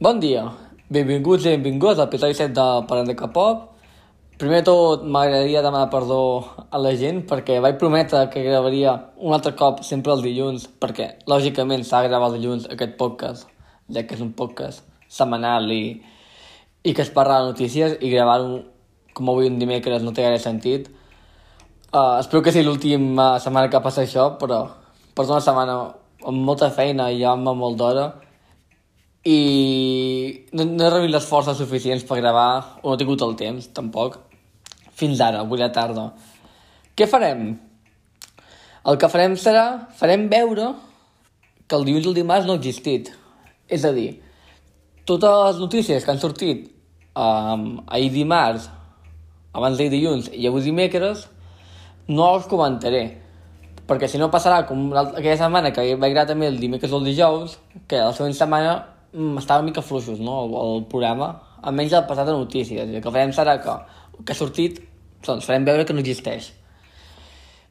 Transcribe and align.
Bon 0.00 0.16
dia, 0.16 0.46
benvinguts 0.88 1.44
i 1.44 1.50
benvinguts 1.50 1.98
al 1.98 2.06
episodi 2.06 2.32
7 2.32 2.54
de 2.56 2.62
Parlant 2.88 3.08
de 3.10 3.14
K-pop. 3.18 3.66
Primer 4.40 4.62
de 4.62 4.64
tot, 4.64 5.02
m'agradaria 5.04 5.60
demanar 5.60 5.90
perdó 5.92 6.20
a 6.72 6.78
la 6.80 6.94
gent 6.96 7.18
perquè 7.28 7.58
vaig 7.60 7.76
prometre 7.76 8.22
que 8.32 8.40
gravaria 8.46 8.94
un 9.20 9.36
altre 9.36 9.52
cop 9.58 9.82
sempre 9.84 10.14
el 10.14 10.22
dilluns, 10.24 10.64
perquè 10.80 11.10
lògicament 11.28 11.84
s'ha 11.84 12.00
de 12.00 12.08
gravar 12.08 12.30
el 12.30 12.38
dilluns 12.38 12.64
aquest 12.72 12.94
podcast, 13.02 13.50
ja 13.92 14.06
que 14.06 14.16
és 14.16 14.22
un 14.24 14.30
podcast 14.38 14.86
setmanal 15.18 15.68
i, 15.68 16.00
i 16.80 16.96
que 16.96 17.04
es 17.04 17.12
parla 17.12 17.42
de 17.42 17.52
notícies 17.52 17.98
i 18.00 18.14
gravar-ho 18.14 18.62
com 19.12 19.28
avui 19.34 19.52
un 19.52 19.60
dimecres 19.60 20.00
no 20.00 20.16
té 20.16 20.24
gaire 20.24 20.40
sentit. 20.40 20.88
Uh, 21.92 22.16
espero 22.22 22.40
que 22.40 22.56
sigui 22.56 22.64
l'última 22.70 23.34
setmana 23.36 23.68
que 23.68 23.84
passa 23.84 24.08
això, 24.08 24.30
però 24.40 24.64
per 25.12 25.28
una 25.28 25.44
setmana 25.44 25.78
amb 26.24 26.48
molta 26.48 26.72
feina 26.72 27.12
i 27.12 27.20
amb 27.20 27.52
molt 27.52 27.76
d'hora 27.76 28.08
i 29.24 30.46
no, 30.52 30.64
no 30.64 30.84
he 30.84 30.90
rebut 30.90 31.12
les 31.12 31.26
forces 31.28 31.58
suficients 31.60 32.04
per 32.08 32.20
gravar, 32.20 32.80
o 32.82 32.88
no 32.88 32.94
he 32.94 33.00
tingut 33.00 33.22
el 33.26 33.34
temps, 33.36 33.68
tampoc, 33.76 34.16
fins 34.96 35.20
ara, 35.20 35.42
avui 35.44 35.60
a 35.60 35.66
la 35.66 35.74
tarda. 35.74 36.06
Què 36.96 37.08
farem? 37.08 37.50
El 38.88 38.96
que 38.96 39.10
farem 39.12 39.36
serà, 39.36 39.64
farem 39.96 40.26
veure 40.32 40.70
que 41.68 41.76
el 41.76 41.84
dilluns 41.84 42.06
i 42.06 42.10
el 42.10 42.16
dimarts 42.16 42.48
no 42.48 42.56
ha 42.56 42.60
existit. 42.60 43.10
És 43.68 43.84
a 43.84 43.92
dir, 43.94 44.14
totes 45.06 45.36
les 45.46 45.60
notícies 45.60 46.04
que 46.04 46.12
han 46.14 46.22
sortit 46.22 46.70
um, 47.12 47.82
ahir 47.86 48.08
dimarts, 48.14 48.70
abans 49.52 49.76
d'ahir 49.76 49.92
dilluns 49.92 50.30
i 50.32 50.48
avui 50.48 50.64
dimecres, 50.64 51.26
no 52.08 52.30
els 52.34 52.48
comentaré. 52.50 53.04
Perquè 53.90 54.08
si 54.08 54.18
no 54.22 54.30
passarà 54.32 54.62
com 54.66 54.88
aquella 54.94 55.36
setmana 55.36 55.74
que 55.74 55.84
vaig 55.98 56.14
gravar 56.14 56.30
també 56.30 56.48
el 56.48 56.58
dimecres 56.62 56.92
o 56.94 57.02
el 57.02 57.10
dijous, 57.10 57.58
que 57.86 58.00
la 58.00 58.14
següent 58.16 58.36
setmana 58.38 58.78
estava 59.12 59.60
una 59.60 59.70
mica 59.70 59.82
fluixos, 59.82 60.20
no?, 60.20 60.44
el, 60.44 60.54
el 60.60 60.84
programa, 60.90 61.32
almenys 61.62 61.96
el 61.98 62.06
passat 62.08 62.28
de 62.28 62.36
notícies. 62.36 62.86
El 62.86 63.02
que 63.02 63.12
farem 63.12 63.34
serà 63.36 63.58
que 63.62 63.74
que 64.24 64.32
ha 64.32 64.36
sortit, 64.36 64.80
doncs 65.26 65.46
farem 65.48 65.66
veure 65.68 65.86
que 65.86 65.96
no 65.96 66.02
existeix. 66.04 66.50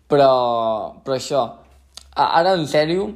Però, 0.09 0.29
però 1.05 1.17
això, 1.17 1.45
ara 2.15 2.55
en 2.57 2.65
sèrio, 2.69 3.07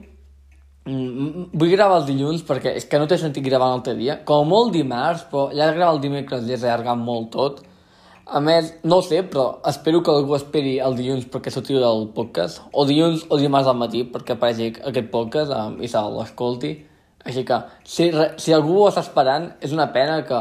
mm, 0.85 1.49
vull 1.53 1.73
gravar 1.73 2.01
els 2.01 2.09
dilluns 2.09 2.45
perquè 2.45 2.75
és 2.77 2.85
que 2.89 3.01
no 3.01 3.09
té 3.09 3.17
sentit 3.17 3.45
gravar 3.45 3.71
un 3.71 3.79
altre 3.79 3.95
dia. 3.97 4.19
Com 4.25 4.49
molt 4.49 4.73
dimarts, 4.73 5.25
però 5.31 5.49
ja 5.51 5.71
gravar 5.73 5.95
el 5.95 6.03
dimecres 6.03 6.45
ja 6.49 6.57
s'ha 6.57 6.73
allargat 6.73 7.01
molt 7.01 7.31
tot. 7.33 7.63
A 8.23 8.39
més, 8.39 8.69
no 8.87 9.01
ho 9.01 9.03
sé, 9.03 9.19
però 9.27 9.59
espero 9.67 9.99
que 10.01 10.11
algú 10.11 10.35
esperi 10.37 10.77
el 10.79 10.95
dilluns 10.95 11.25
perquè 11.27 11.51
sortiu 11.51 11.81
del 11.81 12.07
podcast, 12.15 12.61
o 12.71 12.85
dilluns 12.87 13.25
o 13.29 13.37
dimarts 13.37 13.67
al 13.67 13.75
matí 13.75 14.05
perquè 14.13 14.37
apareixi 14.37 14.69
aquest 14.79 15.09
podcast 15.11 15.51
um, 15.51 15.75
i 15.83 15.89
se 15.91 15.99
l'escolti. 16.13 16.71
Així 17.23 17.45
que, 17.47 17.57
si, 17.87 18.09
si 18.41 18.53
algú 18.55 18.81
ho 18.81 18.89
està 18.89 19.03
esperant, 19.05 19.47
és 19.63 19.71
una 19.75 19.87
pena 19.95 20.19
que, 20.27 20.39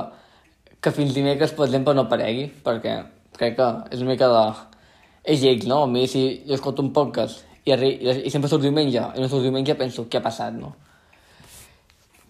que 0.83 0.93
fins 0.95 1.15
dimecres, 1.15 1.55
per 1.55 1.69
exemple, 1.69 1.95
no 1.95 2.07
aparegui, 2.09 2.49
perquè 2.65 2.97
crec 3.39 3.57
que 3.59 3.71
és 3.95 4.03
una 4.03 4.15
mica 4.15 4.31
de... 4.33 4.45
És 5.33 5.43
lleig, 5.45 5.69
no? 5.71 5.85
A 5.85 5.91
mi, 5.91 6.09
si 6.11 6.43
jo 6.49 6.57
escolto 6.57 6.83
un 6.83 6.91
podcast 6.95 7.45
i, 7.63 7.71
arri... 7.71 7.93
i 8.27 8.31
sempre 8.31 8.51
surt 8.51 8.65
diumenge, 8.67 8.99
i 8.99 9.23
no 9.23 9.29
surt 9.31 9.47
diumenge, 9.47 9.79
penso, 9.79 10.09
què 10.11 10.19
ha 10.19 10.25
passat, 10.25 10.57
no? 10.59 10.73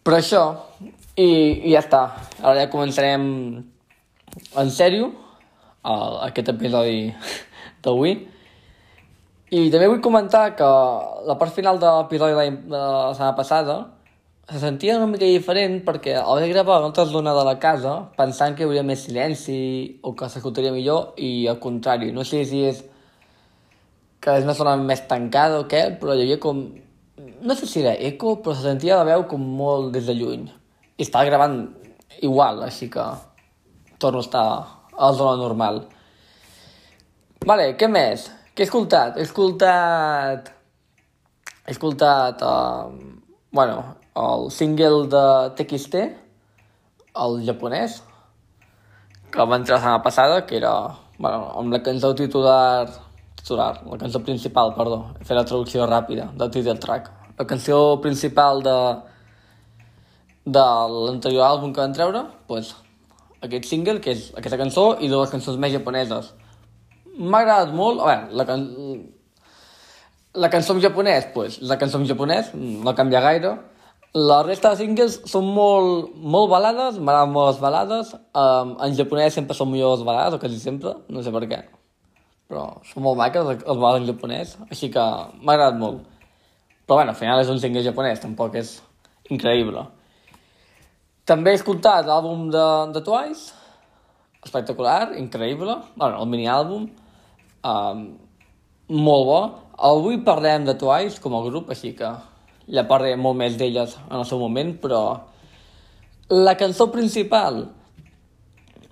Però 0.05 0.19
això, 0.19 0.43
i, 1.17 1.29
i 1.71 1.73
ja 1.73 1.81
està. 1.81 2.03
Ara 2.43 2.67
ja 2.67 2.71
començarem 2.73 3.25
en 4.61 4.73
sèrio 4.75 5.09
aquest 5.83 6.53
episodi 6.53 7.07
d'avui. 7.85 8.15
I 9.53 9.67
també 9.73 9.89
vull 9.89 10.05
comentar 10.05 10.51
que 10.57 10.69
la 11.29 11.37
part 11.41 11.53
final 11.57 11.81
de 11.81 11.89
l'episodi 11.99 12.37
de 12.37 12.77
la 12.77 13.13
setmana 13.13 13.37
passada 13.37 13.81
se 14.51 14.59
sentia 14.59 14.97
una 14.99 15.07
mica 15.07 15.25
diferent 15.25 15.81
perquè 15.87 16.17
el 16.19 16.41
vaig 16.41 16.51
gravar 16.51 16.77
a 16.77 16.83
una 16.83 16.91
altra 16.91 17.05
zona 17.07 17.35
de 17.37 17.45
la 17.47 17.59
casa 17.63 17.93
pensant 18.17 18.57
que 18.57 18.65
hi 18.65 18.67
hauria 18.67 18.83
més 18.87 19.05
silenci 19.07 19.59
o 20.03 20.15
que 20.19 20.29
s'escoltaria 20.29 20.73
millor 20.75 21.15
i 21.17 21.47
al 21.49 21.61
contrari, 21.63 22.11
no 22.13 22.25
sé 22.27 22.43
si 22.49 22.65
és 22.67 22.83
que 24.23 24.35
és 24.39 24.47
una 24.47 24.55
zona 24.55 24.77
més 24.79 25.03
tancada 25.11 25.59
o 25.63 25.69
què, 25.71 25.83
però 25.99 26.15
hi 26.15 26.23
havia 26.25 26.39
com... 26.43 26.63
No 27.43 27.55
sé 27.59 27.67
si 27.67 27.81
era 27.81 27.95
eco, 28.09 28.37
però 28.43 28.55
se 28.55 28.63
sentia 28.69 29.01
la 29.01 29.07
veu 29.09 29.25
com 29.31 29.43
molt 29.43 29.91
des 29.97 30.07
de 30.07 30.15
lluny. 30.15 30.45
I 30.95 31.03
estava 31.03 31.27
gravant 31.27 31.57
igual, 32.23 32.63
així 32.63 32.87
que 32.91 33.03
torno 33.99 34.23
a 34.23 34.27
estar 34.27 34.45
a 34.93 35.09
la 35.09 35.13
zona 35.19 35.35
normal. 35.41 35.83
Vale, 37.47 37.73
què 37.79 37.89
més? 37.91 38.29
Què 38.55 38.63
he 38.63 38.69
escoltat? 38.69 39.19
He 39.19 39.27
escoltat... 39.27 40.53
He 41.67 41.75
escoltat... 41.75 42.47
Uh... 42.47 43.19
Bueno, 43.51 43.83
el 44.15 44.51
single 44.51 45.07
de 45.09 45.25
TXT, 45.57 45.95
el 47.25 47.39
japonès, 47.47 48.03
que 49.33 49.45
va 49.49 49.57
entrar 49.57 49.79
la 49.79 49.81
setmana 49.81 50.03
passada, 50.03 50.45
que 50.47 50.57
era 50.57 50.75
bueno, 51.19 51.49
amb 51.57 51.73
la 51.73 51.81
cançó 51.83 52.13
titular, 52.15 52.89
titular, 53.37 53.81
la 53.87 53.99
cançó 53.99 54.21
principal, 54.21 54.75
perdó, 54.77 55.15
he 55.21 55.25
fet 55.25 55.37
la 55.39 55.47
traducció 55.49 55.87
ràpida 55.89 56.29
del 56.37 56.51
title 56.51 56.79
track. 56.83 57.11
La 57.39 57.47
cançó 57.49 57.79
principal 58.03 58.63
de, 58.63 58.77
de 60.45 60.67
l'anterior 60.97 61.47
àlbum 61.47 61.73
que 61.73 61.81
van 61.81 61.97
treure, 61.97 62.27
pues, 62.49 62.75
aquest 63.41 63.71
single, 63.71 64.01
que 64.05 64.13
és 64.13 64.29
aquesta 64.37 64.61
cançó, 64.61 64.87
i 65.01 65.09
dues 65.09 65.33
cançons 65.33 65.59
més 65.59 65.73
japoneses. 65.73 66.33
M'ha 67.17 67.43
agradat 67.43 67.73
molt, 67.77 68.03
a 68.03 68.11
veure, 68.11 68.37
la, 68.37 68.49
can... 68.49 68.69
la 70.35 70.51
cançó 70.53 70.77
en 70.77 70.85
japonès, 70.85 71.33
pues, 71.33 71.63
la 71.63 71.79
cançó 71.81 72.01
en 72.03 72.09
japonès, 72.11 72.53
no 72.55 72.95
canvia 72.99 73.25
gaire, 73.25 73.57
la 74.15 74.43
resta 74.45 74.75
de 74.75 74.77
singles 74.83 75.15
són 75.25 75.47
molt, 75.57 76.11
molt 76.17 76.51
balades, 76.53 76.99
m'agraden 77.01 77.33
molt 77.33 77.55
les 77.55 77.61
balades. 77.63 78.11
Um, 78.37 78.75
en 78.85 78.97
japonès 78.97 79.39
sempre 79.39 79.57
són 79.57 79.71
millors 79.73 80.01
les 80.01 80.07
balades, 80.07 80.37
o 80.37 80.41
quasi 80.43 80.59
sempre, 80.61 80.93
no 81.09 81.23
sé 81.25 81.33
per 81.33 81.47
què. 81.49 81.63
Però 82.53 82.67
són 82.91 83.07
molt 83.07 83.17
maques 83.17 83.47
les 83.49 83.63
balades 83.65 84.03
en 84.03 84.11
japonès, 84.11 84.57
així 84.69 84.91
que 84.93 85.01
m'ha 85.01 85.55
agradat 85.55 85.81
molt. 85.81 86.03
Però 86.85 86.99
bueno, 86.99 87.15
al 87.15 87.17
final 87.17 87.41
és 87.41 87.49
un 87.49 87.61
single 87.63 87.85
japonès, 87.87 88.21
tampoc 88.21 88.59
és 88.61 88.75
increïble. 89.33 89.87
També 91.25 91.55
he 91.55 91.57
escoltat 91.57 92.05
l'àlbum 92.05 92.51
de, 92.53 92.67
de 92.93 93.01
Twice, 93.07 93.55
espectacular, 94.45 95.15
increïble, 95.17 95.79
bueno, 95.95 96.19
el 96.19 96.29
mini-àlbum, 96.29 96.85
um, 97.65 98.05
molt 98.93 99.25
bo. 99.31 99.41
Avui 99.89 100.21
parlem 100.27 100.69
de 100.69 100.77
Twice 100.77 101.23
com 101.23 101.39
a 101.39 101.43
grup, 101.47 101.73
així 101.73 101.95
que 101.97 102.11
ja 102.69 102.87
parlaré 102.89 103.17
molt 103.19 103.39
més 103.39 103.57
d'elles 103.59 103.97
en 104.09 104.19
el 104.19 104.27
seu 104.29 104.41
moment, 104.43 104.75
però 104.83 105.03
la 106.33 106.55
cançó 106.57 106.89
principal 106.93 107.65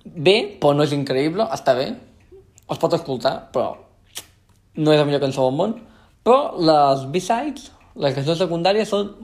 bé, 0.05 0.57
però 0.59 0.75
no 0.75 0.85
és 0.85 0.93
increïble, 0.95 1.45
està 1.53 1.75
bé, 1.77 1.87
es 2.71 2.81
pot 2.81 2.93
escoltar, 2.97 3.35
però 3.53 3.75
no 4.77 4.93
és 4.93 4.99
la 4.99 5.07
millor 5.07 5.23
cançó 5.23 5.47
del 5.47 5.57
món, 5.57 5.75
però 6.25 6.53
les 6.59 7.07
B-sides, 7.11 7.71
les 8.01 8.15
cançons 8.15 8.39
secundàries 8.39 8.91
són 8.91 9.15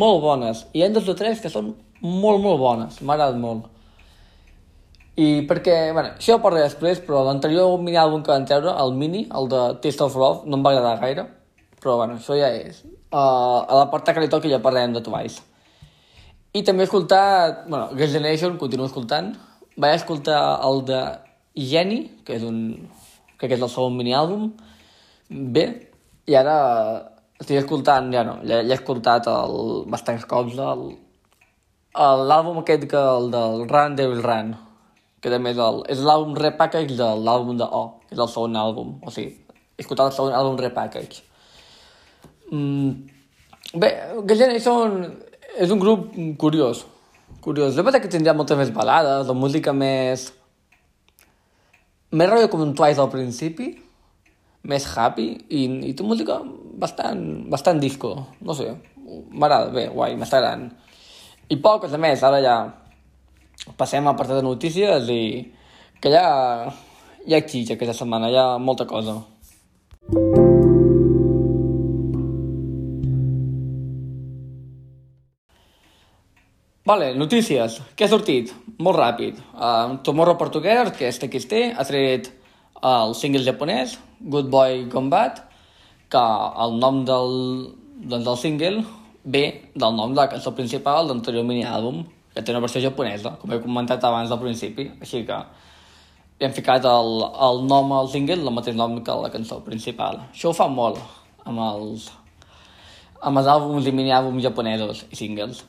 molt 0.00 0.22
bones, 0.24 0.64
i 0.72 0.80
hi 0.80 0.86
ha 0.86 0.92
dos 0.94 1.08
o 1.08 1.16
tres 1.18 1.42
que 1.42 1.52
són 1.52 1.74
molt, 2.00 2.40
molt 2.40 2.60
bones, 2.60 3.02
m'ha 3.02 3.30
molt. 3.36 3.68
I 5.20 5.42
perquè, 5.44 5.90
bueno, 5.92 6.14
això 6.16 6.38
ho 6.38 6.40
parlaré 6.40 6.64
després, 6.64 7.02
però 7.04 7.24
l'anterior 7.26 7.74
mini 7.82 7.98
àlbum 7.98 8.22
que 8.22 8.32
van 8.32 8.46
treure, 8.48 8.72
el 8.72 8.94
mini, 8.94 9.26
el 9.36 9.50
de 9.50 9.66
Taste 9.82 10.06
of 10.06 10.16
Love, 10.16 10.48
no 10.48 10.56
em 10.56 10.64
va 10.64 10.70
agradar 10.70 11.00
gaire, 11.02 11.26
però 11.82 11.98
bueno, 11.98 12.16
això 12.16 12.38
ja 12.38 12.48
és 12.54 12.84
uh, 13.12 13.60
a 13.66 13.74
la 13.82 13.90
porta 13.90 14.14
que 14.14 14.22
li 14.22 14.30
toqui 14.32 14.50
ja 14.50 14.62
parlarem 14.62 14.94
de 14.96 15.02
Twice. 15.04 15.42
I 16.54 16.64
també 16.66 16.82
he 16.82 16.88
escoltat, 16.88 17.66
bueno, 17.68 17.90
Girls' 17.94 18.16
Generation, 18.16 18.56
continuo 18.58 18.88
escoltant. 18.88 19.36
Vaig 19.78 20.00
escoltar 20.00 20.40
el 20.66 20.82
de 20.88 21.00
Jenny, 21.54 22.00
que 22.26 22.34
és 22.38 22.46
un... 22.46 22.58
crec 23.38 23.52
que 23.52 23.56
és 23.56 23.62
el 23.62 23.70
segon 23.72 23.94
mini-àlbum. 23.96 24.50
Bé, 25.30 25.64
i 26.26 26.34
ara 26.36 26.56
estic 27.40 27.62
escoltant, 27.62 28.10
ja 28.12 28.24
no, 28.26 28.34
ja, 28.44 28.58
ja 28.60 28.74
he 28.74 28.76
escoltat 28.76 29.28
el, 29.30 29.86
bastants 29.90 30.26
cops 30.28 30.58
l'àlbum 32.30 32.60
aquest 32.60 32.84
que 32.90 32.98
el 32.98 33.30
del 33.32 33.64
Run 33.70 33.96
Devil 33.96 34.20
Run, 34.26 34.52
que 35.22 35.32
també 35.32 35.54
és 35.54 35.62
és 35.94 36.02
l'àlbum 36.04 36.36
repackage 36.36 36.98
de 36.98 37.08
l'àlbum 37.24 37.56
de 37.58 37.64
O, 37.64 37.82
que 38.06 38.14
és 38.14 38.20
el 38.20 38.28
segon 38.28 38.56
àlbum, 38.56 38.92
o 39.02 39.10
sigui, 39.10 39.32
he 39.78 39.82
escoltat 39.82 40.12
el 40.12 40.16
segon 40.18 40.36
àlbum 40.36 40.60
repackage. 40.60 41.29
Mm, 42.50 42.90
bé, 43.80 43.90
Gallena 44.26 44.58
són... 44.62 45.04
és 45.58 45.70
un 45.70 45.80
grup 45.82 46.10
curiós. 46.38 46.84
Curiós. 47.40 47.74
De 47.76 47.82
veritat 47.82 48.04
que 48.04 48.12
tindria 48.12 48.36
moltes 48.36 48.58
més 48.58 48.74
balades, 48.74 49.26
la 49.26 49.36
música 49.36 49.74
més... 49.76 50.30
Més 52.10 52.26
rotllo 52.26 52.50
com 52.50 52.64
un 52.64 52.74
Twice 52.74 52.98
al 52.98 53.10
principi, 53.12 53.68
més 54.66 54.86
happy, 54.98 55.28
i, 55.46 55.60
i 55.86 55.92
té 55.94 56.02
música 56.02 56.40
bastant, 56.80 57.22
bastant 57.52 57.78
disco, 57.78 58.10
no 58.42 58.56
sé, 58.58 58.72
m'agrada, 59.30 59.70
bé, 59.74 59.86
guai, 59.94 60.16
m'està 60.18 60.40
agradant. 60.40 60.66
I 61.50 61.60
poques, 61.62 61.94
a 61.94 62.02
més, 62.02 62.26
ara 62.26 62.42
ja 62.42 62.56
passem 63.78 64.06
a 64.10 64.16
part 64.18 64.34
de 64.34 64.42
notícies 64.42 65.10
i 65.14 65.22
que 66.02 66.12
ja, 66.12 66.26
ja 67.26 67.40
exige 67.40 67.76
aquesta 67.76 68.00
setmana, 68.02 68.30
hi 68.30 68.38
ha 68.40 68.52
molta 68.58 68.88
cosa. 68.90 69.20
Vale, 76.90 77.12
notícies. 77.14 77.76
Què 77.94 78.02
ha 78.02 78.10
sortit? 78.10 78.48
Molt 78.82 78.96
ràpid. 78.98 79.36
Uh, 79.54 80.00
Tomorrow 80.02 80.34
Portuguer, 80.40 80.88
que 80.96 81.06
és 81.06 81.20
TXT, 81.22 81.60
ha 81.78 81.84
tret 81.86 82.32
el 82.82 83.14
single 83.14 83.44
japonès, 83.46 83.92
Good 84.18 84.48
Boy 84.50 84.88
Bad, 85.12 85.38
que 86.10 86.24
el 86.64 86.74
nom 86.82 87.04
del, 87.06 87.30
doncs, 87.94 88.26
del 88.26 88.40
single 88.42 88.82
ve 89.22 89.70
del 89.76 89.94
nom 89.94 90.16
de 90.16 90.18
la 90.18 90.26
cançó 90.34 90.50
principal 90.58 91.06
de 91.06 91.14
l'anterior 91.14 91.46
mini-àlbum, 91.46 92.02
que 92.34 92.42
té 92.42 92.50
una 92.50 92.66
versió 92.66 92.82
japonesa, 92.82 93.36
com 93.38 93.54
he 93.54 93.62
comentat 93.62 94.10
abans 94.10 94.34
al 94.34 94.42
principi, 94.42 94.90
així 94.98 95.22
que 95.30 95.38
hem 96.42 96.58
ficat 96.58 96.90
el, 96.90 97.22
el 97.50 97.66
nom 97.70 97.94
al 98.00 98.10
single, 98.10 98.42
el 98.42 98.56
mateix 98.58 98.74
nom 98.74 98.98
que 98.98 99.20
la 99.22 99.30
cançó 99.30 99.62
principal. 99.62 100.24
Això 100.32 100.50
ho 100.50 100.58
fa 100.58 100.66
molt 100.66 100.98
amb 101.46 101.68
els, 101.70 102.10
amb 103.22 103.38
els 103.38 103.58
àlbums 103.60 103.86
i 103.86 103.94
mini-àlbums 103.94 104.42
japonesos 104.42 105.06
i 105.06 105.26
singles. 105.28 105.68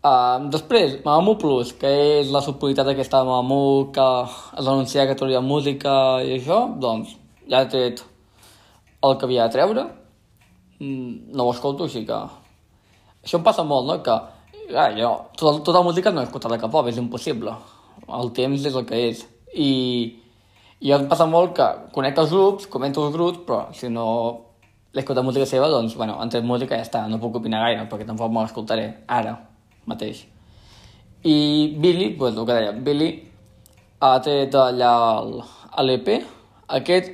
Uh, 0.00 0.48
després, 0.48 0.94
Mamamoo 1.04 1.36
Plus, 1.36 1.74
que 1.76 1.88
és 2.22 2.30
la 2.32 2.40
subunitat 2.40 2.88
aquesta 2.88 3.18
de 3.20 3.28
Mamamoo 3.28 3.90
que 3.92 4.06
es 4.56 4.64
va 4.64 4.72
anunciar 4.72 5.04
que 5.04 5.16
trauria 5.18 5.42
música 5.44 5.92
i 6.24 6.38
això, 6.38 6.62
doncs 6.80 7.10
ja 7.50 7.60
he 7.60 7.68
tret 7.68 8.00
el 9.04 9.16
que 9.20 9.28
havia 9.28 9.44
de 9.44 9.54
treure. 9.58 9.84
Mm, 10.78 11.34
no 11.36 11.44
ho 11.44 11.52
escolto, 11.52 11.84
així 11.84 12.06
que... 12.08 12.20
Això 13.20 13.36
em 13.36 13.44
passa 13.44 13.66
molt, 13.68 13.90
no? 13.90 13.98
Que 14.00 14.16
ja, 14.70 14.86
jo, 14.96 15.10
tota, 15.36 15.60
tota 15.68 15.84
música 15.84 16.14
no 16.14 16.24
he 16.24 16.30
escoltat 16.30 16.56
de 16.56 16.60
cap 16.64 16.80
és 16.88 17.02
impossible. 17.04 17.58
El 18.08 18.32
temps 18.32 18.64
és 18.72 18.80
el 18.80 18.88
que 18.88 19.02
és. 19.10 19.22
I, 19.52 19.70
i 20.80 20.96
em 20.96 21.06
passa 21.12 21.28
molt 21.28 21.52
que 21.60 21.68
conec 21.92 22.24
els 22.24 22.32
grups, 22.32 22.72
comento 22.72 23.04
els 23.04 23.12
grups, 23.18 23.44
però 23.44 23.66
si 23.76 23.92
no 23.92 24.08
l'escoltat 24.96 25.28
música 25.28 25.44
seva, 25.44 25.68
doncs, 25.68 25.92
bueno, 26.00 26.16
entre 26.24 26.40
música 26.40 26.80
ja 26.80 26.88
està, 26.88 27.04
no 27.04 27.20
puc 27.20 27.36
opinar 27.44 27.66
gaire, 27.68 27.84
perquè 27.92 28.08
tampoc 28.08 28.32
me 28.32 28.48
l'escoltaré 28.48 28.88
ara 29.06 29.36
mateix. 29.86 30.24
I 31.24 31.76
Billy, 31.78 32.10
pues, 32.16 32.36
el 32.36 32.46
que 32.46 32.56
deia, 32.56 32.72
Billy 32.72 33.10
ha 34.00 34.18
tret 34.24 34.54
allà 34.56 34.92
l'EP. 35.84 36.08
Aquest, 36.80 37.10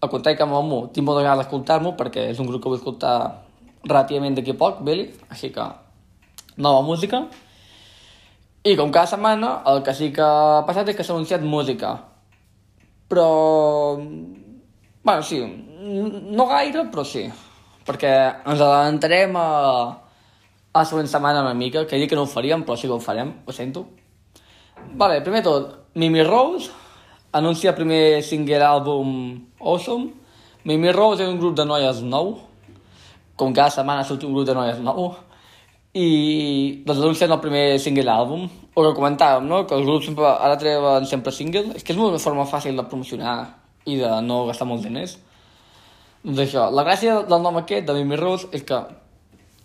al 0.00 0.10
contrari 0.12 0.36
que 0.36 0.46
Momo, 0.46 0.86
tinc 0.92 1.06
molta 1.06 1.24
ganes 1.24 1.44
d'escoltar-m'ho 1.44 1.94
perquè 1.96 2.28
és 2.32 2.40
un 2.40 2.48
grup 2.50 2.62
que 2.62 2.72
vull 2.72 2.80
escoltar 2.80 3.14
relativament 3.84 4.36
d'aquí 4.36 4.52
a 4.52 4.58
poc, 4.60 4.82
Billy, 4.84 5.08
així 5.30 5.52
que 5.54 5.64
nova 6.58 6.82
música. 6.82 7.24
I 8.68 8.74
com 8.76 8.92
cada 8.92 9.08
setmana, 9.08 9.62
el 9.70 9.82
que 9.86 9.94
sí 9.94 10.10
que 10.12 10.24
ha 10.24 10.64
passat 10.68 10.90
és 10.90 10.98
que 10.98 11.06
s'ha 11.06 11.14
anunciat 11.16 11.42
música. 11.42 11.94
Però... 13.08 13.96
bueno, 13.96 15.22
sí, 15.22 15.40
no 15.40 16.46
gaire, 16.50 16.84
però 16.92 17.04
sí. 17.06 17.24
Perquè 17.88 18.12
ens 18.44 18.60
adelantarem 18.60 19.38
a 19.40 19.48
a 19.48 20.07
la 20.74 20.84
següent 20.84 21.08
setmana 21.10 21.42
una 21.42 21.54
mica, 21.54 21.86
que 21.86 21.98
dic 21.98 22.10
que 22.10 22.16
no 22.16 22.26
ho 22.26 22.30
faríem, 22.30 22.64
però 22.64 22.76
sí 22.76 22.86
que 22.86 22.94
ho 22.94 23.00
farem, 23.00 23.32
ho 23.46 23.52
sento. 23.52 23.86
Vale, 24.94 25.20
primer 25.22 25.42
tot, 25.42 25.74
Mimi 25.94 26.22
Rose 26.22 26.70
anuncia 27.32 27.70
el 27.70 27.76
primer 27.76 28.22
single 28.22 28.62
àlbum 28.64 29.14
Awesome. 29.60 30.12
Mimi 30.64 30.92
Rose 30.92 31.24
és 31.24 31.30
un 31.30 31.38
grup 31.40 31.56
de 31.56 31.64
noies 31.64 32.02
nou, 32.02 32.36
com 33.36 33.54
cada 33.54 33.70
setmana 33.74 34.04
surt 34.04 34.24
un 34.24 34.34
grup 34.36 34.46
de 34.46 34.54
noies 34.54 34.78
nou, 34.84 35.14
i 35.94 36.82
doncs 36.86 37.00
anuncien 37.00 37.32
el 37.32 37.40
primer 37.42 37.78
single 37.82 38.12
àlbum. 38.12 38.46
O 38.74 38.84
que 38.84 38.94
comentàvem, 38.94 39.48
no?, 39.48 39.64
que 39.66 39.74
els 39.74 39.86
grups 39.86 40.06
sempre, 40.06 40.28
ara 40.28 40.58
treuen 40.60 41.06
sempre 41.10 41.32
single. 41.34 41.72
És 41.74 41.82
que 41.82 41.94
és 41.94 41.98
una 41.98 42.20
forma 42.22 42.46
fàcil 42.46 42.76
de 42.78 42.84
promocionar 42.86 43.38
i 43.88 43.96
de 43.98 44.10
no 44.22 44.44
gastar 44.46 44.68
molts 44.68 44.84
diners. 44.86 45.16
Doncs 46.22 46.44
això, 46.44 46.68
la 46.70 46.84
gràcia 46.86 47.22
del 47.26 47.42
nom 47.42 47.58
aquest, 47.58 47.86
de 47.88 47.96
Mimi 47.96 48.18
Rose, 48.20 48.46
és 48.54 48.62
que 48.68 48.78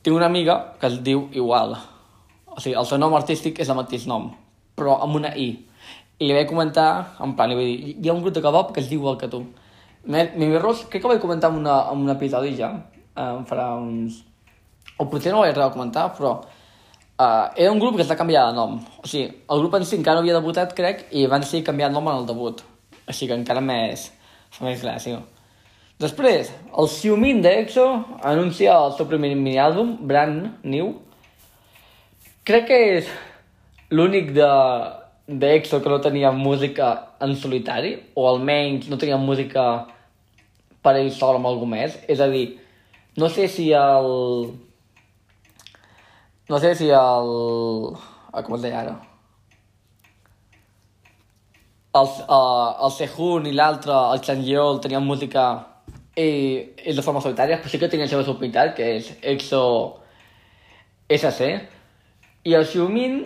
tinc 0.04 0.16
una 0.16 0.28
amiga 0.28 0.76
que 0.80 0.88
es 0.92 1.00
diu 1.04 1.30
igual. 1.32 1.78
O 2.52 2.60
sigui, 2.60 2.76
el 2.78 2.86
seu 2.86 3.00
nom 3.00 3.16
artístic 3.16 3.62
és 3.64 3.70
el 3.72 3.80
mateix 3.80 4.06
nom, 4.10 4.30
però 4.78 5.00
amb 5.02 5.16
una 5.22 5.32
I. 5.40 5.48
I 6.20 6.28
li 6.28 6.36
vaig 6.36 6.50
comentar, 6.50 7.16
en 7.24 7.34
plan, 7.38 7.50
li 7.50 7.58
vaig 7.58 7.70
dir, 7.70 7.94
hi 8.04 8.10
ha 8.10 8.16
un 8.16 8.22
grup 8.22 8.36
de 8.36 8.44
kebab 8.44 8.74
que 8.76 8.84
es 8.84 8.90
diu 8.92 9.00
igual 9.00 9.18
que 9.18 9.32
tu. 9.32 9.42
Mimi 10.06 10.60
Ros, 10.60 10.84
crec 10.92 11.02
que 11.02 11.08
ho 11.08 11.14
vaig 11.14 11.24
comentar 11.24 11.50
en, 11.52 11.62
una, 11.64 11.78
en 11.92 12.04
un 12.04 12.12
episodi 12.14 12.54
ja, 12.60 12.74
em 13.16 13.46
farà 13.50 13.72
uns... 13.80 14.22
O 15.00 15.08
potser 15.10 15.32
no 15.34 15.42
ho 15.42 15.48
vaig 15.48 15.74
comentar, 15.74 16.10
però 16.18 16.36
uh, 16.44 17.48
era 17.56 17.72
un 17.72 17.80
grup 17.80 17.96
que 17.98 18.04
està 18.06 18.20
canviat 18.20 18.52
de 18.52 18.60
nom. 18.60 18.78
O 19.00 19.08
sigui, 19.08 19.32
el 19.50 19.64
grup 19.64 19.80
en 19.80 19.88
si 19.88 19.98
encara 19.98 20.20
no 20.20 20.28
havia 20.28 20.36
debutat, 20.38 20.76
crec, 20.78 21.08
i 21.16 21.26
van 21.32 21.48
ser 21.48 21.64
canviat 21.64 21.96
nom 21.96 22.12
en 22.12 22.20
el 22.22 22.28
debut. 22.30 22.62
Així 23.08 23.30
que 23.30 23.40
encara 23.40 23.64
més... 23.64 24.12
fa 24.54 24.68
més 24.68 24.84
gràcia. 24.84 25.24
Després, 26.04 26.50
el 26.76 26.88
Xiumin 26.92 27.38
d'EXO 27.44 27.84
anuncia 28.28 28.74
el 28.76 28.92
seu 28.98 29.08
primer 29.08 29.30
mini-àlbum, 29.40 29.94
Brand 30.10 30.66
New. 30.68 30.90
Crec 32.44 32.68
que 32.68 32.80
és 32.98 33.14
l'únic 33.94 34.34
de 34.36 34.50
d'EXO 35.32 35.80
que 35.80 35.94
no 35.94 36.02
tenia 36.04 36.34
música 36.36 36.90
en 37.24 37.38
solitari, 37.40 37.94
o 38.20 38.28
almenys 38.28 38.90
no 38.92 39.00
tenia 39.00 39.16
música 39.16 39.64
per 40.84 40.98
ell 41.00 41.12
sol 41.16 41.40
amb 41.40 41.48
algú 41.48 41.70
més. 41.72 41.96
És 42.12 42.20
a 42.20 42.28
dir, 42.28 42.46
no 43.16 43.32
sé 43.32 43.48
si 43.48 43.72
el... 43.72 44.12
No 46.52 46.60
sé 46.60 46.76
si 46.76 46.92
el... 46.92 47.36
Ah, 48.34 48.42
com 48.44 48.58
es 48.58 48.66
deia 48.66 48.82
ara? 48.84 49.02
El, 51.96 52.10
uh, 52.28 52.74
el 52.84 52.92
Sehun 52.92 53.48
i 53.48 53.54
l'altre, 53.56 53.94
el 53.94 54.26
Chanyeol, 54.26 54.82
tenien 54.84 55.06
música 55.08 55.52
i 56.18 56.30
és 56.86 56.96
de 56.96 57.02
forma 57.06 57.22
solitària, 57.22 57.58
però 57.62 57.72
sí 57.72 57.80
que 57.80 57.90
la 57.98 58.08
seva 58.08 58.26
subunitat, 58.26 58.76
que 58.78 58.90
és 58.98 59.10
EXO 59.22 59.64
SC. 61.10 61.50
I 62.46 62.54
el 62.54 62.66
Xiumin, 62.66 63.20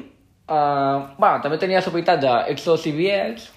uh, 0.48 1.16
bueno, 1.18 1.42
també 1.44 1.58
tenia 1.58 1.82
subunitat 1.82 2.22
d'EXO 2.22 2.78
CBX, 2.78 3.50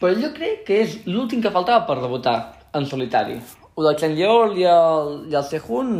però 0.00 0.12
jo 0.16 0.32
crec 0.36 0.64
que 0.66 0.82
és 0.82 0.98
l'últim 1.06 1.40
que 1.40 1.52
faltava 1.52 1.86
per 1.86 2.00
debutar 2.02 2.36
en 2.74 2.86
solitari. 2.86 3.38
O 3.74 3.84
del 3.84 3.96
Chen 3.96 4.16
Yeol 4.18 4.58
i 4.58 4.66
el, 4.68 5.10
i 5.30 5.36
el 5.36 5.44
Sehun 5.44 5.90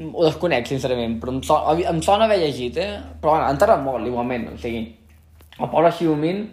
ho 0.00 0.24
desconec, 0.24 0.66
sincerament, 0.68 1.18
però 1.20 1.34
em, 1.34 1.42
so, 1.44 1.58
em 1.76 2.00
sona 2.04 2.24
haver 2.24 2.40
llegit, 2.40 2.78
eh? 2.80 2.94
Però 3.20 3.34
bueno, 3.34 3.46
han 3.46 3.60
tardat 3.60 3.82
molt, 3.84 4.06
igualment, 4.08 4.48
o 4.54 4.56
sigui, 4.60 4.86
el 5.58 5.68
pobre 5.68 5.92
Xiumin 5.92 6.46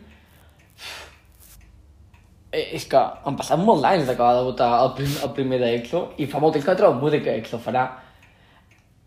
és 2.51 2.85
que 2.87 2.99
han 2.99 3.35
passat 3.35 3.59
molts 3.59 3.83
anys 3.83 4.07
de 4.07 4.15
votar 4.15 4.69
el, 4.83 4.91
prim, 4.95 5.15
el 5.23 5.31
primer 5.35 5.59
d'EXO 5.59 6.03
i 6.17 6.27
fa 6.31 6.39
molt 6.39 6.55
temps 6.55 6.65
que 6.65 6.71
no 6.71 6.79
trobo 6.79 7.01
música 7.01 7.33
EXO. 7.33 7.59
Farà 7.59 7.87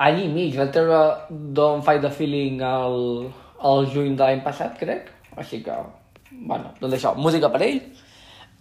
any 0.00 0.24
i 0.24 0.28
mig. 0.28 0.56
Va 0.58 0.68
treure 0.72 1.00
Don't 1.30 1.84
Fight 1.84 2.02
the 2.04 2.10
Feeling 2.10 2.60
al, 2.64 3.30
al 3.60 3.86
juny 3.92 4.16
de 4.16 4.26
l'any 4.26 4.42
passat, 4.44 4.76
crec. 4.80 5.08
Així 5.40 5.62
que, 5.64 5.76
bueno, 6.32 6.74
doncs 6.80 6.98
això, 6.98 7.14
música 7.16 7.50
per 7.52 7.62
ell. 7.64 7.80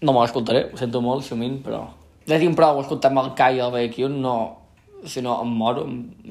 No 0.01 0.15
me 0.15 0.23
l'escoltaré, 0.23 0.69
ho 0.71 0.79
sento 0.79 1.01
molt, 1.03 1.25
Xumin, 1.27 1.59
però... 1.63 1.83
Ja 2.29 2.37
tinc 2.39 2.55
prou 2.55 2.79
escoltar 2.79 3.09
amb 3.11 3.23
el 3.23 3.33
Kai 3.35 3.57
i 3.57 3.63
el 3.65 3.73
Baekhyun, 3.75 4.19
no... 4.23 4.37
Si 5.07 5.21
no, 5.23 5.37
em 5.45 5.51
moro. 5.55 5.85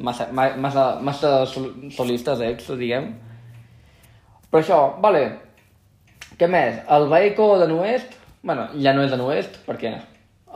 Massa, 0.04 0.26
massa, 0.32 0.82
massa 1.00 1.30
solistes 1.48 2.42
EXO, 2.44 2.76
diguem. 2.76 3.06
Però 4.52 4.60
això, 4.60 4.80
vale. 5.00 5.22
Què 6.36 6.48
més? 6.52 6.76
El 6.92 7.08
Baeko 7.08 7.54
de 7.62 7.68
l'Oest 7.70 8.17
bueno, 8.48 8.64
ja 8.80 8.94
no 8.96 9.04
és 9.04 9.12
en 9.12 9.20
oest, 9.20 9.58
perquè 9.68 9.92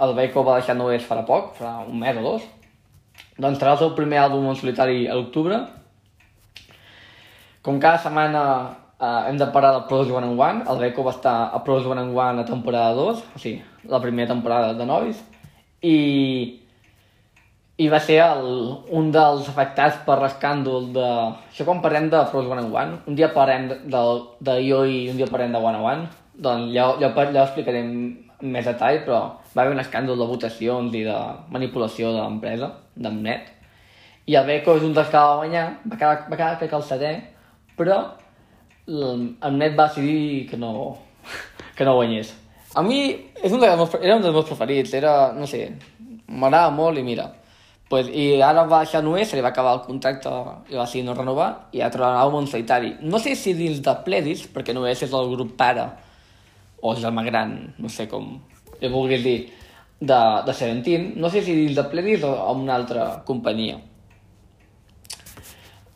el 0.00 0.14
Beko 0.16 0.40
va 0.46 0.56
deixar 0.56 0.72
en 0.78 0.86
oest 0.86 1.04
farà 1.04 1.26
poc, 1.28 1.50
fa 1.58 1.74
un 1.84 1.98
mes 2.00 2.16
o 2.16 2.22
dos. 2.24 2.46
Doncs 3.36 3.58
serà 3.60 3.74
el 3.74 3.82
seu 3.82 3.90
primer 3.98 4.22
àlbum 4.22 4.48
en 4.48 4.56
solitari 4.56 5.02
a 5.04 5.16
l'octubre. 5.18 5.58
Com 7.62 7.76
cada 7.82 8.00
setmana 8.00 8.44
eh, 8.96 9.28
hem 9.28 9.36
de 9.42 9.50
parar 9.52 9.74
del 9.76 9.84
Pros 9.90 10.08
One 10.08 10.30
and 10.30 10.40
One, 10.40 10.64
el 10.72 10.80
Beko 10.80 11.04
va 11.04 11.12
estar 11.12 11.34
a 11.52 11.60
Pros 11.66 11.84
One 11.84 12.00
and 12.00 12.16
One 12.16 12.40
a 12.40 12.48
temporada 12.48 12.96
2, 12.96 13.20
o 13.36 13.42
sigui, 13.42 13.60
la 13.92 14.00
primera 14.00 14.32
temporada 14.32 14.72
de 14.78 14.88
Nois, 14.88 15.20
i, 15.84 15.98
i 17.76 17.92
va 17.92 18.00
ser 18.00 18.22
el, 18.24 18.50
un 18.88 19.12
dels 19.12 19.52
afectats 19.52 20.00
per 20.08 20.16
l'escàndol 20.24 20.88
de... 20.96 21.06
Això 21.52 21.68
quan 21.68 21.84
parlem 21.84 22.08
de 22.08 22.24
and 22.24 22.72
One, 22.72 22.98
un 23.04 23.20
dia 23.20 23.34
parlem 23.36 23.68
de, 23.68 23.80
de, 23.84 24.02
de 24.40 24.58
Io 24.64 24.82
i 24.88 25.08
un 25.12 25.20
dia 25.20 25.28
parlem 25.28 25.52
de 25.52 25.60
One 25.60 25.76
and 25.76 25.90
One, 25.92 26.21
doncs 26.34 26.72
ja, 26.72 26.88
ja, 27.00 27.10
ja 27.12 27.42
ho 27.42 27.46
explicaré 27.46 27.82
en 27.84 27.94
més 28.42 28.66
detall, 28.66 29.02
però 29.06 29.20
va 29.54 29.62
haver 29.62 29.74
un 29.74 29.82
escàndol 29.82 30.18
de 30.18 30.28
votacions 30.28 30.94
i 30.96 31.04
de 31.06 31.18
manipulació 31.52 32.12
de 32.14 32.22
l'empresa, 32.22 32.72
d'Amnet, 32.96 33.50
i 34.26 34.36
el 34.38 34.46
Beko 34.46 34.76
és 34.78 34.86
un 34.86 34.94
dels 34.94 35.10
que 35.10 35.18
va 35.18 35.38
guanyar, 35.42 35.64
va 35.86 35.98
quedar, 35.98 36.14
va 36.30 36.36
quedar 36.38 36.58
crec 36.60 36.76
el 36.78 36.86
setè, 36.86 37.12
però 37.78 37.98
Amnet 38.86 39.76
va 39.78 39.88
decidir 39.88 40.48
que 40.50 40.58
no, 40.58 40.96
que 41.76 41.86
no 41.86 41.98
guanyés. 41.98 42.32
A 42.74 42.82
mi 42.82 43.02
és 43.42 43.52
un 43.52 43.60
dels 43.60 43.76
meus, 43.76 43.94
era 44.00 44.16
un 44.16 44.24
dels 44.24 44.34
meus 44.34 44.48
preferits, 44.48 44.94
era, 44.96 45.32
no 45.36 45.46
sé, 45.46 45.66
m'agrada 46.28 46.70
molt 46.74 46.98
i 46.98 47.04
mira, 47.06 47.28
pues, 47.90 48.08
i 48.08 48.40
ara 48.40 48.64
va 48.64 48.84
deixar 48.86 49.02
Noé, 49.04 49.26
se 49.28 49.36
li 49.36 49.44
va 49.44 49.50
acabar 49.52 49.74
el 49.76 49.82
contracte 49.84 50.30
i 50.70 50.78
va 50.78 50.86
decidir 50.86 51.04
no 51.04 51.18
renovar, 51.18 51.50
i 51.76 51.82
ha 51.82 51.90
trobat 51.92 52.14
un 52.16 52.22
àlbum 52.22 52.48
solitari. 52.48 52.94
No 53.02 53.20
sé 53.20 53.34
si 53.36 53.52
dins 53.58 53.82
de 53.84 53.94
Pledis, 54.06 54.46
perquè 54.54 54.72
Noé 54.72 54.94
és 54.94 55.04
el 55.04 55.34
grup 55.34 55.52
pare 55.60 55.90
o 56.82 56.96
germà 56.98 57.22
gran, 57.24 57.54
no 57.78 57.88
sé 57.88 58.08
com 58.10 58.34
li 58.82 58.90
vulguis 58.90 59.22
dir, 59.22 59.38
de, 60.02 60.18
de 60.46 60.52
Seventeen, 60.52 61.12
no 61.22 61.30
sé 61.30 61.42
si 61.46 61.54
dins 61.54 61.78
de 61.78 61.86
Pledis 61.90 62.24
o 62.26 62.32
amb 62.50 62.64
una 62.64 62.74
altra 62.74 63.06
companyia. 63.26 63.78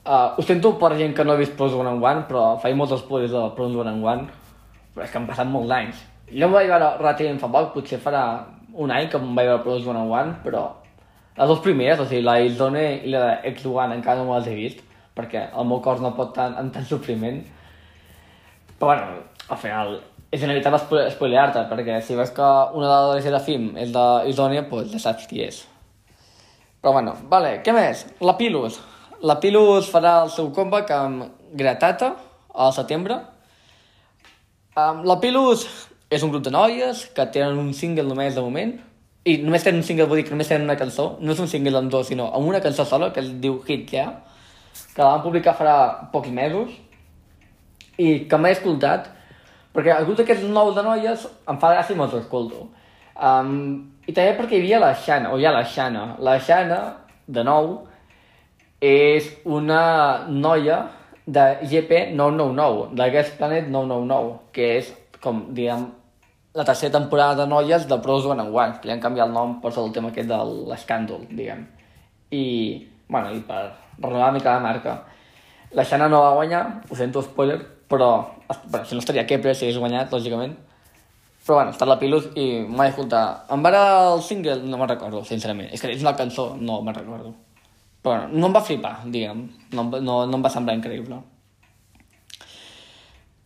Uh, 0.07 0.39
ho 0.39 0.43
sento 0.47 0.77
per 0.79 0.93
gent 0.95 1.17
que 1.17 1.25
no 1.27 1.35
ha 1.35 1.41
vist 1.41 1.57
Pros 1.59 1.75
One 1.75 1.91
and 1.91 2.05
One, 2.05 2.23
però 2.29 2.53
faig 2.63 2.77
molts 2.79 2.95
spoilers 3.01 3.35
de 3.35 3.43
Pros 3.57 3.75
One 3.75 3.91
and 3.91 4.07
One, 4.07 4.29
però 4.95 5.03
és 5.03 5.11
que 5.11 5.19
han 5.19 5.27
passat 5.27 5.51
molts 5.51 5.75
anys. 5.75 6.05
Jo 6.31 6.47
em 6.47 6.55
vaig 6.55 6.71
veure 6.71 6.93
relativament 7.01 7.43
fa 7.43 7.51
poc, 7.51 7.73
potser 7.75 7.99
farà 8.03 8.23
un 8.79 8.95
any 8.95 9.11
que 9.11 9.19
em 9.19 9.35
vaig 9.35 9.51
veure 9.51 9.65
Pros 9.67 9.91
One 9.91 10.05
and 10.05 10.15
One, 10.15 10.39
però 10.47 10.69
les 11.37 11.51
dues 11.51 11.65
primeres, 11.67 11.99
o 11.99 12.07
sigui, 12.07 12.23
la 12.23 12.39
Ildone 12.47 12.87
i 13.03 13.11
la 13.11 13.41
X 13.51 13.67
One 13.67 13.99
encara 13.99 14.23
no 14.23 14.31
me 14.31 14.39
les 14.39 14.53
he 14.53 14.55
vist, 14.63 14.87
perquè 15.19 15.49
el 15.51 15.67
meu 15.67 15.83
cor 15.83 15.99
no 16.05 16.15
pot 16.15 16.31
tant, 16.39 16.55
amb 16.55 16.71
tant 16.73 16.87
sofriment. 16.87 17.43
Però 18.79 18.93
bueno, 18.93 19.25
al 19.51 19.59
final 19.59 19.99
és 20.35 20.43
inevitable 20.43 21.07
spoilear-te, 21.15 21.63
perquè 21.71 22.01
si 22.03 22.17
veus 22.19 22.33
que 22.35 22.51
una 22.77 22.91
de 22.91 23.15
les 23.15 23.31
de 23.31 23.41
film 23.45 23.77
és 23.79 23.91
Ildone, 23.91 24.67
doncs 24.69 24.93
ja 24.93 25.03
saps 25.03 25.27
qui 25.31 25.43
és. 25.45 25.63
Però 26.81 26.93
bueno, 26.93 27.17
vale, 27.31 27.61
què 27.65 27.73
més? 27.75 28.05
La 28.21 28.37
Pilus. 28.39 28.81
La 29.23 29.39
Pilus 29.41 29.89
farà 29.91 30.21
el 30.25 30.31
seu 30.31 30.51
comeback 30.55 30.93
amb 30.95 31.25
Gratata 31.57 32.13
al 32.55 32.75
setembre. 32.77 33.21
Um, 34.77 35.03
la 35.09 35.17
Pilus 35.23 35.65
és 36.11 36.23
un 36.23 36.31
grup 36.31 36.45
de 36.45 36.53
noies 36.55 37.07
que 37.15 37.27
tenen 37.33 37.59
un 37.59 37.73
single 37.75 38.07
només 38.07 38.37
de 38.37 38.45
moment. 38.45 38.77
I 39.27 39.41
només 39.43 39.65
tenen 39.67 39.81
un 39.81 39.87
single, 39.89 40.07
vull 40.07 40.21
dir 40.21 40.29
que 40.29 40.35
només 40.35 40.51
tenen 40.51 40.69
una 40.69 40.79
cançó. 40.79 41.17
No 41.19 41.35
és 41.35 41.43
un 41.43 41.51
single 41.51 41.81
amb 41.81 41.91
dos, 41.91 42.11
sinó 42.11 42.29
amb 42.37 42.47
una 42.47 42.61
cançó 42.63 42.85
sola, 42.87 43.11
que 43.15 43.25
es 43.25 43.33
diu 43.43 43.59
Hit 43.67 43.91
Yeah, 43.91 44.13
que 44.95 45.03
la 45.03 45.17
van 45.17 45.25
publicar 45.25 45.57
farà 45.59 45.77
pocs 46.13 46.31
mesos 46.33 46.73
i 47.99 48.27
que 48.29 48.39
m'he 48.41 48.53
escoltat 48.55 49.11
perquè 49.77 50.01
grup 50.05 50.19
d'aquests 50.19 50.49
nous 50.49 50.75
de 50.75 50.85
noies 50.87 51.27
em 51.49 51.59
fa 51.61 51.75
gràcia 51.75 51.95
i 51.95 51.99
me'ls 51.99 52.17
escolto. 52.19 52.67
Um, 53.17 53.93
I 54.07 54.15
també 54.15 54.37
perquè 54.39 54.57
hi 54.57 54.63
havia 54.65 54.81
la 54.81 54.95
Xana, 54.95 55.33
o 55.33 55.39
hi 55.39 55.47
ha 55.47 55.53
la 55.55 55.65
Xana. 55.65 56.07
La 56.23 56.37
Xana, 56.41 56.81
de 57.27 57.45
nou, 57.45 57.71
és 58.81 59.29
una 59.45 59.83
noia 60.29 60.83
de 61.27 61.45
GP999, 61.63 62.91
de 62.95 63.11
Guest 63.11 63.39
Planet 63.39 63.69
999, 63.69 64.35
que 64.55 64.69
és, 64.79 64.93
com 65.21 65.47
diguem, 65.57 65.89
la 66.57 66.65
tercera 66.65 66.95
temporada 66.99 67.43
de 67.43 67.49
noies 67.51 67.89
de 67.89 67.99
Pros 68.01 68.29
One 68.31 68.47
and 68.47 68.55
One, 68.55 68.79
que 68.81 68.89
li 68.89 68.95
han 68.95 69.03
canviat 69.03 69.29
el 69.29 69.35
nom 69.35 69.59
per 69.61 69.75
el 69.77 69.93
tema 69.93 70.13
aquest 70.13 70.31
de 70.31 70.39
l'escàndol, 70.71 71.27
diguem. 71.29 71.67
I, 72.31 72.45
bueno, 73.09 73.35
i 73.35 73.43
per 73.45 73.65
renovar 73.99 74.31
una 74.31 74.37
mica 74.39 74.55
la 74.55 74.65
marca. 74.65 75.01
La 75.77 75.85
Xana 75.85 76.09
no 76.09 76.23
va 76.23 76.37
guanyar, 76.39 76.63
ho 76.89 76.97
sento, 76.97 77.23
spoiler, 77.27 77.59
però, 77.89 78.11
bueno, 78.67 78.85
si 78.85 78.95
no 78.95 79.01
estaria 79.01 79.27
Kepler 79.27 79.55
si 79.55 79.67
hagués 79.67 79.79
guanyat, 79.79 80.13
lògicament. 80.13 80.57
Però 81.47 81.61
bueno, 81.61 81.71
està 81.71 81.87
la 81.87 81.99
Pilus 82.01 82.33
i 82.35 82.47
m'ha 82.67 82.89
d'escoltar. 82.89 83.23
Em 83.55 83.63
va 83.63 83.71
el 83.79 84.23
single? 84.27 84.57
No 84.67 84.81
me'n 84.81 84.91
recordo, 84.91 85.23
sincerament. 85.25 85.71
És 85.71 85.83
que 85.83 85.93
és 85.95 86.03
una 86.03 86.17
cançó, 86.19 86.49
no 86.59 86.81
me'n 86.83 86.97
recordo. 86.97 87.31
Però 88.03 88.17
bueno, 88.17 88.41
no 88.41 88.49
em 88.51 88.57
va 88.57 88.65
flipar, 88.67 88.97
diguem. 89.15 89.45
No, 89.75 89.85
no, 89.95 90.17
no 90.27 90.41
em 90.41 90.43
va 90.43 90.51
semblar 90.51 90.75
increïble. 90.75 91.21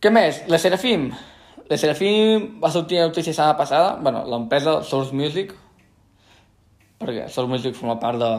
Què 0.01 0.09
més? 0.09 0.41
La 0.49 0.57
Serafim. 0.57 1.11
La 1.69 1.77
Serafim 1.77 2.47
va 2.63 2.71
sortir 2.73 2.97
a 2.97 3.05
notícia 3.05 3.35
setmana 3.35 3.53
passada, 3.59 3.93
bueno, 4.01 4.23
l'empresa 4.25 4.79
Source 4.81 5.13
Music, 5.13 5.53
perquè 6.97 7.27
Source 7.29 7.49
Music 7.51 7.77
forma 7.77 7.99
part 8.01 8.17
de, 8.17 8.31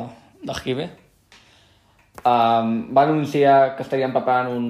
de 0.42 0.59
Hive, 0.59 0.88
um, 2.26 2.75
va 2.90 3.06
anunciar 3.06 3.76
que 3.76 3.87
estarien 3.87 4.12
preparant 4.12 4.50
un, 4.52 4.66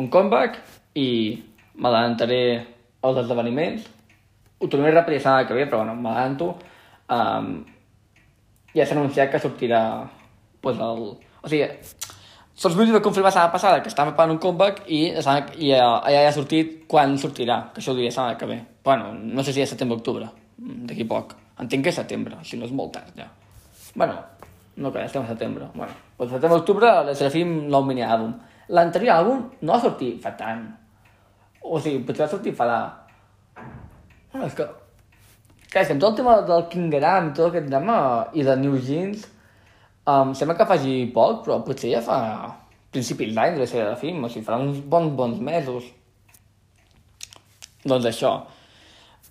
un 0.00 0.08
comeback 0.10 0.58
i 0.98 1.08
m'adelantaré 1.74 2.42
als 3.04 3.20
esdeveniments. 3.24 3.86
Ho 4.58 4.68
tornaré 4.68 4.94
a 4.94 5.00
repetir 5.00 5.22
la 5.26 5.46
que 5.46 5.54
ve, 5.54 5.66
però 5.66 5.82
bueno, 5.82 5.94
m'adelanto. 5.94 6.54
Um, 7.08 7.64
ja 8.74 8.86
s'ha 8.86 8.96
anunciat 8.96 9.30
que 9.30 9.38
sortirà 9.38 10.08
pues 10.60 10.78
el... 10.80 11.06
O 11.44 11.48
sigui, 11.48 11.68
Sols 12.54 12.76
Music 12.78 12.94
va 12.94 13.02
confirmar 13.02 13.34
la 13.34 13.50
passada 13.52 13.82
que 13.82 13.90
estava 13.90 14.12
preparant 14.12 14.36
un 14.36 14.38
comeback 14.38 14.84
i, 14.86 15.08
i 15.10 15.70
ja, 15.72 15.88
ja 16.06 16.20
ha 16.22 16.32
sortit 16.32 16.84
quan 16.88 17.16
sortirà, 17.18 17.58
que 17.74 17.82
això 17.82 17.92
ho 17.92 17.98
diria 17.98 18.12
setmana 18.14 18.38
que 18.38 18.46
ve. 18.46 18.60
Bueno, 18.84 19.12
no 19.14 19.42
sé 19.42 19.52
si 19.52 19.62
és 19.64 19.70
setembre 19.74 19.98
o 19.98 19.98
octubre, 19.98 20.28
d'aquí 20.58 21.06
poc. 21.10 21.34
Entenc 21.60 21.82
que 21.82 21.90
és 21.90 21.98
setembre, 21.98 22.38
si 22.46 22.58
no 22.58 22.68
és 22.68 22.72
molt 22.74 22.94
tard 22.94 23.18
ja. 23.18 23.26
Bueno, 23.94 24.16
no 24.76 24.92
que 24.92 25.02
estem 25.02 25.22
a 25.22 25.28
setembre. 25.28 25.66
Bueno, 25.74 25.92
pues 26.16 26.30
setembre 26.30 26.60
octubre 26.60 26.92
la 27.08 27.14
Serafim 27.14 27.56
nou 27.70 27.82
mini 27.86 28.06
àlbum. 28.06 28.32
L'anterior 28.68 29.20
àlbum 29.20 29.44
no 29.62 29.74
ha 29.74 29.82
sortit 29.82 30.22
fa 30.22 30.32
tant. 30.38 30.64
O 31.64 31.80
sigui, 31.80 32.04
potser 32.06 32.26
ha 32.26 32.32
sortit 32.32 32.56
fa 32.56 32.68
la... 32.68 32.80
Bueno, 34.32 34.46
és 34.46 34.56
que... 34.56 34.66
Clar, 35.68 35.82
és 35.82 35.90
que 35.90 35.98
tot 35.98 36.12
el 36.12 36.18
tema 36.22 36.40
del 36.46 36.66
Kingeram 36.70 37.30
i 37.30 37.36
tot 37.36 37.50
aquest 37.50 37.70
tema 37.72 37.96
i 38.32 38.44
de 38.46 38.56
New 38.60 38.76
Jeans 38.78 39.24
Um, 40.04 40.34
sembla 40.36 40.52
que 40.58 40.66
faci 40.68 40.94
poc, 41.14 41.38
però 41.46 41.62
potser 41.64 41.94
ja 41.94 42.00
fa 42.04 42.16
principis 42.92 43.30
d'any 43.34 43.54
de 43.56 43.66
ser 43.66 43.86
de 43.86 43.94
film, 43.96 44.26
o 44.26 44.28
sigui, 44.28 44.44
farà 44.44 44.58
uns 44.60 44.82
bons, 44.92 45.14
bons 45.16 45.38
mesos. 45.40 45.86
Doncs 47.88 48.10
això. 48.10 48.34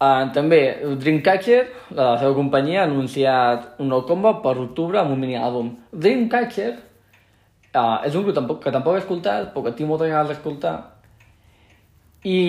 Uh, 0.02 0.32
també, 0.34 0.60
Dreamcatcher, 1.04 1.60
la 1.94 2.16
seva 2.18 2.34
companyia, 2.40 2.82
ha 2.82 2.88
anunciat 2.90 3.78
un 3.86 3.94
nou 3.94 4.02
combo 4.10 4.34
per 4.42 4.56
octubre 4.63 4.98
amb 5.00 5.13
un 5.13 5.22
mini-àlbum. 5.22 5.70
Dreamcatcher 5.94 6.72
uh, 7.75 8.00
és 8.06 8.15
un 8.15 8.25
grup 8.25 8.36
tampoc, 8.38 8.62
que 8.63 8.74
tampoc 8.74 8.98
he 8.98 9.03
escoltat, 9.03 9.51
però 9.53 9.65
que 9.65 9.75
tinc 9.77 9.89
moltes 9.89 10.12
ganes 10.12 10.32
d'escoltar. 10.32 10.75
I 12.24 12.39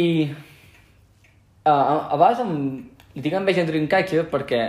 uh, 1.67 1.71
a 1.71 2.17
vegades 2.17 2.45
em, 2.45 2.55
li 3.15 3.23
tinc 3.25 3.39
enveja 3.41 3.65
a 3.65 3.69
Dreamcatcher 3.69 4.27
perquè 4.31 4.63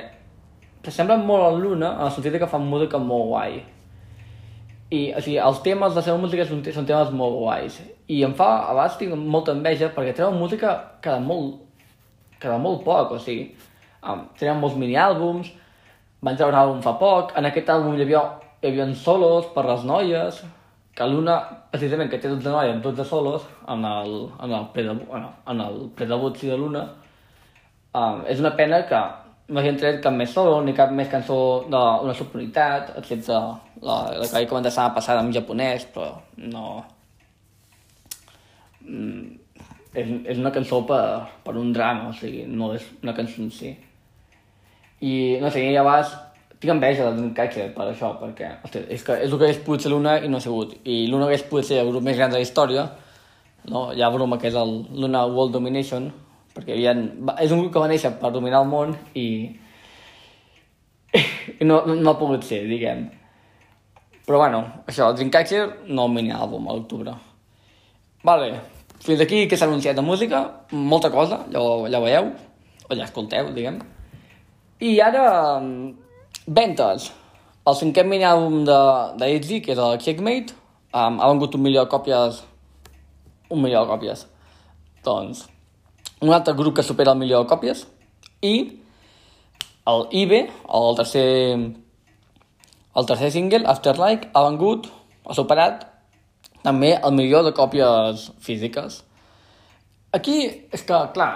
s'assemblen 0.86 1.26
molt 1.26 1.46
al 1.46 1.60
Luna 1.62 1.96
en 1.96 2.08
el 2.08 2.14
sentit 2.14 2.38
que 2.42 2.50
fan 2.50 2.68
música 2.70 3.02
molt 3.02 3.30
guai. 3.32 3.60
I, 4.94 5.00
o 5.18 5.22
sigui, 5.22 5.38
els 5.42 5.62
temes 5.66 5.94
de 5.94 6.00
la 6.00 6.06
seva 6.06 6.22
música 6.22 6.46
són, 6.46 6.62
són 6.74 6.86
temes 6.86 7.12
molt 7.12 7.40
guais. 7.40 7.80
I 8.08 8.22
em 8.28 8.36
fa, 8.38 8.50
a 8.70 8.74
vegades 8.78 9.00
tinc 9.00 9.16
molta 9.18 9.56
enveja 9.56 9.90
perquè 9.96 10.14
treuen 10.14 10.38
música 10.38 10.76
cada 11.02 11.20
molt, 11.20 11.64
cada 12.40 12.60
molt 12.62 12.84
poc, 12.86 13.16
o 13.18 13.22
sigui, 13.22 13.50
um, 14.06 14.28
treuen 14.38 14.62
molts 14.62 14.78
mini-àlbums, 14.78 15.50
van 16.26 16.38
treure 16.38 16.54
un 16.54 16.62
àlbum 16.62 16.84
fa 16.86 16.94
poc, 17.02 17.34
en 17.38 17.50
aquest 17.50 17.72
àlbum 17.74 17.98
hi 17.98 18.06
havia, 18.06 18.22
hi 18.66 18.72
havia 18.74 18.88
solos 18.98 19.50
per 19.54 19.66
les 19.68 19.84
noies, 19.86 20.40
que 20.96 21.08
l'una, 21.12 21.36
precisament, 21.72 22.10
que 22.10 22.18
té 22.24 22.32
12 22.32 22.50
noies, 22.50 22.80
12 22.82 23.06
solos, 23.06 23.46
en 23.68 23.84
el, 23.86 24.16
en 24.42 24.56
el 24.58 24.66
predebut, 24.74 25.08
bueno, 25.10 25.34
en 25.52 25.62
el 25.62 25.78
predebut 25.96 26.40
sí 26.40 26.50
de 26.50 26.58
l'una, 26.58 26.86
um, 27.94 28.24
és 28.32 28.40
una 28.40 28.56
pena 28.56 28.82
que 28.90 29.02
no 29.52 29.62
hagin 29.62 29.78
tret 29.78 30.02
cap 30.02 30.16
més 30.16 30.32
solo, 30.34 30.58
ni 30.66 30.74
cap 30.74 30.92
més 30.96 31.12
cançó 31.12 31.38
d'una 31.70 32.16
subunitat, 32.18 32.96
excepte 33.02 33.36
la, 33.36 33.56
la 33.86 34.26
que 34.26 34.34
vaig 34.40 34.50
comentar 34.50 34.74
la 34.78 34.94
passada 34.96 35.22
en 35.22 35.34
japonès, 35.36 35.86
però 35.94 36.16
no... 36.50 36.68
Mm, 38.82 39.36
és, 39.96 40.10
és 40.32 40.40
una 40.42 40.52
cançó 40.56 40.82
per, 40.88 41.04
per 41.46 41.56
un 41.60 41.74
drama, 41.76 42.10
o 42.10 42.16
sigui, 42.16 42.46
no 42.50 42.74
és 42.76 42.88
una 43.04 43.14
cançó 43.18 43.44
en 43.44 43.52
si. 43.54 43.76
I, 45.02 45.14
no 45.44 45.52
sé, 45.52 45.68
ja 45.76 45.84
vas... 45.86 46.16
Tinc 46.66 46.80
enveja 46.80 47.06
de 47.06 47.20
Dreamcatcher 47.20 47.66
per 47.76 47.86
això, 47.92 48.08
perquè 48.18 48.48
hosti, 48.66 48.80
és, 48.90 49.04
que 49.06 49.14
és 49.22 49.30
el 49.30 49.38
que 49.38 49.50
pogut 49.62 49.84
ser 49.84 49.92
l'una 49.92 50.16
i 50.26 50.30
no 50.32 50.40
ha 50.40 50.42
sigut. 50.42 50.72
I 50.82 51.04
l'una 51.12 51.28
hagués 51.28 51.44
pogut 51.46 51.68
ser 51.68 51.78
el 51.78 51.92
grup 51.92 52.02
més 52.02 52.16
gran 52.18 52.32
de 52.32 52.40
la 52.40 52.42
història, 52.42 52.88
no? 53.70 53.92
hi 53.94 54.02
ha 54.02 54.10
broma 54.10 54.40
que 54.42 54.48
és 54.50 54.56
el 54.58 54.72
Luna 54.98 55.28
World 55.30 55.54
Domination, 55.54 56.08
perquè 56.56 56.74
havia, 56.74 56.96
és 57.44 57.54
un 57.54 57.62
grup 57.62 57.76
que 57.76 57.84
va 57.84 57.90
néixer 57.92 58.16
per 58.18 58.32
dominar 58.34 58.64
el 58.64 58.72
món 58.72 58.96
i, 59.14 59.28
i 61.60 61.68
no, 61.70 61.84
no, 61.86 62.00
ha 62.10 62.18
pogut 62.18 62.50
ser, 62.50 62.64
diguem. 62.72 63.06
Però 64.26 64.42
bueno, 64.42 64.64
això, 64.90 65.12
el 65.12 65.20
Dreamcatcher, 65.20 65.68
no 65.94 66.08
mini 66.10 66.34
àlbum 66.34 66.66
a 66.66 66.80
l'octubre. 66.80 67.14
Vale, 68.26 68.56
fins 69.06 69.22
aquí 69.22 69.44
que 69.46 69.62
s'ha 69.62 69.70
anunciat 69.70 70.02
de 70.02 70.08
música, 70.10 70.42
molta 70.74 71.14
cosa, 71.14 71.44
ja, 71.54 71.62
ja 71.62 72.02
ho 72.02 72.10
veieu, 72.10 72.34
o 72.90 72.98
ja 72.98 73.06
escolteu, 73.06 73.54
diguem. 73.54 73.78
I 74.82 74.98
ara, 75.06 75.28
ventes. 76.48 77.10
El 77.66 77.78
cinquè 77.80 78.04
mini 78.06 78.26
àlbum 78.28 78.62
de, 78.68 78.78
de 79.20 79.30
Itzy, 79.38 79.60
que 79.66 79.74
és 79.74 79.82
el 79.82 79.98
Checkmate, 80.02 80.54
um, 80.94 81.18
ha 81.20 81.30
vengut 81.32 81.56
un 81.58 81.64
milió 81.66 81.86
de 81.86 81.92
còpies, 81.92 82.44
un 83.50 83.64
milió 83.64 83.82
de 83.84 83.90
còpies. 83.90 84.26
Doncs, 85.06 85.46
un 86.22 86.34
altre 86.34 86.54
grup 86.58 86.78
que 86.78 86.86
supera 86.86 87.16
el 87.16 87.22
milió 87.22 87.42
de 87.42 87.50
còpies 87.50 87.86
i 88.46 88.54
el 89.90 90.08
IBE, 90.22 90.46
el 90.78 90.96
tercer, 90.98 91.26
el 92.96 93.10
tercer 93.10 93.32
single, 93.34 93.66
Afterlife, 93.70 94.30
ha 94.34 94.46
vengut, 94.48 94.90
ha 95.26 95.34
superat 95.38 95.86
també 96.66 96.96
el 96.96 97.14
milió 97.14 97.44
de 97.46 97.54
còpies 97.54 98.32
físiques. 98.42 99.04
Aquí 100.14 100.40
és 100.74 100.82
que, 100.86 100.98
clar, 101.14 101.34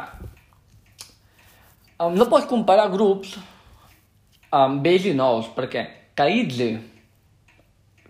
no 2.00 2.30
pots 2.32 2.48
comparar 2.50 2.88
grups 2.94 3.36
amb 4.56 4.84
vells 4.86 5.06
i 5.10 5.14
nous, 5.18 5.50
perquè 5.56 5.86
Kaidze, 6.18 6.70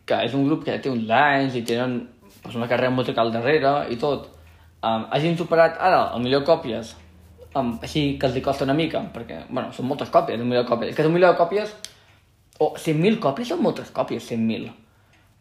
que 0.07 0.21
és 0.25 0.33
un 0.33 0.47
grup 0.47 0.63
que 0.65 0.79
té 0.81 0.89
uns 0.89 1.09
anys 1.13 1.59
i 1.59 1.63
tenen 1.67 1.99
pues, 2.41 2.55
una 2.55 2.67
carrera 2.67 2.93
musical 2.93 3.31
darrere 3.33 3.73
i 3.93 3.99
tot, 4.01 4.29
um, 4.81 5.05
hagin 5.13 5.37
superat 5.37 5.77
ara 5.77 6.09
el 6.15 6.23
millor 6.23 6.45
còpies, 6.47 6.95
um, 7.53 7.75
així 7.83 8.17
que 8.19 8.29
els 8.29 8.41
costa 8.45 8.65
una 8.65 8.77
mica, 8.77 9.03
perquè, 9.13 9.43
bueno, 9.49 9.73
són 9.75 9.89
moltes 9.91 10.09
còpies, 10.13 10.41
un 10.41 10.49
de 10.55 10.65
còpies. 10.65 10.91
És 10.91 10.97
que 10.97 11.07
un 11.07 11.13
milió 11.13 11.31
de 11.33 11.39
còpies, 11.39 11.75
o 12.59 12.73
100.000 12.75 13.19
còpies 13.23 13.53
són 13.53 13.61
moltes 13.63 13.91
còpies, 13.95 14.25
100.000. 14.31 14.71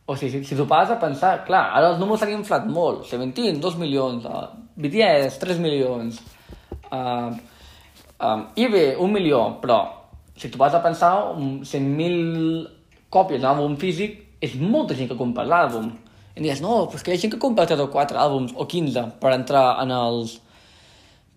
O 0.09 0.17
sigui, 0.17 0.38
si, 0.38 0.49
si 0.49 0.57
t'ho 0.57 0.64
pares 0.64 0.93
a 0.95 1.00
pensar, 1.00 1.43
clar, 1.45 1.67
ara 1.76 1.90
els 1.93 1.99
números 2.00 2.23
s'han 2.23 2.33
inflat 2.33 2.64
molt. 2.73 3.02
Seventeen, 3.11 3.59
2 3.61 3.75
milions. 3.76 4.25
Uh, 4.25 4.47
BTS, 4.81 5.37
3 5.43 5.59
milions. 5.61 6.21
Uh, 6.88 7.35
um, 8.17 8.47
eBay, 8.57 8.95
1 8.97 9.11
milió. 9.12 9.43
Però, 9.61 9.83
si 10.38 10.49
t'ho 10.49 10.61
pares 10.61 10.76
a 10.78 10.83
pensar, 10.85 11.12
un 11.35 11.61
100.000 11.66 12.66
còpies 13.11 13.40
d'un 13.42 13.50
àlbum 13.50 13.75
físic 13.80 14.21
és 14.45 14.54
molta 14.61 14.95
gent 14.95 15.11
que 15.11 15.18
compra 15.18 15.47
l'àlbum. 15.47 15.90
I 16.38 16.45
dius, 16.45 16.61
no, 16.62 16.85
però 16.87 17.00
és 17.00 17.02
que 17.02 17.11
hi 17.11 17.16
ha 17.16 17.23
gent 17.25 17.35
que 17.35 17.40
compra 17.42 17.66
3 17.66 17.80
o 17.83 17.88
4 17.90 18.21
àlbums, 18.23 18.54
o 18.54 18.66
15, 18.71 19.04
per 19.18 19.33
entrar 19.35 19.64
en 19.83 19.90
els, 19.90 20.37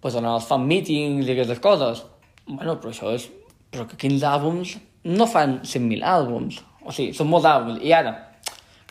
pues, 0.03 0.17
en 0.19 0.27
els 0.29 0.45
fan 0.45 0.67
meetings 0.69 1.25
i 1.25 1.33
aquestes 1.33 1.61
coses. 1.63 2.03
Bueno, 2.45 2.77
però 2.77 2.93
això 2.93 3.15
és... 3.15 3.25
Però 3.71 3.87
que 3.87 3.97
15 3.97 4.27
àlbums 4.27 4.75
no 5.07 5.25
fan 5.25 5.61
100.000 5.63 6.05
àlbums. 6.05 6.59
O 6.85 6.93
sigui, 6.93 7.15
són 7.17 7.31
molts 7.31 7.47
àlbums. 7.49 7.81
I 7.81 7.95
ara, 7.97 8.13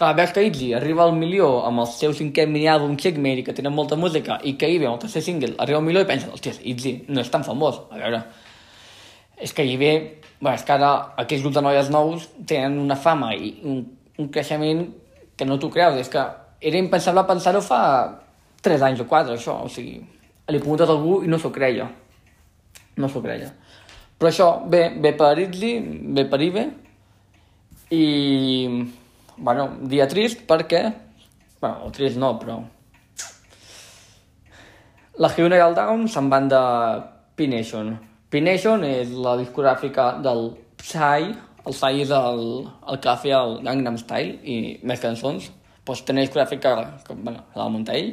clar, 0.01 0.15
veus 0.19 0.35
que 0.35 0.43
Itzy 0.49 0.73
arriba 0.75 1.05
al 1.05 1.15
milió 1.15 1.61
amb 1.69 1.85
el 1.85 1.91
seu 1.93 2.15
cinquè 2.17 2.49
mini-àlbum 2.51 2.97
Checkmate 2.99 3.45
i 3.45 3.47
que 3.47 3.55
tenen 3.55 3.77
molta 3.77 3.99
música 4.01 4.41
i 4.43 4.57
que 4.59 4.71
Ibe, 4.73 4.89
el 4.91 4.99
tercer 5.03 5.23
single, 5.23 5.55
arriba 5.63 5.79
al 5.79 5.87
milió 5.87 6.03
i 6.03 6.09
pensa, 6.09 6.33
hòstia, 6.33 6.57
Itzy 6.73 6.97
no 7.13 7.23
és 7.23 7.31
tan 7.31 7.47
famós. 7.47 7.83
A 7.93 8.01
veure, 8.01 8.25
és 9.41 9.55
que 9.57 9.65
Ibe, 9.65 9.93
bé, 10.41 10.53
és 10.55 10.65
que 10.67 10.75
ara 10.77 10.91
aquells 11.21 11.43
grups 11.45 11.57
de 11.57 11.65
noies 11.65 11.91
nous 11.93 12.29
tenen 12.49 12.79
una 12.83 12.97
fama 12.97 13.33
i 13.35 13.55
un, 13.65 13.83
un 14.21 14.29
creixement 14.33 14.85
que 15.37 15.49
no 15.49 15.59
t'ho 15.59 15.71
creus. 15.73 15.99
És 16.03 16.13
que 16.13 16.23
era 16.61 16.81
impensable 16.81 17.25
pensar-ho 17.29 17.63
fa 17.65 17.81
3 18.63 18.85
anys 18.91 19.01
o 19.01 19.09
4, 19.09 19.39
això. 19.39 19.57
O 19.65 19.73
sigui, 19.73 19.99
li 20.51 20.61
preguntes 20.61 20.89
a 20.89 20.97
algú 20.97 21.23
i 21.25 21.31
no 21.31 21.41
s'ho 21.41 21.53
creia. 21.55 21.89
No 23.01 23.09
s'ho 23.09 23.23
creia. 23.25 23.49
Però 24.21 24.29
això 24.29 24.51
ve, 24.69 24.83
ve 25.01 25.15
per 25.17 25.33
Itzy, 25.41 25.73
ve 26.13 26.27
per 26.29 26.43
Ibe, 26.45 26.67
i, 27.91 28.05
bueno, 29.39 29.71
dia 29.89 30.07
trist 30.11 30.45
perquè, 30.49 30.83
bueno, 31.63 31.89
trist 31.97 32.21
no, 32.21 32.35
però... 32.39 32.61
La 35.21 35.29
Hyuna 35.33 35.57
i 35.59 35.65
el 35.65 35.75
Down 35.77 36.07
se'n 36.09 36.29
van 36.33 36.47
de 36.49 36.61
P-Nation. 37.37 37.91
P-Nation 38.31 38.85
és 38.87 39.11
la 39.19 39.35
discogràfica 39.41 40.13
del 40.23 40.53
Psy, 40.79 41.31
el 41.67 41.75
Psy 41.75 42.05
és 42.05 42.13
el, 42.15 42.43
el 42.89 43.01
que 43.03 43.15
feia 43.23 43.41
el 43.43 43.57
Gangnam 43.67 43.97
Style 43.99 44.37
i 44.47 44.59
més 44.87 45.03
cançons. 45.03 45.51
Pues 45.85 46.05
tenia 46.07 46.23
discogràfica 46.23 46.75
que, 47.07 47.17
bueno, 47.17 47.43
la 47.57 47.65
va 47.65 47.73
muntar 47.73 47.97
ell. 47.99 48.13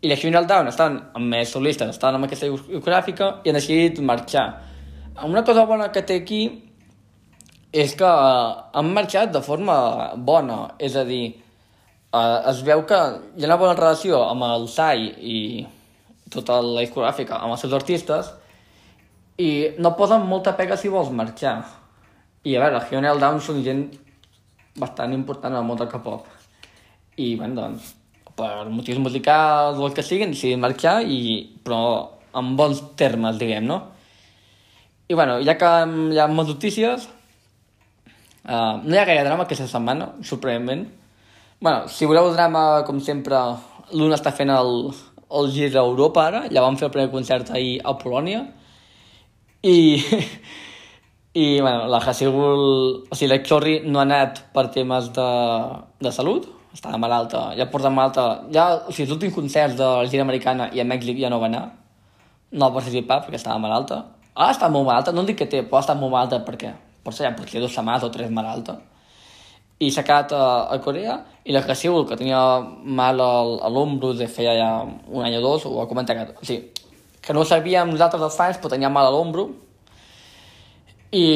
I 0.00 0.08
la 0.08 0.16
el 0.16 0.48
Down 0.48 0.68
estan 0.68 0.96
amb 1.14 1.30
més 1.30 1.52
solistes, 1.52 1.92
estan 1.94 2.16
amb 2.16 2.26
aquesta 2.26 2.48
discogràfica 2.48 3.30
i 3.44 3.50
han 3.50 3.58
decidit 3.60 4.00
marxar. 4.00 4.46
Una 5.24 5.44
cosa 5.44 5.66
bona 5.68 5.90
que 5.92 6.02
té 6.02 6.16
aquí 6.22 6.42
és 7.70 7.94
que 7.94 8.08
uh, 8.08 8.70
han 8.74 8.92
marxat 8.94 9.30
de 9.30 9.42
forma 9.44 10.14
bona, 10.16 10.74
és 10.78 10.96
a 10.96 11.04
dir, 11.04 11.36
uh, 12.10 12.50
es 12.50 12.64
veu 12.66 12.82
que 12.82 12.98
hi 13.36 13.44
ha 13.44 13.50
una 13.50 13.60
bona 13.60 13.76
relació 13.78 14.24
amb 14.24 14.48
el 14.48 14.66
SAI 14.72 15.06
i 15.20 15.38
tota 16.32 16.58
la 16.64 16.82
discogràfica 16.82 17.38
amb 17.38 17.54
els 17.54 17.60
seus 17.60 17.76
artistes 17.76 18.32
i 19.40 19.48
no 19.80 19.94
posen 19.96 20.26
molta 20.28 20.54
pega 20.58 20.76
si 20.76 20.90
vols 20.92 21.12
marxar. 21.16 21.58
I 22.44 22.56
a 22.56 22.64
veure, 22.64 22.80
el 23.10 23.22
Down 23.22 23.40
són 23.44 23.62
gent 23.64 23.86
bastant 24.80 25.12
important 25.16 25.56
el 25.56 25.64
món 25.66 25.78
del 25.80 25.88
K-pop. 25.90 26.26
I, 27.16 27.34
bueno, 27.36 27.56
doncs, 27.56 27.94
per 28.36 28.68
motius 28.72 29.00
musicals 29.02 29.80
o 29.80 29.86
el 29.88 29.96
que 29.96 30.04
siguin, 30.04 30.32
decidin 30.32 30.60
marxar, 30.62 31.00
i, 31.04 31.58
però 31.64 31.80
en 32.36 32.54
bons 32.56 32.82
termes, 32.96 33.38
diguem, 33.40 33.66
no? 33.68 33.80
I, 35.08 35.16
bueno, 35.16 35.40
ja 35.44 35.56
que 35.58 35.72
hi 36.14 36.20
ha 36.20 36.28
moltes 36.30 36.54
notícies, 36.56 37.08
Uh, 38.40 38.80
no 38.80 38.94
hi 38.94 38.98
ha 38.98 39.04
gaire 39.04 39.24
drama 39.26 39.44
aquesta 39.44 39.66
setmana, 39.68 40.14
sorprenentment. 40.24 40.86
bueno, 41.60 41.88
si 41.88 42.06
voleu 42.06 42.32
drama, 42.32 42.82
com 42.86 43.00
sempre, 43.04 43.36
l'una 43.92 44.16
està 44.16 44.32
fent 44.32 44.48
el, 44.48 44.70
el 45.28 45.50
gir 45.52 45.68
a 45.76 45.82
Europa 45.82 46.24
ara, 46.24 46.40
ja 46.48 46.62
vam 46.64 46.78
fer 46.80 46.86
el 46.88 46.94
primer 46.94 47.10
concert 47.12 47.50
ahir 47.52 47.82
a 47.84 47.92
Polònia, 48.00 48.46
i, 49.62 50.02
i 51.34 51.60
bueno, 51.60 51.86
la 51.86 51.98
Hassigul, 51.98 53.04
o 53.10 53.14
sigui, 53.14 53.30
la 53.32 53.42
Chorri 53.42 53.80
no 53.84 54.00
ha 54.00 54.06
anat 54.06 54.42
per 54.54 54.68
temes 54.74 55.10
de, 55.16 55.28
de 56.00 56.12
salut, 56.12 56.48
estava 56.74 56.98
malalta, 57.02 57.50
ja 57.58 57.66
porta 57.70 57.90
malalta, 57.90 58.26
ja, 58.54 58.68
o 58.86 58.92
sigui, 58.92 59.08
els 59.08 59.16
últims 59.18 59.34
concerts 59.34 59.76
de 59.78 59.84
la 59.84 60.06
gira 60.10 60.24
americana 60.26 60.70
i 60.72 60.80
a 60.80 60.86
Mèxic 60.86 61.18
ja 61.20 61.32
no 61.32 61.40
va 61.42 61.50
anar, 61.50 61.64
no 62.52 62.68
va 62.68 62.80
participar 62.80 63.20
perquè 63.24 63.40
estava 63.40 63.60
malalta. 63.62 64.04
Ah, 64.34 64.52
està 64.54 64.70
molt 64.72 64.86
malalta, 64.86 65.12
no 65.12 65.26
dic 65.26 65.42
que 65.42 65.50
té, 65.50 65.64
però 65.66 65.82
està 65.82 65.96
molt 65.98 66.14
malalta 66.14 66.40
perquè 66.46 66.72
potser 67.04 67.26
ja 67.26 67.34
potser 67.36 67.60
dues 67.60 67.74
setmanes 67.74 68.06
o 68.06 68.10
tres 68.14 68.30
malalta. 68.32 68.78
I 69.80 69.88
s'ha 69.90 70.04
quedat 70.04 70.34
a, 70.36 70.44
a 70.72 70.76
Corea 70.84 71.16
i 71.48 71.54
la 71.56 71.62
Hasiul, 71.64 72.04
que 72.08 72.16
tenia 72.20 72.40
mal 72.84 73.20
al, 73.20 73.56
a 73.64 73.68
l'ombro 73.72 74.12
de 74.14 74.28
feia 74.28 74.52
ja 74.58 74.70
un 74.84 75.24
any 75.24 75.38
o 75.38 75.40
dos, 75.40 75.64
ho 75.66 75.80
ha 75.80 75.88
comentat. 75.88 76.34
O 76.36 76.44
sigui, 76.44 76.68
que 77.20 77.34
no 77.36 77.44
sabíem 77.44 77.90
nosaltres 77.92 78.22
els 78.24 78.36
fans, 78.36 78.60
però 78.60 78.72
tenia 78.72 78.90
mal 78.92 79.08
a 79.08 79.12
l'ombro. 79.14 79.48
I, 81.12 81.26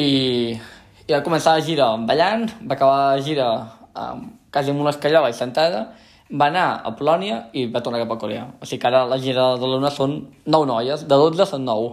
I 1.05 1.11
va 1.11 1.21
començar 1.25 1.57
la 1.57 1.65
gira 1.65 1.91
ballant, 2.07 2.47
va 2.63 2.77
acabar 2.77 2.99
la 3.15 3.23
gira 3.23 3.49
um, 3.91 4.25
quasi 4.51 4.71
amb 4.71 4.81
una 4.81 4.93
escallola 4.95 5.29
i 5.29 5.37
sentada, 5.37 5.85
va 6.31 6.47
anar 6.49 6.67
a 6.81 6.93
Polònia 6.97 7.41
i 7.53 7.67
va 7.69 7.83
tornar 7.85 8.01
cap 8.01 8.15
a 8.15 8.19
Corea. 8.21 8.47
O 8.61 8.65
sigui 8.65 8.81
que 8.81 8.89
ara 8.89 9.03
la 9.05 9.19
gira 9.21 9.51
de 9.61 9.69
l'Una 9.69 9.91
són 9.93 10.17
9 10.45 10.69
noies, 10.71 11.05
de 11.05 11.19
12 11.21 11.49
són 11.51 11.67
9. 11.67 11.91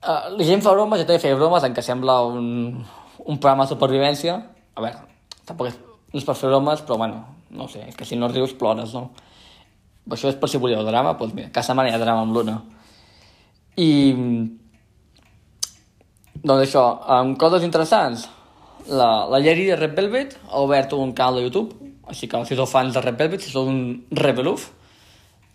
Uh, 0.00 0.16
la 0.34 0.46
gent 0.48 0.64
fa 0.64 0.72
bromes, 0.74 1.02
jo 1.02 1.06
també 1.06 1.20
feia 1.22 1.38
bromes, 1.38 1.64
en 1.66 1.76
què 1.76 1.84
sembla 1.84 2.22
un, 2.26 2.48
un 3.26 3.38
programa 3.38 3.68
de 3.68 3.74
supervivència. 3.76 4.40
A 4.74 4.82
veure, 4.82 5.04
tampoc 5.46 5.70
és, 5.70 5.76
no 6.10 6.18
és 6.18 6.26
per 6.26 6.38
fer 6.40 6.50
bromes, 6.50 6.82
però 6.86 6.98
bueno, 6.98 7.22
no 7.54 7.68
sé, 7.68 7.84
és 7.86 7.98
que 7.98 8.08
si 8.08 8.18
no 8.18 8.30
rius 8.32 8.56
plores, 8.58 8.96
no? 8.96 9.10
Això 10.08 10.30
és 10.30 10.38
per 10.40 10.48
si 10.50 10.58
volíeu 10.58 10.82
drama, 10.86 11.14
doncs 11.18 11.34
mira, 11.36 11.50
cada 11.52 11.66
setmana 11.66 11.90
hi 11.90 11.94
ha 11.94 12.02
drama 12.02 12.24
amb 12.24 12.36
l'una. 12.36 12.56
I... 13.76 13.90
Doncs 16.40 16.62
això, 16.64 16.84
amb 17.18 17.36
coses 17.40 17.66
interessants, 17.66 18.24
la, 18.88 19.26
la 19.28 19.40
Lleri 19.42 19.66
de 19.68 19.76
Red 19.76 19.92
Velvet 19.98 20.38
ha 20.48 20.62
obert 20.64 20.94
un 20.96 21.12
canal 21.12 21.36
de 21.36 21.44
YouTube, 21.44 21.90
així 22.08 22.28
que 22.30 22.40
si 22.48 22.56
sou 22.56 22.66
fans 22.70 22.96
de 22.96 23.02
Red 23.04 23.18
Velvet, 23.20 23.44
si 23.44 23.52
sou 23.52 23.68
un 23.68 23.80
rebeluf, 24.16 24.70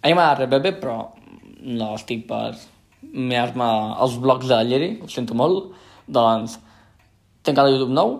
a 0.01 0.07
mi 0.07 0.13
m'agrada 0.13 0.43
Red 0.43 0.53
Velvet, 0.53 0.79
però 0.83 0.99
no 1.65 1.95
estic 1.97 2.27
per 2.29 2.53
mirar-me 3.01 3.67
els 4.03 4.19
blogs 4.21 4.47
de 4.47 4.53
la 4.53 4.67
Lleri, 4.67 4.91
ho 5.01 5.09
sento 5.09 5.37
molt, 5.37 5.73
doncs 6.05 6.59
té 7.41 7.51
un 7.51 7.57
canal 7.57 7.71
de 7.71 7.79
YouTube 7.79 7.97
nou, 7.97 8.15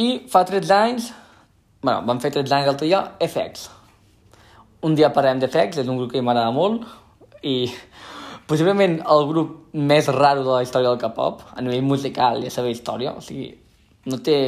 i 0.00 0.24
fa 0.30 0.44
13 0.44 0.76
anys, 0.76 1.08
bueno, 1.80 2.02
van 2.08 2.20
fer 2.20 2.32
13 2.34 2.58
anys 2.58 2.70
l'altre 2.70 2.90
dia, 2.90 3.02
FX. 3.22 3.68
Un 4.84 4.96
dia 4.98 5.12
parlem 5.14 5.40
d'FX, 5.40 5.80
és 5.80 5.88
un 5.88 5.98
grup 6.00 6.12
que 6.12 6.22
m'agrada 6.22 6.52
molt, 6.54 6.84
i 7.44 7.68
possiblement 8.48 8.98
el 9.00 9.26
grup 9.30 9.74
més 9.74 10.08
raro 10.12 10.44
de 10.44 10.52
la 10.52 10.62
història 10.64 10.90
del 10.90 11.00
K-pop, 11.00 11.44
a 11.54 11.64
nivell 11.64 11.86
musical 11.86 12.42
i 12.42 12.50
a 12.50 12.52
seva 12.52 12.72
història, 12.72 13.14
o 13.16 13.24
sigui, 13.24 13.48
no 14.10 14.20
té... 14.24 14.38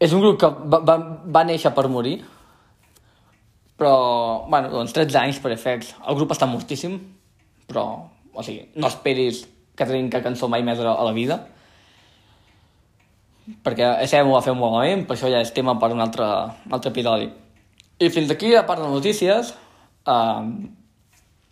És 0.00 0.12
un 0.12 0.20
grup 0.20 0.40
que 0.40 0.48
va, 0.72 0.80
va, 0.84 0.96
va 1.32 1.44
néixer 1.48 1.72
per 1.76 1.86
morir, 1.92 2.18
però, 3.76 3.92
bueno, 4.48 4.70
doncs 4.72 4.92
13 4.96 5.20
anys 5.20 5.40
per 5.40 5.52
FX. 5.56 5.94
El 6.08 6.16
grup 6.16 6.32
està 6.32 6.48
mortíssim, 6.48 6.96
però, 7.68 7.84
o 8.32 8.44
sigui, 8.44 8.70
no 8.76 8.88
esperis 8.88 9.44
que 9.76 9.84
treguin 9.84 10.08
cap 10.12 10.24
cançó 10.24 10.48
mai 10.48 10.64
més 10.64 10.80
a 10.80 10.96
la 10.96 11.12
vida, 11.16 11.42
perquè 13.64 13.88
SM 14.06 14.28
ho 14.28 14.36
va 14.36 14.44
fer 14.44 14.56
molt 14.56 14.74
malament, 14.74 15.04
per 15.06 15.16
això 15.16 15.28
ja 15.32 15.42
és 15.44 15.52
tema 15.54 15.76
per 15.80 15.92
un 15.94 16.00
altre, 16.02 16.28
un 16.66 16.76
altre 16.76 16.92
episodi. 16.92 17.28
I 17.98 18.10
fins 18.12 18.30
aquí, 18.30 18.54
a 18.54 18.66
part 18.68 18.82
de 18.82 18.88
notícies, 18.92 19.54
uh, 20.04 20.44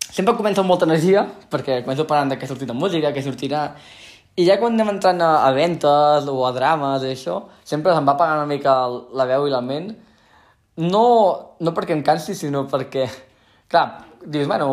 sempre 0.04 0.34
començo 0.36 0.60
amb 0.60 0.68
molta 0.68 0.84
energia, 0.84 1.22
perquè 1.50 1.78
començo 1.86 2.04
parlant 2.08 2.34
de 2.34 2.36
què 2.40 2.48
sortirà 2.50 2.76
música, 2.76 3.12
què 3.14 3.22
sortirà... 3.24 3.68
I 4.36 4.44
ja 4.48 4.56
quan 4.58 4.74
anem 4.74 4.96
entrant 4.96 5.20
a, 5.22 5.30
a 5.46 5.52
ventes 5.54 6.26
o 6.26 6.34
a 6.42 6.50
drames 6.52 7.04
i 7.06 7.12
això, 7.14 7.36
sempre 7.62 7.94
se'm 7.94 8.04
va 8.04 8.16
apagant 8.16 8.42
una 8.42 8.50
mica 8.50 8.74
la 9.14 9.28
veu 9.30 9.46
i 9.46 9.52
la 9.52 9.60
ment. 9.62 9.92
No, 10.82 11.04
no 11.62 11.72
perquè 11.76 11.94
em 11.94 12.02
cansi, 12.02 12.34
sinó 12.34 12.64
perquè, 12.68 13.06
clar, 13.70 13.84
dius, 14.26 14.48
bueno, 14.50 14.68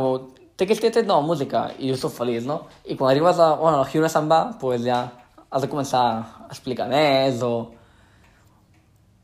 té 0.57 0.65
que 0.65 0.75
té 0.75 1.03
nova 1.05 1.21
música 1.25 1.67
i 1.77 1.91
jo 1.93 1.97
soc 1.97 2.17
feliç, 2.17 2.43
no? 2.49 2.65
I 2.85 2.97
quan 2.97 3.13
arribes 3.13 3.39
a... 3.39 3.53
Bueno, 3.61 3.79
la 3.79 3.87
Hyuna 3.89 4.09
se'n 4.09 4.27
va, 4.29 4.41
doncs 4.49 4.59
pues 4.61 4.81
ja 4.83 5.03
has 5.49 5.61
de 5.61 5.69
començar 5.69 6.03
a 6.09 6.49
explicar 6.49 6.89
més 6.91 7.45
o... 7.45 7.53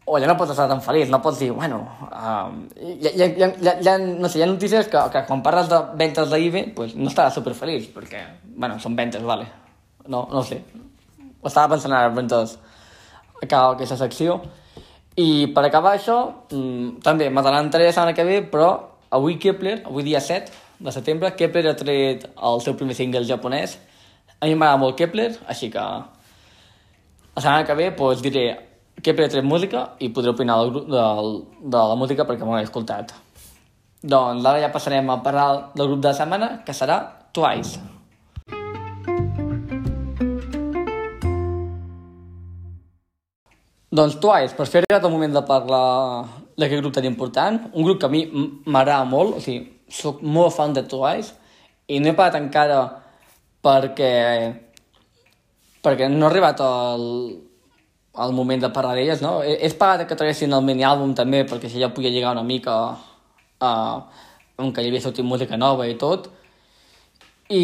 O 0.08 0.15
ja 0.24 0.28
no 0.30 0.38
pots 0.39 0.54
estar 0.54 0.70
tan 0.72 0.80
feliç, 0.80 1.10
no 1.12 1.20
pots 1.20 1.41
dir, 1.41 1.50
bueno... 1.52 1.82
Um, 2.15 2.62
no 2.80 4.30
sé, 4.32 4.39
hi 4.39 4.43
ha 4.46 4.48
notícies 4.48 4.88
que, 4.88 5.02
que 5.12 5.24
quan 5.28 5.41
parles 5.43 5.67
de 5.67 5.80
ventes 6.00 6.30
d'IBE, 6.32 6.62
pues 6.78 6.93
no 6.96 7.10
estaràs 7.12 7.36
superfeliç, 7.36 7.89
perquè, 7.91 8.22
bueno, 8.56 8.78
són 8.80 8.96
ventes, 8.96 9.26
vale. 9.28 9.50
No, 10.08 10.22
no 10.32 10.43
sé. 10.48 10.62
Ho 11.41 11.50
estava 11.50 11.74
pensant 11.74 11.91
ara, 11.91 12.13
ventes 12.15 12.56
acabar 13.41 13.74
aquesta 13.76 13.98
secció. 14.00 14.38
I 15.20 15.50
per 15.52 15.65
acabar 15.67 15.98
això, 15.98 16.22
mmm, 16.54 17.02
també 17.04 17.28
m'adelantaré 17.28 17.89
la 17.89 17.98
setmana 17.98 18.15
que 18.15 18.24
ve, 18.24 18.39
però 18.48 18.70
avui 19.12 19.36
Kepler, 19.43 19.82
avui 19.89 20.08
dia 20.08 20.22
7 20.24 20.54
de 20.80 20.93
setembre, 20.96 21.34
Kepler 21.36 21.65
ha 21.67 21.76
tret 21.76 22.30
el 22.32 22.63
seu 22.63 22.78
primer 22.80 22.96
single 22.96 23.26
japonès. 23.28 23.76
A 24.39 24.48
mi 24.48 24.56
m'agrada 24.56 24.80
molt 24.80 24.96
Kepler, 24.96 25.34
així 25.52 25.67
que 25.74 25.84
la 25.84 27.41
setmana 27.41 27.67
que 27.67 27.76
ve 27.76 27.91
pues, 27.91 28.24
diré 28.24 28.67
que 29.02 29.14
he 29.14 29.30
tret 29.30 29.46
música 29.46 29.84
i 30.00 30.10
podré 30.14 30.34
opinar 30.34 30.58
del, 30.64 30.88
del, 30.90 31.30
de 31.62 31.84
la 31.92 31.98
música 32.00 32.26
perquè 32.26 32.46
m'ho 32.46 32.58
he 32.58 32.66
escoltat. 32.66 33.14
Doncs 34.02 34.46
ara 34.46 34.62
ja 34.62 34.72
passarem 34.74 35.10
a 35.10 35.22
parlar 35.26 35.72
del 35.76 35.92
grup 35.92 36.02
de 36.02 36.12
la 36.12 36.18
setmana, 36.18 36.50
que 36.66 36.74
serà 36.74 36.98
Twice. 37.34 37.80
Doncs 43.98 44.20
Twice, 44.22 44.54
per 44.58 44.68
fer 44.70 44.84
arribat 44.84 45.08
el 45.08 45.14
moment 45.14 45.34
de 45.34 45.42
parlar 45.48 45.88
d'aquest 46.58 46.82
grup 46.82 46.94
tan 46.94 47.06
important, 47.10 47.60
un 47.74 47.86
grup 47.86 48.00
que 48.02 48.10
a 48.10 48.14
mi 48.14 48.26
m'agrada 48.66 49.06
molt, 49.10 49.38
o 49.38 49.42
sigui, 49.42 49.66
sóc 49.90 50.22
molt 50.22 50.54
fan 50.54 50.74
de 50.76 50.84
Twice, 50.90 51.34
i 51.88 52.02
no 52.02 52.12
he 52.12 52.18
parat 52.18 52.38
encara 52.42 52.82
perquè 53.64 54.14
perquè 55.86 56.10
no 56.12 56.26
ha 56.26 56.30
arribat 56.30 56.62
el, 56.66 57.06
el 58.26 58.34
moment 58.34 58.64
de 58.64 58.72
parlar 58.74 58.96
d'elles, 58.98 59.22
no? 59.22 59.40
He, 59.44 59.58
he 59.60 59.70
esperat 59.70 60.08
que 60.08 60.18
traguessin 60.18 60.54
el 60.54 60.66
mini-àlbum 60.66 61.14
també, 61.18 61.44
perquè 61.50 61.70
així 61.70 61.84
ja 61.84 61.94
podia 61.94 62.14
lligar 62.14 62.34
una 62.34 62.46
mica 62.48 62.76
a, 63.62 63.72
on 64.58 64.74
que 64.74 64.84
hi 64.84 64.92
havia 64.92 65.04
sortit 65.04 65.26
música 65.26 65.58
nova 65.58 65.86
i 65.90 65.98
tot, 66.02 66.32
i, 67.54 67.64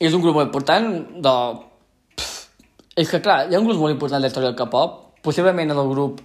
és 0.00 0.14
un 0.14 0.22
grup 0.24 0.38
molt 0.38 0.48
important 0.48 0.92
de 1.22 1.34
és 2.98 3.06
que, 3.06 3.20
clar, 3.22 3.44
hi 3.46 3.54
ha 3.54 3.60
un 3.62 3.68
grup 3.68 3.78
molt 3.78 3.94
important 3.94 4.18
de 4.18 4.26
la 4.26 4.30
història 4.32 4.50
del 4.50 4.58
K-pop. 4.58 4.96
Possiblement 5.22 5.70
és 5.70 5.78
el 5.78 5.90
grup... 5.92 6.18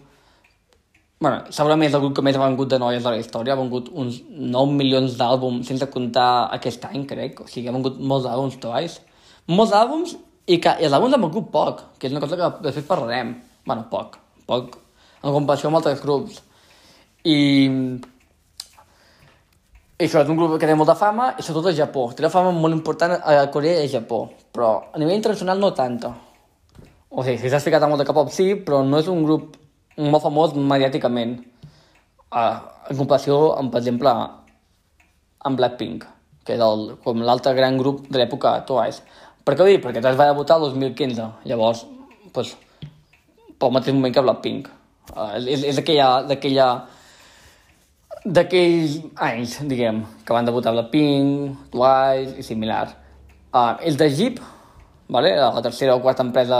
bueno, 1.21 1.43
segurament 1.53 1.87
és 1.87 1.93
el 1.93 2.01
grup 2.01 2.15
que 2.17 2.23
més 2.25 2.35
ha 2.35 2.41
vengut 2.41 2.71
de 2.71 2.79
noies 2.81 3.03
de 3.03 3.11
la 3.13 3.19
història. 3.21 3.53
Ha 3.53 3.59
vengut 3.59 3.91
uns 3.93 4.23
9 4.27 4.73
milions 4.79 5.13
d'àlbums, 5.19 5.67
sense 5.69 5.85
comptar 5.93 6.49
aquest 6.57 6.87
any, 6.89 7.05
crec. 7.09 7.43
O 7.43 7.47
sigui, 7.51 7.69
ha 7.69 7.75
vengut 7.75 8.01
molts 8.01 8.25
àlbums 8.25 8.57
Twice. 8.63 9.05
Molts 9.53 9.75
àlbums 9.77 10.15
i, 10.47 10.59
que, 10.59 10.77
i 10.79 10.87
àlbums 10.89 11.15
han 11.15 11.25
vengut 11.27 11.51
poc, 11.51 11.83
que 11.97 12.09
és 12.09 12.15
una 12.15 12.23
cosa 12.23 12.39
que 12.39 12.49
després 12.67 12.87
parlarem. 12.87 13.35
bueno, 13.65 13.87
poc. 13.91 14.17
Poc 14.45 14.83
en 15.23 15.31
comparació 15.31 15.69
amb 15.69 15.79
altres 15.79 16.01
grups. 16.03 16.41
I... 17.23 17.37
I 19.93 20.07
això 20.07 20.23
és 20.23 20.29
un 20.31 20.35
grup 20.35 20.57
que 20.59 20.67
té 20.67 20.73
molta 20.75 20.97
fama, 20.99 21.29
i 21.37 21.43
sobretot 21.45 21.69
a 21.71 21.77
Japó. 21.77 22.07
Té 22.11 22.25
una 22.25 22.31
fama 22.33 22.51
molt 22.51 22.75
important 22.75 23.13
a 23.15 23.45
Corea 23.53 23.83
i 23.83 23.87
a 23.87 23.91
Japó, 23.93 24.25
però 24.51 24.71
a 24.91 24.99
nivell 24.99 25.15
internacional 25.15 25.61
no 25.61 25.69
tanta. 25.77 26.09
O 27.13 27.23
sigui, 27.23 27.37
si 27.39 27.51
s'ha 27.51 27.61
explicat 27.61 27.85
a 27.85 27.87
molt 27.87 28.01
de 28.01 28.07
K-pop, 28.09 28.31
sí, 28.33 28.49
però 28.65 28.81
no 28.83 28.99
és 28.99 29.07
un 29.07 29.21
grup 29.23 29.53
molt 30.01 30.25
famós 30.25 30.57
mediàticament. 30.57 31.37
Uh, 32.33 32.57
en 32.89 32.97
comparació 32.97 33.53
amb, 33.53 33.71
per 33.71 33.83
exemple, 33.83 34.11
amb 35.45 35.61
Blackpink, 35.61 36.07
que 36.43 36.57
és 36.57 36.65
el, 36.65 36.87
com 37.05 37.21
l'altre 37.23 37.53
gran 37.55 37.77
grup 37.79 38.09
de 38.09 38.19
l'època 38.19 38.57
Twice. 38.67 39.05
Per 39.43 39.55
què 39.55 39.63
ho 39.63 39.67
dic? 39.67 39.81
Perquè 39.83 40.01
Twice 40.03 40.19
va 40.19 40.29
debutar 40.31 40.57
el 40.59 40.69
2015. 40.69 41.27
Llavors, 41.49 41.85
pues, 42.35 42.53
pel 43.59 43.73
mateix 43.75 43.95
moment 43.95 44.15
que 44.15 44.23
Blackpink. 44.23 44.69
Uh, 45.13 45.35
és 45.41 45.65
és 45.67 45.79
d'aquella 45.79 46.69
d'aquells 48.23 49.01
anys, 49.19 49.57
diguem, 49.67 49.99
que 50.23 50.35
van 50.35 50.47
debutar 50.47 50.71
Blackpink, 50.71 51.69
Twice 51.73 52.37
i 52.39 52.45
similar. 52.47 52.85
Uh, 53.51 53.75
els 53.83 53.99
de 53.99 54.07
Jeep, 54.09 54.39
vale? 55.11 55.35
la 55.35 55.61
tercera 55.61 55.95
o 55.95 56.01
quarta 56.01 56.23
empresa 56.23 56.59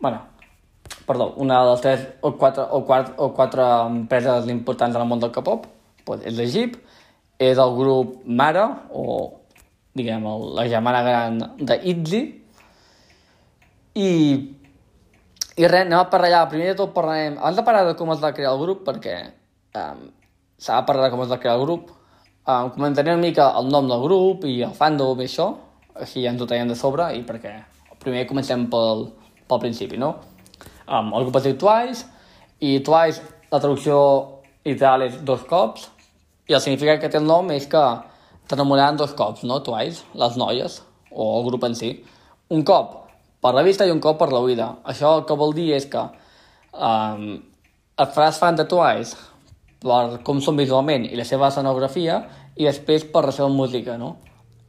bueno, 0.00 0.22
perdó, 1.06 1.34
una 1.36 1.64
de 1.64 1.70
les 1.70 1.80
tres 1.80 2.08
o 2.20 2.36
quatre, 2.36 2.64
o 2.70 2.84
quatre, 2.84 3.14
o 3.16 3.32
quatre 3.34 3.62
empreses 3.86 4.48
importants 4.48 4.94
en 4.94 5.02
el 5.02 5.08
món 5.08 5.20
del 5.20 5.32
K-pop 5.32 5.66
pues, 6.04 6.22
és 6.24 6.36
l'Egip, 6.38 6.76
és 7.38 7.58
el 7.58 7.74
grup 7.76 8.20
Mara, 8.24 8.66
o 8.90 9.40
diguem, 9.98 10.24
el, 10.30 10.44
la 10.56 10.66
germana 10.70 11.02
gran 11.06 11.40
d'Itzy, 11.58 12.22
i, 13.98 14.10
i 15.58 15.66
res, 15.66 15.84
anem 15.86 15.98
a 15.98 16.06
parlar 16.12 16.30
ja, 16.32 16.42
primer 16.50 16.72
de 16.72 16.78
tot 16.78 16.94
parlarem, 16.94 17.38
abans 17.40 17.58
de 17.58 17.64
parlar 17.66 17.86
de 17.88 17.96
com 17.98 18.12
es 18.14 18.22
va 18.22 18.32
crear 18.36 18.52
el 18.54 18.62
grup, 18.62 18.84
perquè 18.86 19.16
um, 19.80 20.04
s'ha 20.58 20.80
de 20.80 20.88
parlar 20.88 21.08
de 21.08 21.14
com 21.14 21.24
es 21.24 21.32
va 21.32 21.40
crear 21.42 21.56
el 21.58 21.64
grup, 21.66 21.90
um, 22.46 22.70
comentaré 22.76 23.14
una 23.14 23.24
mica 23.24 23.50
el 23.58 23.72
nom 23.74 23.90
del 23.90 24.04
grup 24.04 24.46
i 24.46 24.60
el 24.66 24.76
fandom 24.78 25.18
i 25.18 25.26
això, 25.26 25.48
així 25.98 26.22
ja 26.22 26.30
ens 26.30 26.42
ho 26.42 26.46
de 26.46 26.78
sobre, 26.78 27.10
i 27.18 27.24
perquè 27.26 27.56
primer 27.98 28.26
comencem 28.30 28.68
pel, 28.70 29.08
pel 29.50 29.62
principi, 29.66 29.98
no? 29.98 30.14
Um, 30.86 31.10
el 31.18 31.26
grup 31.26 31.40
es 31.40 31.48
diu 31.48 31.58
Twice, 31.58 32.06
i 32.60 32.78
Twice, 32.80 33.22
la 33.50 33.58
traducció 33.58 33.98
literal 34.64 35.02
és 35.08 35.18
dos 35.24 35.42
cops, 35.48 35.88
i 36.48 36.54
el 36.54 36.62
significat 36.64 37.02
que 37.02 37.10
té 37.12 37.18
el 37.18 37.26
nom 37.28 37.50
és 37.52 37.66
que 37.68 37.82
t'enamoraran 38.48 38.96
dos 38.96 39.12
cops, 39.18 39.44
no? 39.48 39.60
Twice, 39.64 40.06
les 40.18 40.38
noies, 40.40 40.80
o 41.12 41.28
el 41.38 41.46
grup 41.48 41.66
en 41.68 41.76
si. 41.78 41.92
Un 42.54 42.64
cop 42.64 42.94
per 43.42 43.54
la 43.54 43.62
vista 43.62 43.86
i 43.86 43.92
un 43.94 44.00
cop 44.02 44.18
per 44.20 44.30
l'oïda. 44.32 44.70
Això 44.88 45.18
el 45.18 45.26
que 45.28 45.36
vol 45.38 45.54
dir 45.56 45.70
és 45.76 45.86
que 45.90 46.02
um, 46.72 47.26
et 47.98 48.14
faràs 48.14 48.40
fan 48.40 48.58
de 48.58 48.66
Twice 48.70 49.16
per 49.82 50.20
com 50.26 50.40
són 50.42 50.58
visualment 50.58 51.06
i 51.06 51.18
la 51.18 51.26
seva 51.28 51.52
escenografia 51.52 52.22
i 52.58 52.66
després 52.66 53.06
per 53.12 53.24
la 53.28 53.34
seva 53.34 53.50
música, 53.52 53.98
no? 54.00 54.16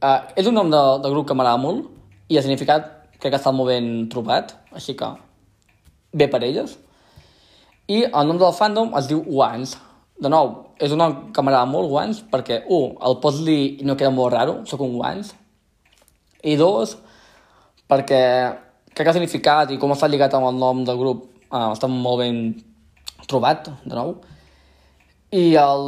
Uh, 0.00 0.20
és 0.38 0.46
un 0.48 0.56
nom 0.56 0.70
de, 0.70 0.80
de 1.02 1.10
grup 1.12 1.26
que 1.28 1.36
m'agrada 1.36 1.60
molt 1.60 1.90
i 2.30 2.38
el 2.38 2.46
significat 2.46 2.86
crec 3.20 3.34
que 3.34 3.40
està 3.40 3.52
molt 3.52 3.68
ben 3.68 4.06
trobat, 4.12 4.54
així 4.72 4.94
que 4.96 5.10
bé 6.16 6.28
per 6.30 6.40
elles. 6.46 6.78
I 7.90 8.04
el 8.06 8.28
nom 8.28 8.38
del 8.40 8.54
fandom 8.56 8.94
es 8.98 9.10
diu 9.10 9.24
Once. 9.34 9.76
De 10.20 10.28
nou, 10.28 10.50
és 10.76 10.92
un 10.92 11.00
nom 11.00 11.14
que 11.32 11.42
m'agrada 11.44 11.68
molt, 11.68 11.90
Once, 11.96 12.24
perquè, 12.30 12.62
un, 12.68 12.96
el 13.06 13.16
pots 13.22 13.40
dir 13.46 13.60
i 13.80 13.86
no 13.88 13.96
queda 13.96 14.12
molt 14.12 14.34
raro, 14.34 14.58
sóc 14.68 14.82
un 14.84 14.98
Once. 15.00 15.32
I 16.44 16.56
dos, 16.60 16.96
perquè 17.88 18.22
crec 18.90 19.04
que 19.04 19.10
el 19.12 19.16
significat 19.16 19.72
i 19.72 19.78
com 19.80 19.92
està 19.94 20.08
lligat 20.10 20.34
amb 20.36 20.50
el 20.50 20.58
nom 20.60 20.84
del 20.84 20.98
grup 21.00 21.24
eh, 21.50 21.68
està 21.70 21.88
molt 21.90 22.20
ben 22.22 22.40
trobat, 23.30 23.70
de 23.84 23.96
nou. 23.96 24.16
I 25.30 25.54
el, 25.54 25.84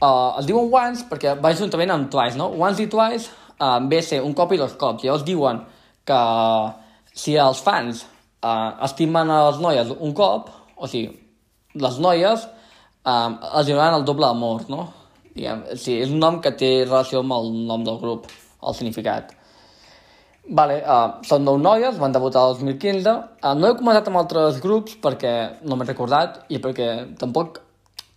uh, 0.00 0.38
el 0.40 0.46
diuen 0.48 0.70
once 0.72 1.04
perquè 1.10 1.34
va 1.36 1.52
juntament 1.52 1.90
amb 1.92 2.08
twice, 2.12 2.38
no? 2.40 2.46
Once 2.56 2.80
i 2.80 2.88
twice 2.88 3.28
uh, 3.60 3.76
ve 3.90 3.98
ser 4.00 4.22
un 4.24 4.32
cop 4.36 4.54
i 4.56 4.60
dos 4.60 4.72
cops. 4.80 5.04
Llavors 5.04 5.26
diuen 5.26 5.60
que 6.08 6.20
si 7.12 7.36
els 7.36 7.60
fans 7.60 8.06
eh, 8.42 8.70
estimen 8.86 9.30
a 9.30 9.42
les 9.50 9.60
noies 9.60 9.90
un 9.98 10.14
cop, 10.16 10.48
o 10.80 10.88
sigui, 10.88 11.10
les 11.76 11.98
noies 12.00 12.46
eh, 13.06 13.28
els 13.58 13.68
donaran 13.68 13.98
el 14.00 14.06
doble 14.08 14.26
d'amor, 14.26 14.64
no? 14.72 14.86
Diguem, 15.34 15.64
sí, 15.78 15.98
és 16.02 16.10
un 16.10 16.18
nom 16.22 16.40
que 16.42 16.52
té 16.58 16.70
relació 16.84 17.22
amb 17.24 17.36
el 17.36 17.52
nom 17.68 17.84
del 17.86 18.00
grup, 18.02 18.26
el 18.66 18.76
significat. 18.76 19.36
Vale, 20.50 20.80
uh, 20.82 21.20
són 21.28 21.44
nou 21.46 21.60
noies, 21.60 21.98
van 22.00 22.14
debutar 22.16 22.42
el 22.48 22.56
2015. 22.58 23.12
Uh, 23.38 23.52
no 23.54 23.68
he 23.68 23.76
comentat 23.78 24.08
amb 24.10 24.18
altres 24.18 24.58
grups 24.64 24.96
perquè 25.04 25.34
no 25.62 25.76
m'he 25.78 25.86
recordat 25.86 26.40
i 26.50 26.58
perquè 26.58 26.88
tampoc 27.20 27.60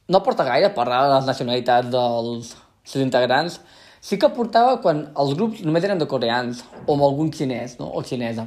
no 0.10 0.24
porta 0.26 0.48
gaire 0.48 0.72
parlar 0.74 1.04
de 1.06 1.14
les 1.14 1.30
nacionalitats 1.30 1.92
dels 1.94 2.56
seus 2.90 3.04
integrants, 3.04 3.60
Sí 4.04 4.18
que 4.20 4.28
portava 4.36 4.82
quan 4.84 4.98
els 5.22 5.30
grups 5.40 5.62
només 5.64 5.86
eren 5.88 6.02
de 6.02 6.06
coreans, 6.12 6.58
o 6.84 6.98
amb 6.98 7.06
algun 7.06 7.30
xinès, 7.32 7.78
no? 7.80 7.86
o 7.88 8.02
xinesa. 8.04 8.44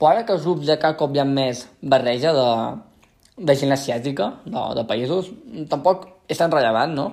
Però 0.00 0.08
ara 0.10 0.24
que 0.26 0.34
els 0.34 0.42
grups 0.42 0.66
ja 0.66 0.74
cada 0.82 0.98
cop 0.98 1.14
hi 1.14 1.20
ha 1.22 1.26
més 1.28 1.60
barreja 1.94 2.32
de, 2.34 2.46
de 3.36 3.56
gent 3.56 3.72
asiàtica, 3.76 4.30
de, 4.44 4.62
de 4.78 4.84
països, 4.88 5.30
tampoc 5.70 6.06
és 6.28 6.38
tan 6.40 6.52
rellevant, 6.52 6.94
no? 6.96 7.06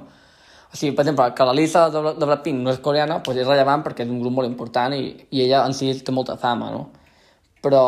O 0.73 0.77
sigui, 0.79 0.95
per 0.95 1.03
exemple, 1.03 1.27
que 1.37 1.45
la 1.45 1.53
Lisa 1.53 1.85
de, 1.93 2.01
de 2.17 2.25
Blackpink 2.25 2.63
no 2.63 2.71
és 2.73 2.81
coreana, 2.81 3.19
doncs 3.21 3.43
és 3.43 3.47
rellevant 3.47 3.83
perquè 3.85 4.07
és 4.07 4.11
un 4.11 4.23
grup 4.23 4.39
molt 4.39 4.49
important 4.49 4.95
i, 4.95 5.11
i 5.29 5.45
ella 5.45 5.61
en 5.67 5.75
si 5.77 5.91
té 6.01 6.15
molta 6.15 6.39
fama, 6.41 6.71
no? 6.73 6.87
Però 7.63 7.85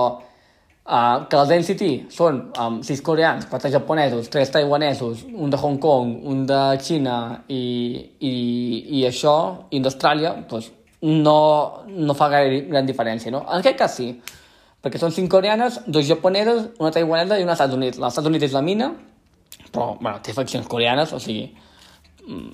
Uh, 0.85 1.23
que 1.25 1.37
els 1.41 1.49
NCT 1.49 2.11
són 2.13 2.35
um, 2.61 2.75
sis 2.85 2.99
coreans, 3.01 3.47
quatre 3.49 3.71
japonesos, 3.73 4.27
tres 4.29 4.51
taiwanesos, 4.53 5.23
un 5.33 5.49
de 5.49 5.57
Hong 5.57 5.79
Kong, 5.81 6.11
un 6.29 6.43
de 6.45 6.59
Xina 6.77 7.15
i, 7.49 7.63
i, 8.21 8.33
i 8.99 9.01
això, 9.07 9.33
i 9.73 9.79
d'Austràlia, 9.81 10.35
doncs 10.45 10.67
no, 11.01 11.39
no 11.89 12.13
fa 12.13 12.27
gaire 12.29 12.59
gran 12.69 12.85
diferència, 12.85 13.33
no? 13.33 13.41
En 13.49 13.63
aquest 13.63 13.79
cas 13.81 13.97
sí, 13.97 14.11
perquè 14.85 15.01
són 15.01 15.09
cinc 15.09 15.31
coreanes, 15.33 15.79
dos 15.89 16.05
japoneses, 16.05 16.67
una 16.77 16.91
taiwanesa 16.93 17.39
i 17.41 17.43
una 17.43 17.55
Estats 17.57 17.73
Units. 17.73 17.97
Als 17.97 18.13
Estats 18.13 18.29
Units 18.29 18.45
és 18.45 18.53
la 18.53 18.61
mina, 18.61 18.91
però, 19.71 19.95
bueno, 19.97 20.19
té 20.21 20.35
faccions 20.37 20.67
coreanes, 20.69 21.09
o 21.09 21.17
sigui, 21.19 21.47
mm, 22.27 22.51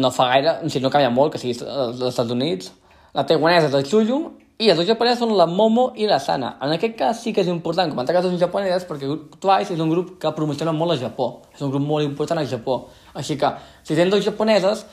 no 0.00 0.10
fa 0.10 0.30
gaire, 0.30 0.54
o 0.64 0.70
sigui, 0.70 0.86
no 0.86 0.90
canvia 0.94 1.10
molt 1.12 1.34
que 1.34 1.38
sigui 1.42 1.58
als 1.68 2.00
Estats 2.08 2.32
Units. 2.32 2.72
La 3.12 3.26
taiwanesa 3.28 3.68
és 3.68 3.76
el 3.76 3.84
Chuyu 3.90 4.22
i 4.56 4.70
els 4.70 4.78
dos 4.78 4.88
japonesos 4.88 5.20
són 5.20 5.36
la 5.36 5.44
Momo 5.44 5.90
i 6.00 6.08
la 6.08 6.16
Sana. 6.18 6.54
En 6.64 6.72
aquest 6.72 6.96
cas 6.96 7.20
sí 7.20 7.34
que 7.36 7.44
és 7.44 7.50
important 7.52 7.92
comentar 7.92 8.16
que 8.16 8.22
són 8.24 8.38
japoneses 8.40 8.88
perquè 8.88 9.10
Twice 9.36 9.74
és 9.74 9.80
un 9.84 9.92
grup 9.92 10.16
que 10.22 10.32
promociona 10.32 10.72
molt 10.72 10.96
a 10.96 10.96
Japó. 10.96 11.42
És 11.52 11.60
un 11.60 11.70
grup 11.74 11.84
molt 11.84 12.08
important 12.08 12.40
a 12.40 12.46
Japó. 12.48 12.86
Així 13.12 13.36
que, 13.36 13.52
si 13.84 13.94
tens 13.98 14.10
dos 14.10 14.24
japoneses, 14.24 14.86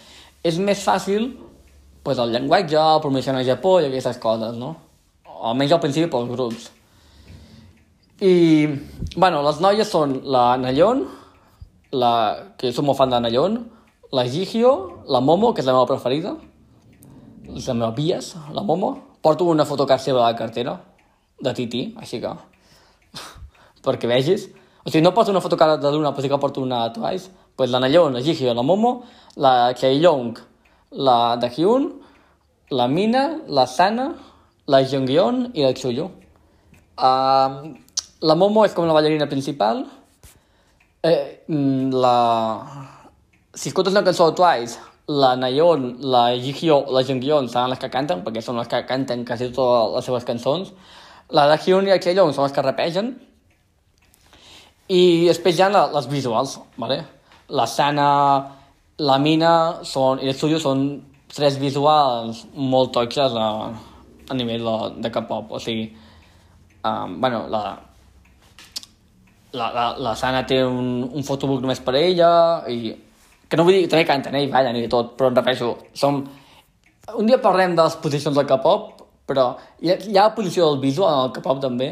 és 0.44 0.60
més 0.60 0.84
fàcil 0.84 1.32
pues, 2.04 2.20
el 2.20 2.36
llenguatge, 2.36 2.76
el 2.76 3.02
promocionar 3.08 3.40
a 3.40 3.48
Japó 3.54 3.80
i 3.80 3.88
aquestes 3.88 4.20
coses, 4.20 4.60
no? 4.60 4.76
Almenys 5.40 5.76
al 5.76 5.82
principi 5.84 6.10
pels 6.12 6.30
grups. 6.30 6.70
I, 8.20 8.68
bueno, 9.16 9.42
les 9.46 9.62
noies 9.64 9.88
són 9.88 10.20
la 10.28 10.58
Nayeon, 10.60 11.06
la, 11.96 12.14
que 12.60 12.74
som 12.76 12.90
molt 12.90 13.00
fan 13.00 13.14
de 13.14 13.22
Nayeon, 13.24 13.60
la 14.12 14.26
Jihyo, 14.28 14.74
la 15.08 15.22
Momo, 15.24 15.54
que 15.54 15.64
és 15.64 15.70
la 15.70 15.78
meva 15.78 15.88
preferida, 15.88 16.36
és 17.56 17.70
la 17.70 17.78
meva 17.78 17.94
bias, 17.96 18.34
la 18.54 18.66
Momo, 18.66 18.98
Porto 19.22 19.44
una 19.52 19.66
fotocard 19.68 20.00
seva 20.00 20.22
a 20.24 20.32
la 20.32 20.36
cartera, 20.40 20.78
de 21.42 21.54
Titi, 21.54 21.82
així 22.00 22.22
que... 22.24 22.32
perquè 23.86 24.08
vegis. 24.08 24.48
O 24.84 24.92
sigui, 24.92 25.04
no 25.04 25.12
poso 25.16 25.32
una 25.32 25.42
foto 25.44 25.58
cara 25.60 25.78
de 25.78 25.92
l'una, 25.92 26.14
però 26.16 26.24
sí 26.24 26.32
que 26.32 26.40
porto 26.40 26.62
una 26.62 26.86
de 26.88 26.94
Twice. 26.96 27.32
Pues 27.56 27.72
la 27.72 27.82
Nayeon, 27.84 28.14
la 28.14 28.22
Jihyo, 28.24 28.54
la 28.54 28.64
Momo, 28.64 29.04
la 29.36 29.74
Chaeyong, 29.76 30.38
la 30.92 31.36
Dahyun, 31.36 31.90
la 32.72 32.88
Mina, 32.88 33.42
la 33.48 33.68
Sana, 33.68 34.14
la 34.70 34.84
Jeongyeon 34.86 35.50
i 35.58 35.66
la 35.66 35.74
Chuyu. 35.74 36.06
Uh, 37.00 37.74
la 38.22 38.36
Momo 38.38 38.66
és 38.68 38.76
com 38.78 38.88
la 38.88 38.96
ballarina 38.98 39.28
principal. 39.32 39.84
Eh, 41.04 41.44
mm, 41.48 41.92
la... 41.96 42.16
Si 43.56 43.72
escoltes 43.72 43.96
una 43.96 44.06
cançó 44.06 44.30
de 44.30 44.38
Twice, 44.38 44.78
la 45.10 45.34
Nayeon, 45.36 45.90
la 46.14 46.26
Jihyo, 46.38 46.84
la 46.94 47.04
Jeongyeon 47.04 47.50
seran 47.50 47.72
les 47.74 47.82
que 47.82 47.90
canten, 47.90 48.22
perquè 48.24 48.44
són 48.46 48.60
les 48.62 48.70
que 48.70 48.84
canten 48.88 49.26
quasi 49.26 49.50
totes 49.50 49.96
les 49.96 50.10
seves 50.12 50.28
cançons. 50.28 50.74
La 51.34 51.48
Dahyun 51.50 51.90
i 51.90 51.96
la 51.96 52.02
Chaeyong 52.04 52.36
són 52.36 52.46
les 52.46 52.54
que 52.54 52.66
repegen. 52.66 53.16
I 54.90 55.02
després 55.28 55.58
hi 55.58 55.66
ha 55.66 55.72
les 55.72 56.10
visuals, 56.10 56.60
¿vale? 56.78 57.04
la 57.50 57.66
Sana, 57.68 58.10
la 58.98 59.18
Mina 59.18 59.54
són, 59.84 60.22
i 60.22 60.30
el 60.30 60.38
Studio 60.38 60.60
són 60.62 60.86
tres 61.34 61.58
visuals 61.62 62.46
molt 62.54 62.94
toixes 62.94 63.36
a, 63.38 63.50
a 64.30 64.38
nivell 64.38 64.66
de, 64.66 64.78
de 65.04 65.12
K-pop, 65.14 65.52
o 65.58 65.60
sigui, 65.60 65.90
um, 66.86 67.20
bueno, 67.22 67.46
la, 67.50 67.64
la, 69.54 69.72
la, 69.74 69.86
la 69.98 70.16
Sana 70.16 70.46
té 70.48 70.62
un, 70.64 71.10
un 71.10 71.26
fotobook 71.26 71.64
només 71.66 71.82
per 71.84 71.96
a 71.98 72.02
ella, 72.02 72.32
i 72.70 72.94
que 73.50 73.58
no 73.58 73.66
vull 73.66 73.80
dir, 73.80 73.88
també 73.90 74.06
canten, 74.06 74.38
eh, 74.38 74.46
i 74.46 74.52
ballen 74.52 74.78
i 74.78 74.88
tot, 74.92 75.16
però 75.18 75.32
em 75.32 75.40
refereixo, 75.42 75.74
som... 75.98 76.22
Un 77.18 77.26
dia 77.26 77.40
parlem 77.42 77.74
de 77.74 77.82
les 77.82 77.96
posicions 77.98 78.36
del 78.38 78.46
K-pop, 78.46 79.00
però 79.30 79.56
hi 79.82 79.90
ha, 79.90 79.96
hi 79.98 80.18
ha 80.18 80.28
la 80.28 80.36
posició 80.36 80.68
del 80.70 80.84
visual 80.84 81.16
en 81.16 81.24
el 81.26 81.34
K-pop 81.34 81.64
també, 81.64 81.90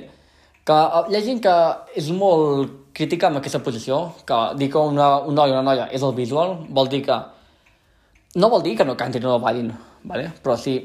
que 0.67 0.77
hi 1.09 1.17
ha 1.17 1.23
gent 1.23 1.41
que 1.41 1.55
és 1.97 2.11
molt 2.13 2.93
crítica 2.97 3.29
amb 3.29 3.39
aquesta 3.39 3.61
posició, 3.65 3.99
que 4.27 4.37
dir 4.59 4.69
que 4.73 4.81
una, 4.93 5.09
un 5.25 5.37
noi 5.37 5.53
o 5.53 5.57
una 5.57 5.65
noia 5.65 5.87
és 5.93 6.05
el 6.05 6.13
visual, 6.17 6.57
vol 6.69 6.89
dir 6.91 7.03
que... 7.05 7.17
No 8.37 8.49
vol 8.53 8.61
dir 8.65 8.75
que 8.77 8.85
no 8.85 8.97
cantin 8.99 9.25
o 9.25 9.31
no 9.31 9.39
ballin, 9.41 9.71
¿vale? 10.03 10.31
però 10.43 10.57
si... 10.59 10.77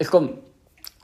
És 0.00 0.10
com... 0.12 0.28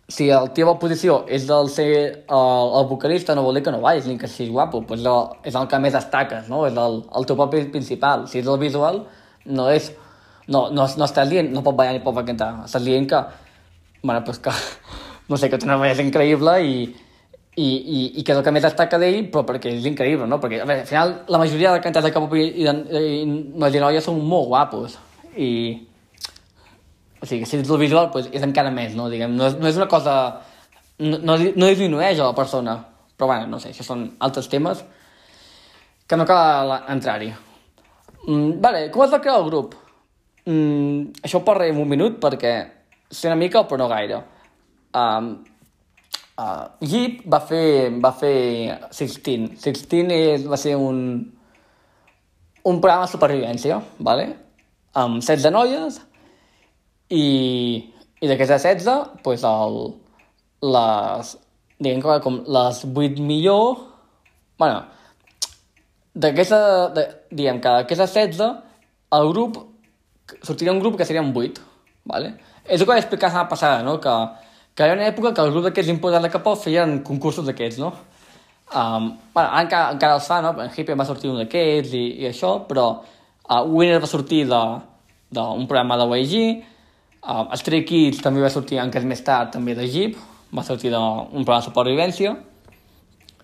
Si 0.09 0.31
la 0.31 0.47
teva 0.57 0.73
posició 0.81 1.19
és 1.29 1.45
del 1.45 1.67
ser 1.69 1.89
el, 1.93 2.69
el 2.79 2.87
vocalista, 2.89 3.35
no 3.37 3.43
vol 3.45 3.59
dir 3.59 3.63
que 3.67 3.73
no 3.75 3.83
ballis 3.83 4.07
ni 4.09 4.17
que 4.17 4.29
siguis 4.31 4.55
guapo, 4.55 4.81
pues 4.89 5.03
el, 5.05 5.35
és 5.45 5.57
el 5.59 5.67
que 5.69 5.81
més 5.85 5.93
destaques, 5.93 6.47
no? 6.49 6.63
És 6.65 6.79
el, 6.81 7.03
el 7.19 7.27
teu 7.29 7.37
paper 7.37 7.67
principal. 7.75 8.25
Si 8.31 8.41
és 8.41 8.49
el 8.49 8.57
visual, 8.63 9.03
no 9.45 9.69
és... 9.69 9.91
No, 10.49 10.71
no, 10.73 10.87
no 10.89 11.05
estàs 11.05 11.29
dient, 11.29 11.51
no 11.53 11.61
pot 11.61 11.77
ballar 11.77 11.93
ni 11.93 12.01
pot 12.01 12.17
cantar. 12.25 12.55
Estàs 12.65 12.87
dient 12.89 13.05
que... 13.11 13.21
Bueno, 14.01 14.23
pues 14.25 14.41
que... 14.41 14.55
No 15.29 15.37
sé, 15.37 15.51
que 15.53 15.59
té 15.61 15.69
una 15.69 15.77
bellesa 15.77 16.01
increïble 16.01 16.55
i, 16.65 16.77
i, 17.59 17.67
i, 17.69 17.99
i 18.17 18.23
que 18.25 18.33
és 18.33 18.39
el 18.39 18.45
que 18.47 18.55
més 18.57 18.65
destaca 18.65 18.97
d'ell, 19.03 19.27
però 19.29 19.43
perquè 19.45 19.75
és 19.77 19.85
increïble, 19.91 20.25
no? 20.31 20.39
Perquè, 20.41 20.63
a 20.63 20.69
veure, 20.71 20.87
al 20.87 20.89
final, 20.89 21.13
la 21.29 21.43
majoria 21.43 21.75
de 21.75 21.83
cantants 21.85 22.09
de 22.09 22.15
K-pop 22.15 22.33
i, 22.39 22.47
i, 22.63 22.65
i 22.65 23.27
nois 23.29 23.77
i 23.77 23.85
noies 23.85 24.09
són 24.09 24.25
molt 24.25 24.49
guapos, 24.55 24.97
i... 25.37 25.51
O 27.21 27.27
sigui, 27.27 27.47
si 27.47 27.59
el 27.59 27.81
visual, 27.81 28.11
doncs 28.15 28.31
és 28.35 28.45
encara 28.47 28.71
més, 28.75 28.95
no? 28.99 29.09
Diguem, 29.11 29.35
no 29.37 29.49
és, 29.49 29.59
no 29.59 29.69
és 29.71 29.79
una 29.81 29.89
cosa... 29.91 30.15
No, 30.99 31.19
no, 31.23 31.37
no 31.39 31.69
disminueix 31.71 32.19
a 32.19 32.31
la 32.31 32.35
persona, 32.35 32.75
però, 33.15 33.29
bueno, 33.31 33.47
no 33.53 33.61
sé, 33.63 33.71
això 33.71 33.85
són 33.87 34.05
altres 34.27 34.49
temes 34.51 34.81
que 36.11 36.17
no 36.19 36.27
cal 36.27 36.73
entrar-hi. 36.91 37.29
Mm, 38.25 38.57
vale, 38.63 38.89
com 38.95 39.05
es 39.05 39.13
va 39.15 39.21
crear 39.23 39.37
el 39.39 39.47
grup? 39.47 39.77
Mm, 40.49 41.21
això 41.23 41.39
ho 41.39 41.47
parlaré 41.47 41.71
en 41.75 41.79
un 41.83 41.91
minut 41.91 42.19
perquè 42.23 42.53
sé 43.11 43.31
una 43.31 43.39
mica, 43.39 43.63
però 43.69 43.85
no 43.85 43.93
gaire. 43.93 44.25
Um, 44.95 45.39
Uh, 46.39 46.69
Jeep 46.87 47.25
va 47.27 47.41
fer, 47.43 47.91
va 47.99 48.13
fer 48.15 48.77
Sixteen. 48.95 49.49
Sixteen 49.59 50.13
és, 50.15 50.45
va 50.47 50.55
ser 50.55 50.77
un, 50.79 51.01
un 52.63 52.79
programa 52.79 53.09
de 53.09 53.11
supervivència, 53.11 53.81
¿vale? 53.99 54.29
amb 54.99 55.21
16 55.23 55.53
noies 55.53 55.99
i, 57.11 57.25
i 58.21 58.31
d'aquestes 58.31 58.65
16, 58.67 59.21
pues 59.25 59.45
el, 59.49 59.79
les, 60.63 61.33
diguem 61.79 62.03
que 62.05 62.19
com 62.25 62.41
les 62.59 62.83
8 62.85 63.25
millor, 63.25 63.85
bueno, 64.59 64.83
d'aquesta, 66.15 66.61
diguem 67.31 67.63
que 67.63 67.79
d'aquestes 67.81 68.17
16, 68.17 68.53
el 69.19 69.33
grup, 69.33 69.63
sortiria 70.43 70.75
un 70.75 70.83
grup 70.83 70.99
que 70.99 71.07
serien 71.09 71.33
8, 71.35 71.65
¿vale? 72.09 72.35
És 72.69 72.81
el 72.81 72.85
que 72.85 72.93
vaig 72.93 73.05
explicar 73.05 73.33
la 73.33 73.49
passada, 73.49 73.83
no? 73.83 73.97
Que 74.01 74.13
que 74.79 74.87
hi 74.87 74.93
ha 74.93 74.95
una 74.95 75.09
època 75.11 75.33
que 75.35 75.43
el 75.43 75.49
grup 75.51 75.65
d'aquests 75.67 75.91
importants 75.91 76.23
de 76.23 76.29
Capó 76.31 76.53
feien 76.55 77.01
concursos 77.03 77.43
d'aquests, 77.49 77.81
no? 77.83 77.89
Um, 78.69 79.09
bueno, 79.35 79.49
encara, 79.59 79.89
encara 79.97 80.19
els 80.21 80.29
fa, 80.31 80.37
no? 80.45 80.53
En 80.63 80.71
Hippie 80.71 80.95
va 80.95 81.07
sortir 81.09 81.33
un 81.33 81.41
d'aquests 81.41 81.97
i, 81.99 82.03
i 82.23 82.29
això, 82.29 82.53
però 82.69 82.85
uh, 82.95 83.65
Winner 83.73 83.99
va 83.99 84.07
sortir 84.07 84.45
d'un 84.47 85.67
programa 85.67 85.97
de 85.99 86.07
YG, 86.21 86.45
uh, 87.29 87.45
Stray 87.61 87.85
Kids 87.89 88.23
també 88.25 88.43
va 88.45 88.53
sortir 88.53 88.81
encara 88.83 89.09
més 89.09 89.23
tard, 89.25 89.53
també 89.55 89.77
de 89.79 89.87
Jeep, 89.89 90.17
va 90.55 90.65
sortir 90.65 90.93
d'un 90.95 91.45
programa 91.45 91.61
de 91.61 91.69
supervivència, 91.69 92.37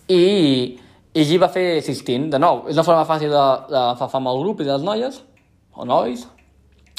i, 0.09 0.23
i 1.13 1.25
Jeep 1.25 1.43
va 1.45 1.53
fer 1.53 1.67
16, 1.81 2.31
de 2.33 2.41
nou, 2.41 2.65
és 2.69 2.79
una 2.79 2.87
forma 2.87 3.07
fàcil 3.09 3.33
de, 3.33 3.45
de 3.71 3.85
fer 4.01 4.11
fama 4.13 4.33
al 4.33 4.41
grup 4.43 4.63
i 4.63 4.69
de 4.69 4.73
les 4.75 4.87
noies, 4.87 5.21
o 5.75 5.87
nois, 5.89 6.25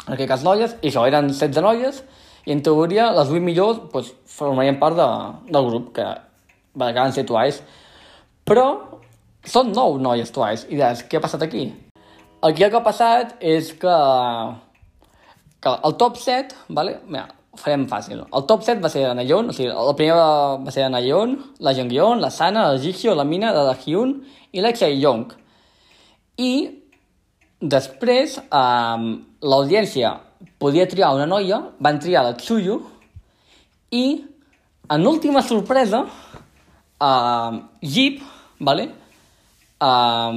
en 0.05 0.13
aquest 0.13 0.29
cas 0.29 0.45
noies, 0.45 0.75
i 0.81 0.91
això, 0.91 1.05
eren 1.09 1.31
16 1.31 1.65
noies, 1.65 2.03
i 2.45 2.53
en 2.53 2.61
teoria 2.65 3.09
les 3.15 3.31
8 3.33 3.41
millors 3.41 3.79
pues, 3.91 4.11
formarien 4.29 4.77
part 4.81 4.97
de, 4.99 5.07
del 5.49 5.69
grup, 5.71 5.89
que 5.95 6.05
va 6.77 6.91
acabar 6.91 7.13
ser 7.15 7.25
Twice. 7.25 7.63
Però 8.45 8.67
són 9.45 9.71
9 9.73 10.03
noies 10.03 10.33
Twice, 10.33 10.67
i 10.69 10.77
dius, 10.77 11.01
què 11.09 11.17
ha 11.17 11.23
passat 11.23 11.45
aquí? 11.45 11.65
Aquí 12.45 12.65
el 12.65 12.69
que 12.69 12.77
ha 12.77 12.85
passat 12.85 13.33
és 13.41 13.71
que, 13.81 13.95
que 15.65 15.73
el 15.87 15.95
top 15.97 16.17
7, 16.21 16.55
vale? 16.69 16.99
Mira, 17.09 17.25
ho 17.49 17.57
farem 17.57 17.87
fàcil. 17.89 18.21
El 18.21 18.45
top 18.45 18.65
7 18.67 18.83
va 18.83 18.91
ser 18.93 19.07
la 19.07 19.15
Nayeon, 19.17 19.49
o 19.49 19.55
sigui, 19.55 19.71
el 19.73 19.95
primer 19.97 20.17
va, 20.19 20.73
ser 20.75 20.85
la 20.85 20.91
Nayeon, 20.93 21.33
la 21.65 21.73
Jeongyeon, 21.73 22.21
la 22.21 22.29
Sana, 22.29 22.67
la 22.69 22.81
Jihyo, 22.81 23.15
la 23.17 23.25
Mina, 23.25 23.49
la 23.55 23.73
Hyun 23.73 24.19
i 24.53 24.61
la 24.61 24.73
Chaeyong. 24.77 25.25
I 26.37 26.51
després 27.61 28.37
eh, 28.43 29.07
l'audiència 29.41 30.13
podia 30.61 30.85
triar 30.91 31.15
una 31.17 31.25
noia, 31.25 31.63
van 31.81 31.97
triar 32.03 32.25
la 32.27 32.35
Tsuyu, 32.37 32.77
i, 33.95 34.05
en 34.91 35.07
última 35.07 35.41
sorpresa, 35.41 36.03
uh, 36.99 37.57
Jeep, 37.81 38.19
vale? 38.59 38.89
uh, 39.79 40.31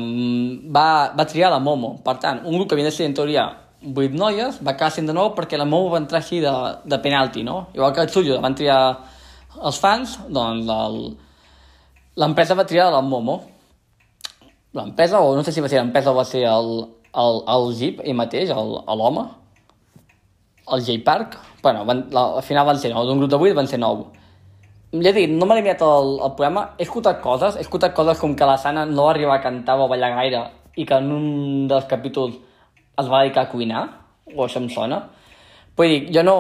va, 0.75 0.89
va 1.17 1.27
triar 1.29 1.51
la 1.53 1.59
Momo. 1.63 1.97
Per 2.05 2.17
tant, 2.23 2.45
un 2.45 2.57
grup 2.57 2.69
que 2.69 2.79
havia 2.79 2.89
de 2.89 2.95
ser, 2.95 3.09
en 3.09 3.17
teoria, 3.17 3.49
8 3.83 4.19
noies, 4.19 4.59
va 4.65 4.73
acabar 4.73 4.91
sent 4.91 5.07
de 5.07 5.15
nou 5.15 5.31
perquè 5.37 5.59
la 5.59 5.67
Momo 5.69 5.93
va 5.93 6.01
entrar 6.03 6.19
així 6.19 6.41
de, 6.43 6.53
de 6.85 6.99
penalti, 6.99 7.45
no? 7.47 7.69
Igual 7.77 7.95
que 7.95 8.03
el 8.03 8.11
Tsuyu 8.11 8.41
van 8.43 8.57
triar 8.59 8.81
els 9.63 9.79
fans, 9.79 10.19
doncs 10.29 10.67
l'empresa 12.19 12.57
va 12.59 12.67
triar 12.67 12.91
la 12.91 13.03
Momo. 13.03 13.41
L'empresa, 14.75 15.21
o 15.23 15.35
no 15.37 15.45
sé 15.47 15.55
si 15.55 15.63
va 15.63 15.71
ser 15.71 15.79
l'empresa 15.79 16.11
o 16.11 16.19
va 16.19 16.27
ser 16.27 16.43
el, 16.51 16.73
el, 17.15 17.43
el 17.55 17.69
Jeep 17.79 18.03
ell 18.05 18.19
mateix, 18.19 18.51
l'home, 18.51 19.25
el 20.75 20.85
J-Park, 20.85 21.39
bueno, 21.63 21.85
van, 21.89 22.05
la, 22.13 22.25
al 22.37 22.43
final 22.43 22.67
van 22.67 22.79
ser 22.83 22.93
9, 22.93 23.07
d'un 23.07 23.23
grup 23.23 23.31
de 23.31 23.39
8 23.39 23.55
van 23.57 23.71
ser 23.71 23.79
9. 23.81 24.05
Ja 25.05 25.13
dic, 25.13 25.31
no 25.31 25.47
m'ha 25.47 25.57
limitat 25.59 25.85
el, 25.85 26.15
el 26.25 26.35
programa, 26.35 26.73
he 26.79 26.85
escoltat 26.85 27.23
coses, 27.25 27.57
he 27.57 27.65
escoltat 27.65 27.95
coses 27.97 28.19
com 28.21 28.35
que 28.37 28.47
la 28.49 28.59
Sana 28.59 28.85
no 28.89 29.07
va 29.07 29.15
arribar 29.15 29.39
a 29.39 29.45
cantar 29.45 29.79
o 29.79 29.87
a 29.87 29.91
ballar 29.95 30.15
gaire 30.17 30.45
i 30.77 30.87
que 30.89 30.99
en 30.99 31.11
un 31.13 31.27
dels 31.71 31.87
capítols 31.91 32.39
es 32.99 33.09
va 33.09 33.23
dedicar 33.23 33.47
a 33.47 33.51
cuinar, 33.53 33.83
o 34.35 34.45
això 34.45 34.61
em 34.63 34.69
sona. 34.73 35.03
Vull 35.79 35.95
dir, 35.95 36.05
jo 36.15 36.25
no... 36.27 36.37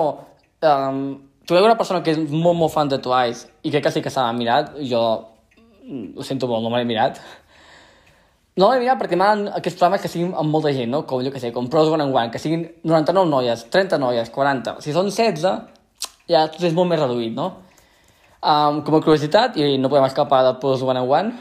Um, 0.59 1.03
veus 1.49 1.65
una 1.65 1.79
persona 1.79 2.03
que 2.05 2.13
és 2.13 2.19
molt, 2.19 2.59
molt 2.59 2.73
fan 2.75 2.91
de 2.91 2.99
Twice 3.01 3.47
i 3.65 3.71
crec 3.73 3.87
que 3.87 3.93
sí 3.95 4.03
que 4.05 4.11
s'ha 4.13 4.27
mirat, 4.37 4.75
jo 4.85 5.01
ho 5.01 6.27
sento 6.27 6.49
molt, 6.51 6.61
no 6.65 6.73
me 6.73 6.83
l'he 6.83 6.89
mirat, 6.89 7.21
no 8.59 8.69
l'he 8.69 8.83
mirat 8.83 8.99
perquè 9.01 9.17
m'agraden 9.17 9.55
aquests 9.57 9.79
programes 9.79 10.03
que 10.03 10.11
siguin 10.13 10.35
amb 10.37 10.53
molta 10.53 10.73
gent, 10.75 10.91
no? 10.93 11.05
Com, 11.09 11.23
jo 11.25 11.33
que 11.33 11.41
sé, 11.41 11.53
com 11.55 11.71
Pros 11.73 11.89
One 11.89 12.05
and 12.05 12.15
One, 12.15 12.33
que 12.35 12.41
siguin 12.43 12.67
99 12.83 13.31
noies, 13.31 13.65
30 13.73 14.01
noies, 14.03 14.33
40... 14.35 14.77
Si 14.85 14.93
són 14.93 15.09
16, 15.15 15.47
ja 16.29 16.45
és 16.51 16.75
molt 16.77 16.91
més 16.91 17.01
reduït, 17.01 17.33
no? 17.37 17.49
Um, 18.39 18.83
com 18.87 18.99
a 18.99 19.03
curiositat, 19.05 19.57
i 19.57 19.79
no 19.79 19.89
podem 19.89 20.09
escapar 20.11 20.43
de 20.47 20.57
Pros 20.61 20.83
One 20.85 21.01
and 21.01 21.15
One, 21.21 21.33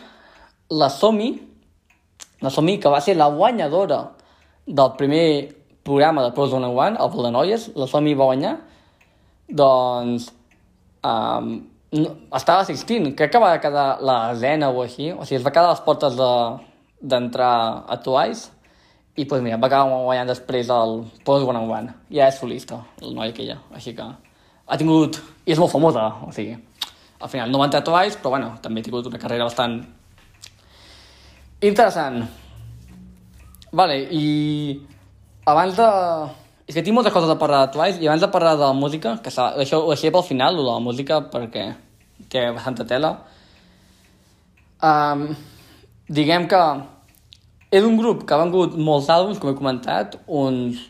la 0.78 0.92
Somi, 0.94 1.34
la 2.46 2.54
Somi, 2.54 2.78
que 2.80 2.94
va 2.94 3.02
ser 3.04 3.18
la 3.18 3.28
guanyadora 3.34 4.04
del 4.68 4.92
primer 5.00 5.56
programa 5.84 6.24
de 6.24 6.34
Pros 6.36 6.54
One 6.54 6.68
One, 6.68 7.00
el 7.00 7.24
de 7.24 7.32
noies, 7.32 7.72
la 7.76 7.88
Somi 7.88 8.14
va 8.14 8.28
guanyar, 8.32 8.58
doncs... 9.48 10.34
Um, 11.08 11.52
no, 11.96 12.10
estava 12.36 12.66
assistint, 12.66 13.14
crec 13.16 13.32
que 13.32 13.40
va 13.40 13.54
quedar 13.64 14.02
la 14.04 14.36
zena 14.36 14.68
o 14.70 14.82
així, 14.84 15.14
o 15.14 15.24
sigui, 15.24 15.38
es 15.40 15.46
va 15.46 15.54
quedar 15.56 15.70
a 15.70 15.76
les 15.78 15.84
portes 15.86 16.18
de, 16.20 16.32
d'entrar 17.00 17.86
a 17.88 17.98
Twice 18.04 18.52
i 19.16 19.26
pues, 19.26 19.42
mira, 19.42 19.58
va 19.58 19.70
acabar 19.70 20.02
guanyant 20.04 20.28
després 20.30 20.68
el 20.74 21.00
Post 21.26 21.48
One 21.48 21.62
on 21.64 21.72
One. 21.72 21.94
Ja 22.14 22.28
és 22.28 22.38
solista, 22.38 22.84
el 23.02 23.16
noi 23.16 23.32
aquella. 23.32 23.62
Així 23.74 23.96
que 23.98 24.04
ha 24.06 24.78
tingut... 24.78 25.22
I 25.48 25.56
és 25.56 25.62
molt 25.62 25.72
famosa, 25.72 26.10
o 26.28 26.34
sigui... 26.36 26.58
Al 27.18 27.32
final 27.32 27.50
no 27.50 27.58
va 27.58 27.66
entrar 27.66 27.82
Twice, 27.82 28.20
però 28.20 28.36
bueno, 28.36 28.52
també 28.62 28.84
ha 28.84 28.86
tingut 28.86 29.08
una 29.10 29.18
carrera 29.18 29.48
bastant 29.48 29.80
Interessant. 31.66 32.28
Vale, 33.72 33.98
i 34.12 34.80
abans 35.46 35.76
de... 35.76 35.88
És 36.68 36.76
que 36.76 36.84
tinc 36.84 36.96
moltes 36.96 37.14
coses 37.16 37.32
a 37.32 37.38
parlar 37.40 37.66
de 37.66 37.74
Twice, 37.76 38.02
i 38.04 38.08
abans 38.08 38.24
de 38.24 38.32
parlar 38.32 38.56
de 38.60 38.66
la 38.66 38.76
música, 38.76 39.16
que 39.24 39.32
això 39.32 39.80
ho 39.80 39.92
deixaré 39.92 40.12
pel 40.16 40.26
final, 40.28 40.60
de 40.60 40.66
la 40.66 40.80
música, 40.84 41.22
perquè 41.32 41.70
té 42.32 42.44
bastanta 42.52 42.84
tela. 42.88 43.14
Um, 44.84 45.30
diguem 46.12 46.48
que 46.52 46.62
és 47.72 47.84
un 47.84 47.98
grup 48.00 48.26
que 48.28 48.36
ha 48.36 48.44
vengut 48.44 48.76
molts 48.76 49.08
àlbums, 49.12 49.40
com 49.40 49.52
he 49.52 49.58
comentat, 49.58 50.20
uns 50.28 50.84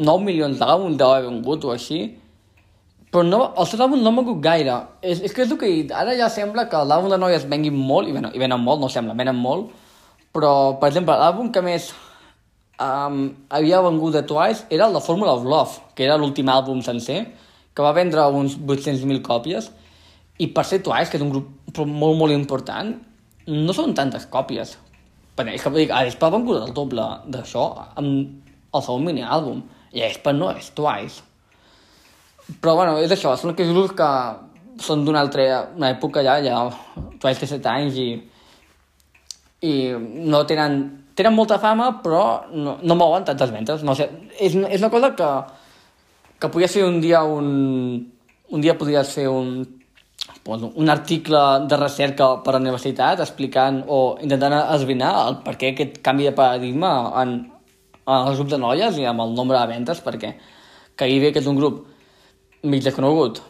9 0.00 0.24
milions 0.24 0.60
d'àlbums 0.60 0.98
deu 1.00 1.12
haver 1.12 1.28
vengut 1.28 1.64
o 1.68 1.72
així, 1.72 2.02
però 3.12 3.24
no, 3.28 3.42
els 3.60 3.72
seus 3.72 3.80
àlbums 3.84 4.00
no 4.00 4.12
han 4.12 4.20
vengut 4.22 4.40
gaire. 4.44 4.78
És, 5.04 5.20
és 5.20 5.32
que 5.36 5.44
és 5.44 5.52
el 5.52 5.60
que 5.60 5.68
he 5.68 5.78
dit, 5.82 5.92
ara 5.92 6.16
ja 6.16 6.30
sembla 6.32 6.68
que 6.72 6.80
l'àlbum 6.80 7.12
de 7.12 7.20
noies 7.20 7.48
venguin 7.48 7.76
molt, 7.76 8.08
i, 8.08 8.16
venen, 8.16 8.32
i 8.32 8.40
venen 8.40 8.60
molt, 8.60 8.80
no 8.80 8.88
sembla, 8.92 9.16
venen 9.18 9.36
molt, 9.36 9.72
però, 10.32 10.78
per 10.80 10.88
exemple, 10.88 11.14
l'àlbum 11.18 11.50
que 11.52 11.62
més 11.64 11.90
um, 12.80 13.24
havia 13.52 13.82
vengut 13.84 14.16
de 14.16 14.22
Twice 14.28 14.66
era 14.70 14.88
el 14.88 14.96
de 14.96 15.02
Formula 15.04 15.34
of 15.36 15.44
Love, 15.44 15.92
que 15.94 16.06
era 16.06 16.18
l'últim 16.20 16.48
àlbum 16.48 16.82
sencer, 16.84 17.20
que 17.72 17.84
va 17.84 17.92
vendre 17.96 18.24
uns 18.32 18.56
800.000 18.58 19.22
còpies, 19.24 19.70
i 20.40 20.48
per 20.52 20.64
ser 20.68 20.82
Twice, 20.84 21.10
que 21.10 21.20
és 21.20 21.24
un 21.24 21.32
grup 21.32 21.82
molt, 21.84 22.16
molt 22.18 22.34
important, 22.34 22.94
no 23.48 23.76
són 23.76 23.94
tantes 23.98 24.26
còpies. 24.32 24.76
Perquè 25.36 25.56
és 25.56 25.64
que 25.64 25.72
dic, 25.74 25.92
a 25.92 26.02
Aespa 26.02 26.28
ha 26.28 26.34
vengut 26.34 26.60
el 26.60 26.72
doble 26.76 27.04
d'això 27.32 27.66
amb 28.00 28.72
el 28.72 28.82
segon 28.84 29.04
mini-àlbum, 29.06 29.62
i 29.92 30.04
Aespa 30.04 30.32
no 30.36 30.50
és 30.52 30.72
Twice. 30.76 31.22
Però 32.60 32.74
bueno, 32.76 32.96
és 33.00 33.12
això, 33.12 33.36
són 33.36 33.52
aquells 33.52 33.72
grups 33.72 33.96
que 33.96 34.10
són 34.82 35.04
d'una 35.04 35.20
altra 35.20 35.44
una 35.76 35.92
època 35.92 36.22
ja, 36.24 36.38
ja 36.42 36.64
Twice 37.20 37.42
té 37.42 37.48
7 37.50 37.68
anys 37.70 37.98
i, 38.00 38.08
i 39.62 39.74
no 39.94 40.42
tenen, 40.48 40.78
tenen 41.14 41.36
molta 41.36 41.58
fama 41.62 41.88
però 42.02 42.22
no, 42.52 42.78
no 42.82 42.96
mouen 42.98 43.26
tantes 43.26 43.52
ventes, 43.54 43.84
no 43.86 43.94
sé, 43.98 44.08
és, 44.38 44.56
és 44.56 44.82
una 44.82 44.90
cosa 44.90 45.12
que, 45.18 45.28
que 46.42 46.50
podries 46.50 46.74
fer 46.78 46.86
un 46.88 46.98
dia 47.02 47.22
un, 47.22 47.46
un 48.50 48.64
dia 48.64 48.74
podries 48.78 49.14
fer 49.14 49.28
un, 49.30 49.62
un 50.50 50.90
article 50.90 51.42
de 51.70 51.78
recerca 51.78 52.32
per 52.42 52.54
a 52.54 52.58
la 52.58 52.64
universitat 52.64 53.22
explicant 53.22 53.84
o 53.86 54.18
intentant 54.22 54.58
esbrinar 54.74 55.12
el 55.28 55.38
per 55.46 55.56
què 55.60 55.72
aquest 55.72 56.02
canvi 56.02 56.26
de 56.30 56.34
paradigma 56.36 56.92
en, 57.22 57.38
en 58.02 58.18
els 58.18 58.40
grups 58.40 58.56
de 58.56 58.60
noies 58.66 58.98
i 58.98 59.06
amb 59.06 59.22
el 59.22 59.38
nombre 59.38 59.60
de 59.60 59.70
ventes 59.76 60.02
perquè 60.02 60.34
que 60.96 61.08
ve 61.22 61.32
que 61.32 61.40
és 61.40 61.48
un 61.48 61.56
grup 61.56 61.86
mig 62.62 62.82
desconegut 62.82 63.40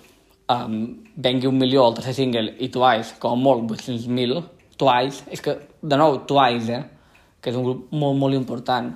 um, 0.52 0.76
vengui 1.16 1.48
un 1.48 1.58
milió 1.58 1.86
al 1.86 1.96
tercer 1.96 2.14
single 2.14 2.54
i 2.58 2.68
Twice, 2.72 3.16
com 3.20 3.40
molt, 3.40 3.64
800.000 3.70 4.61
Twice, 4.82 5.22
és 5.30 5.42
que, 5.44 5.54
de 5.78 5.98
nou, 5.98 6.18
Twice, 6.26 6.74
eh? 6.74 6.82
que 7.42 7.50
és 7.50 7.58
un 7.58 7.66
grup 7.66 7.94
molt, 7.94 8.18
molt 8.18 8.34
important. 8.38 8.90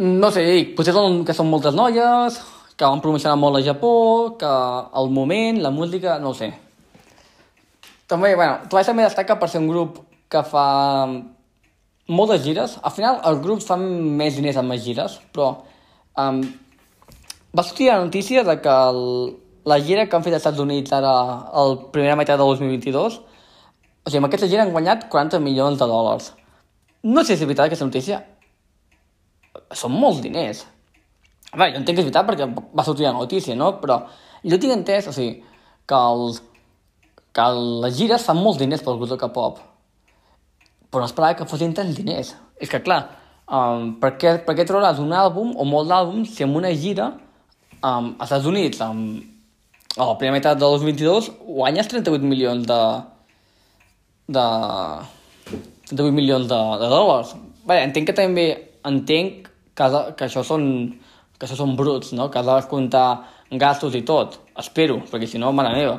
No 0.00 0.30
sé, 0.32 0.44
dic, 0.48 0.74
potser 0.76 0.94
són, 0.96 1.22
que 1.28 1.36
són 1.36 1.48
moltes 1.48 1.76
noies, 1.76 2.38
que 2.76 2.88
van 2.88 3.02
promocionar 3.04 3.36
molt 3.40 3.58
a 3.58 3.64
Japó, 3.64 3.92
que 4.40 4.52
el 5.00 5.10
moment, 5.12 5.60
la 5.64 5.72
música, 5.72 6.18
no 6.20 6.32
sé. 6.36 6.52
També, 8.08 8.34
bueno, 8.34 8.64
Twice 8.68 8.88
també 8.88 9.04
destaca 9.04 9.36
per 9.40 9.50
ser 9.52 9.60
un 9.60 9.68
grup 9.68 10.00
que 10.32 10.42
fa 10.48 10.64
moltes 12.10 12.42
gires. 12.44 12.78
Al 12.82 12.94
final, 12.96 13.20
els 13.28 13.42
grups 13.44 13.68
fan 13.68 13.84
més 14.18 14.36
diners 14.38 14.58
amb 14.60 14.72
les 14.72 14.82
gires, 14.84 15.18
però 15.34 15.52
um, 16.18 16.40
va 17.56 17.64
sortir 17.66 17.90
la 17.90 18.00
notícia 18.02 18.44
de 18.46 18.56
que 18.64 18.76
el, 18.92 19.02
la 19.64 19.80
gira 19.84 20.06
que 20.08 20.16
han 20.16 20.24
fet 20.24 20.34
als 20.34 20.42
Estats 20.42 20.62
Units 20.62 20.92
ara, 20.96 21.12
el 21.62 21.76
primera 21.94 22.16
meitat 22.18 22.40
del 22.40 22.54
2022, 22.56 23.20
o 24.04 24.10
sigui, 24.10 24.20
amb 24.22 24.28
aquesta 24.30 24.48
gira 24.48 24.64
han 24.64 24.72
guanyat 24.74 25.08
40 25.12 25.40
milions 25.44 25.78
de 25.80 25.88
dòlars. 25.88 26.32
No 27.04 27.24
sé 27.24 27.36
si 27.36 27.44
és 27.44 27.48
veritat 27.48 27.68
aquesta 27.68 27.88
notícia. 27.88 28.20
Són 29.76 29.92
molts 29.92 30.20
diners. 30.24 30.64
A 31.50 31.58
veure, 31.58 31.72
jo 31.74 31.80
entenc 31.80 31.96
que 31.96 32.02
és 32.04 32.08
veritat 32.08 32.28
perquè 32.28 32.46
va 32.76 32.84
sortir 32.86 33.06
la 33.08 33.16
notícia, 33.16 33.56
no? 33.58 33.72
Però 33.82 34.02
jo 34.44 34.58
tinc 34.60 34.74
entès, 34.74 35.08
o 35.10 35.14
sigui, 35.14 35.40
que, 35.88 35.98
els, 35.98 36.40
que 37.36 37.46
les 37.84 37.96
gires 37.98 38.24
fan 38.26 38.38
molts 38.38 38.60
diners 38.60 38.84
pel 38.86 39.00
grup 39.00 39.10
de 39.10 39.18
K-pop. 39.20 39.58
Però 40.90 41.02
no 41.02 41.08
esperava 41.08 41.36
que 41.38 41.48
fossin 41.50 41.74
tants 41.76 41.96
diners. 41.98 42.34
És 42.60 42.70
que, 42.70 42.80
clar, 42.84 43.02
um, 43.46 43.96
per, 44.00 44.14
què, 44.20 44.36
per 44.46 44.56
què 44.58 44.66
trobaràs 44.68 45.02
un 45.02 45.12
àlbum 45.16 45.52
o 45.56 45.66
molt 45.68 45.90
d'àlbums 45.90 46.36
si 46.36 46.46
amb 46.46 46.58
una 46.60 46.72
gira 46.72 47.12
um, 47.82 48.14
als 48.16 48.28
Estats 48.30 48.48
Units, 48.50 48.80
um, 48.86 49.20
a 49.96 50.06
la 50.06 50.16
primera 50.18 50.36
meitat 50.36 50.60
del 50.60 50.76
2022, 50.78 51.32
guanyes 51.46 51.90
38 51.90 52.30
milions 52.30 52.68
de... 52.68 52.80
de... 54.30 54.46
38 55.90 56.14
milions 56.14 56.46
de, 56.46 56.58
de 56.80 56.88
dòlars. 56.92 57.32
Bé, 57.66 57.80
entenc 57.82 58.06
que 58.10 58.14
també 58.14 58.44
entenc 58.86 59.48
que, 59.74 59.88
de- 59.90 60.04
que 60.18 60.28
això 60.28 60.44
són 60.46 60.64
que 61.40 61.48
això 61.48 61.56
són 61.56 61.72
bruts, 61.74 62.12
no? 62.12 62.28
Que 62.30 62.38
has 62.38 62.46
de 62.46 62.68
comptar 62.68 63.06
gastos 63.50 63.94
i 63.96 64.02
tot. 64.06 64.36
Espero, 64.60 64.98
perquè 65.10 65.26
si 65.26 65.40
no, 65.40 65.50
mare 65.56 65.72
meva. 65.74 65.96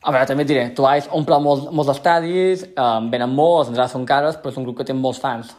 A 0.00 0.14
veure, 0.14 0.24
també 0.26 0.46
et 0.46 0.48
diré, 0.48 0.62
Twice 0.74 1.10
omple 1.12 1.36
molts, 1.44 1.66
molts 1.76 1.92
estadis, 1.92 2.62
eh, 2.64 2.86
venen 3.12 3.34
molts, 3.36 3.68
entrades 3.68 3.92
són 3.92 4.06
cares, 4.08 4.38
però 4.40 4.48
és 4.48 4.56
un 4.56 4.64
grup 4.64 4.78
que 4.78 4.86
té 4.88 4.96
molts 4.96 5.20
fans. 5.20 5.52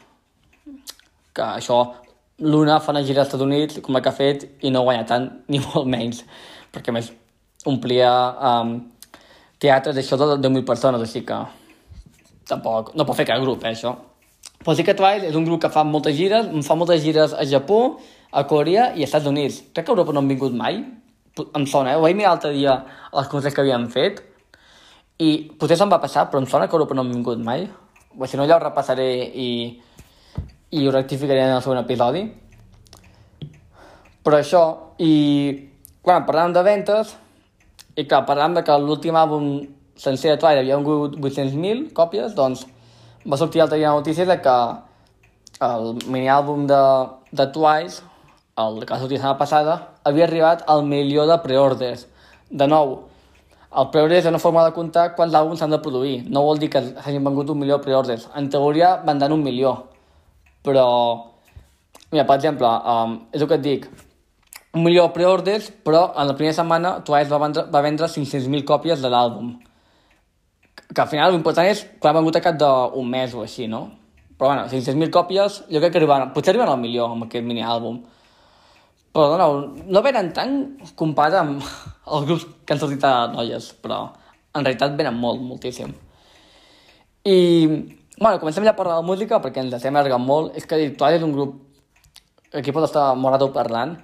Que 1.32 1.46
això, 1.62 1.78
l'una 2.42 2.80
fa 2.82 2.92
una 2.96 3.04
gira 3.06 3.22
als 3.22 3.30
Estats 3.30 3.46
Units, 3.46 3.80
com 3.86 3.94
la 3.94 4.02
que 4.02 4.10
ha 4.10 4.18
fet, 4.18 4.48
i 4.66 4.74
no 4.74 4.82
guanya 4.88 5.06
tant, 5.06 5.30
ni 5.54 5.62
molt 5.62 5.86
menys. 5.86 6.24
Perquè, 6.74 6.92
més, 6.96 7.14
omplia 7.70 8.10
um, 8.50 8.76
teatres 9.62 9.96
d'això 9.96 10.18
de 10.18 10.34
10.000 10.42 10.66
persones, 10.66 11.06
així 11.06 11.22
que 11.22 11.38
tampoc, 12.52 12.94
no 12.96 13.08
pot 13.08 13.18
fer 13.18 13.28
cap 13.30 13.42
grup, 13.44 13.64
eh, 13.64 13.74
això. 13.74 13.96
Però 14.62 14.76
sí 14.78 14.86
que 14.86 14.94
Twice 14.98 15.30
és 15.32 15.38
un 15.38 15.46
grup 15.48 15.62
que 15.64 15.72
fa 15.74 15.84
moltes 15.88 16.16
gires, 16.18 16.50
fa 16.68 16.76
moltes 16.78 17.02
gires 17.02 17.34
a 17.34 17.46
Japó, 17.50 17.98
a 18.32 18.44
Corea 18.48 18.92
i 18.94 19.02
als 19.02 19.10
Estats 19.10 19.30
Units. 19.32 19.62
Crec 19.74 19.86
que 19.86 19.92
a 19.92 19.96
Europa 19.96 20.14
no 20.14 20.22
han 20.22 20.30
vingut 20.30 20.54
mai, 20.54 20.84
em 21.42 21.66
sona, 21.66 21.94
eh? 21.94 21.98
Ho 21.98 22.04
vaig 22.04 22.16
mirar 22.16 22.36
l'altre 22.36 22.52
dia 22.54 22.76
a 22.76 23.16
les 23.18 23.32
concerts 23.32 23.56
que 23.56 23.64
havien 23.64 23.88
fet, 23.90 24.22
i 25.22 25.32
potser 25.60 25.78
se'm 25.78 25.92
va 25.92 26.02
passar, 26.02 26.28
però 26.30 26.42
em 26.42 26.48
sona 26.50 26.68
que 26.68 26.76
a 26.76 26.80
Europa 26.80 26.98
no 26.98 27.06
han 27.06 27.12
vingut 27.14 27.42
mai. 27.42 27.68
O 28.18 28.28
si 28.28 28.38
no, 28.38 28.46
ja 28.50 28.58
ho 28.58 28.64
repassaré 28.64 29.08
i, 29.38 29.50
i 30.72 30.88
ho 30.88 30.94
rectificaré 30.94 31.44
en 31.46 31.56
el 31.56 31.62
següent 31.64 31.84
episodi. 31.84 32.24
Però 34.22 34.38
això, 34.38 34.64
i 35.02 35.12
quan 36.02 36.26
parlàvem 36.26 36.56
de 36.58 36.64
ventes, 36.66 37.14
i 37.96 38.06
clar, 38.06 38.24
parlàvem 38.28 38.60
de 38.60 38.66
que 38.66 38.78
l'últim 38.82 39.18
àlbum 39.18 39.48
sencer 39.96 40.32
de 40.32 40.38
Twilight 40.38 40.64
havia 40.64 40.78
vingut 40.80 41.18
800.000 41.18 41.92
còpies, 41.98 42.36
doncs 42.38 42.66
va 43.26 43.38
sortir 43.38 43.62
l'altre 43.62 43.78
dia 43.78 43.92
la 43.92 44.00
notícia 44.00 44.26
de 44.26 44.38
que 44.42 44.58
el 45.62 45.94
miniàlbum 46.08 46.66
de, 46.70 46.82
de 47.32 47.46
Twice, 47.54 48.02
el 48.58 48.82
que 48.82 48.94
va 48.94 49.00
sortir 49.00 49.20
la 49.20 49.24
setmana 49.24 49.40
passada, 49.40 49.78
havia 50.04 50.26
arribat 50.26 50.66
al 50.68 50.84
milió 50.86 51.28
de 51.30 51.38
preorders. 51.44 52.08
De 52.50 52.68
nou, 52.68 52.98
el 53.72 53.88
preorder 53.94 54.18
és 54.20 54.28
una 54.28 54.42
forma 54.42 54.66
de 54.66 54.74
comptar 54.76 55.12
quants 55.16 55.36
àlbums 55.38 55.62
s'han 55.62 55.72
de 55.72 55.80
produir. 55.84 56.18
No 56.28 56.44
vol 56.44 56.60
dir 56.60 56.72
que 56.74 56.82
s'hagin 56.90 57.24
vengut 57.24 57.54
un 57.54 57.62
milió 57.62 57.78
de 57.78 57.86
preorders. 57.86 58.28
En 58.36 58.50
teoria 58.52 58.98
vendran 59.08 59.32
un 59.32 59.44
milió. 59.46 59.76
Però, 60.66 60.86
mira, 62.12 62.26
per 62.26 62.36
exemple, 62.36 62.68
um, 62.68 63.20
és 63.32 63.42
el 63.42 63.48
que 63.48 63.60
et 63.62 63.64
dic, 63.64 63.88
un 64.74 64.84
milió 64.84 65.08
de 65.08 65.16
preorders, 65.16 65.72
però 65.86 66.10
en 66.16 66.28
la 66.28 66.36
primera 66.36 66.58
setmana 66.58 66.98
Twice 67.08 67.32
va 67.32 67.40
vendre, 67.46 67.64
va 67.72 67.84
vendre 67.86 68.12
500.000 68.12 68.66
còpies 68.68 69.02
de 69.04 69.12
l'àlbum. 69.14 69.54
Que 70.92 71.04
al 71.04 71.10
final 71.12 71.32
l'important 71.32 71.70
és 71.72 71.84
que 71.86 72.08
l'ha 72.08 72.18
vengut 72.18 72.36
a 72.36 72.44
cap 72.44 72.58
d'un 72.60 73.08
mes 73.08 73.34
o 73.36 73.44
així, 73.46 73.68
no? 73.72 73.86
Però 74.38 74.50
bueno, 74.50 74.66
500.000 74.68 75.14
còpies, 75.14 75.62
jo 75.70 75.80
crec 75.80 75.94
que 75.94 76.00
arribaran, 76.02 76.34
potser 76.34 76.52
arriben 76.52 76.70
al 76.72 76.80
milió 76.82 77.06
amb 77.12 77.28
aquest 77.28 77.46
mini-àlbum. 77.46 78.00
Però 79.14 79.38
no, 79.38 79.48
no 79.86 80.02
venen 80.02 80.32
tant 80.34 80.56
comparat 80.98 81.44
amb 81.44 81.62
els 82.16 82.28
grups 82.28 82.48
que 82.66 82.74
han 82.74 82.82
sortit 82.82 83.06
a 83.06 83.28
noies, 83.32 83.72
però 83.84 84.08
en 84.56 84.66
realitat 84.66 84.96
venen 84.98 85.20
molt, 85.20 85.44
moltíssim. 85.46 85.94
I, 87.24 87.38
bueno, 88.18 88.40
comencem 88.42 88.66
ja 88.66 88.74
a 88.74 88.80
parlar 88.80 88.98
de 89.00 89.08
música 89.08 89.40
perquè 89.44 89.62
ens 89.62 89.76
estem 89.78 89.96
allargant 89.96 90.26
molt. 90.26 90.56
És 90.58 90.66
que 90.66 90.80
Twice 90.90 91.20
és 91.20 91.28
un 91.28 91.36
grup 91.36 91.60
aquí 92.58 92.74
pot 92.74 92.88
estar 92.88 93.12
molt 93.16 93.46
parlant. 93.54 93.96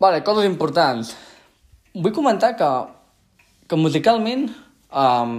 Vale, 0.00 0.24
coses 0.26 0.44
importants. 0.48 1.14
Vull 1.94 2.12
comentar 2.12 2.56
que, 2.58 2.70
que 3.70 3.78
musicalment 3.78 4.48
um, 4.94 5.34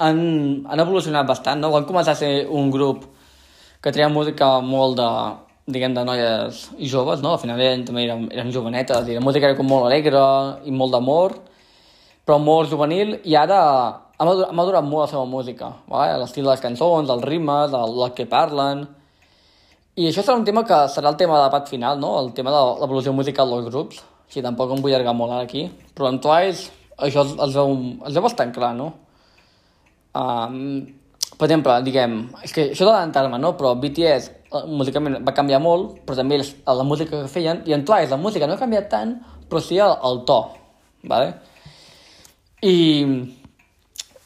han, 0.00 0.18
han 0.66 0.82
evolucionat 0.82 1.28
bastant, 1.28 1.60
no? 1.60 1.70
Van 1.74 1.86
començar 1.88 2.16
a 2.16 2.20
ser 2.20 2.48
un 2.48 2.72
grup 2.72 3.04
que 3.80 3.92
treia 3.92 4.10
música 4.12 4.48
molt 4.64 4.98
de, 4.98 5.08
diguem, 5.76 5.94
de 5.96 6.04
noies 6.04 6.66
joves, 6.92 7.22
no? 7.24 7.34
Al 7.36 7.42
final 7.42 7.60
eren, 7.60 7.84
també 7.88 8.06
eren, 8.06 8.26
eren 8.32 8.52
jovenetes, 8.54 9.08
i 9.08 9.16
la 9.16 9.24
música 9.24 9.48
era 9.48 9.58
com 9.58 9.68
molt 9.68 9.88
alegre 9.88 10.22
i 10.68 10.74
molt 10.74 10.96
d'amor, 10.96 11.36
però 12.26 12.38
molt 12.42 12.72
juvenil, 12.72 13.18
i 13.24 13.36
ara 13.36 13.60
ha 14.20 14.24
madurat, 14.26 14.84
molt 14.84 15.06
la 15.06 15.10
seva 15.14 15.26
música, 15.28 15.70
vale? 15.88 16.18
l'estil 16.20 16.44
de 16.44 16.52
les 16.52 16.64
cançons, 16.64 17.08
els 17.08 17.28
ritmes, 17.28 17.76
el, 17.76 18.00
el 18.06 18.16
que 18.16 18.28
parlen... 18.30 18.88
I 20.00 20.06
això 20.08 20.22
serà 20.22 20.38
un 20.38 20.44
tema 20.46 20.62
que 20.64 20.76
serà 20.88 21.10
el 21.10 21.16
tema 21.18 21.36
de 21.36 21.46
debat 21.48 21.66
final, 21.68 21.98
no? 22.00 22.14
El 22.20 22.30
tema 22.32 22.52
de 22.54 22.60
l'evolució 22.80 23.12
musical 23.12 23.50
dels 23.52 23.66
grups. 23.66 23.98
Sí, 24.30 24.40
tampoc 24.40 24.70
em 24.72 24.80
vull 24.80 24.94
allargar 24.94 25.12
molt 25.18 25.34
ara 25.34 25.44
aquí. 25.44 25.64
Però 25.96 26.08
en 26.08 26.20
Twice 26.22 26.70
això 27.06 27.24
els, 27.26 27.54
veu, 27.54 27.76
els 28.06 28.16
veu 28.16 28.24
bastant 28.24 28.52
clar, 28.54 28.72
no? 28.76 28.92
Um, 30.16 30.56
per 31.38 31.46
exemple, 31.46 31.76
diguem, 31.86 32.16
és 32.44 32.52
que 32.52 32.66
això 32.72 32.86
d'adelantar-me, 32.86 33.38
no? 33.40 33.54
Però 33.58 33.72
BTS 33.80 34.30
eh, 34.30 34.64
musicalment 34.68 35.20
va 35.24 35.34
canviar 35.36 35.60
molt, 35.64 36.00
però 36.06 36.18
també 36.18 36.40
les, 36.40 36.52
la 36.66 36.86
música 36.86 37.14
que 37.14 37.32
feien, 37.32 37.62
i 37.70 37.76
en 37.76 37.84
Twice 37.88 38.12
la 38.12 38.20
música 38.20 38.48
no 38.48 38.56
ha 38.56 38.60
canviat 38.60 38.90
tant, 38.92 39.14
però 39.48 39.62
sí 39.64 39.78
el, 39.80 39.94
el 40.06 40.24
to, 40.28 40.40
¿vale? 41.08 41.32
I 42.66 42.76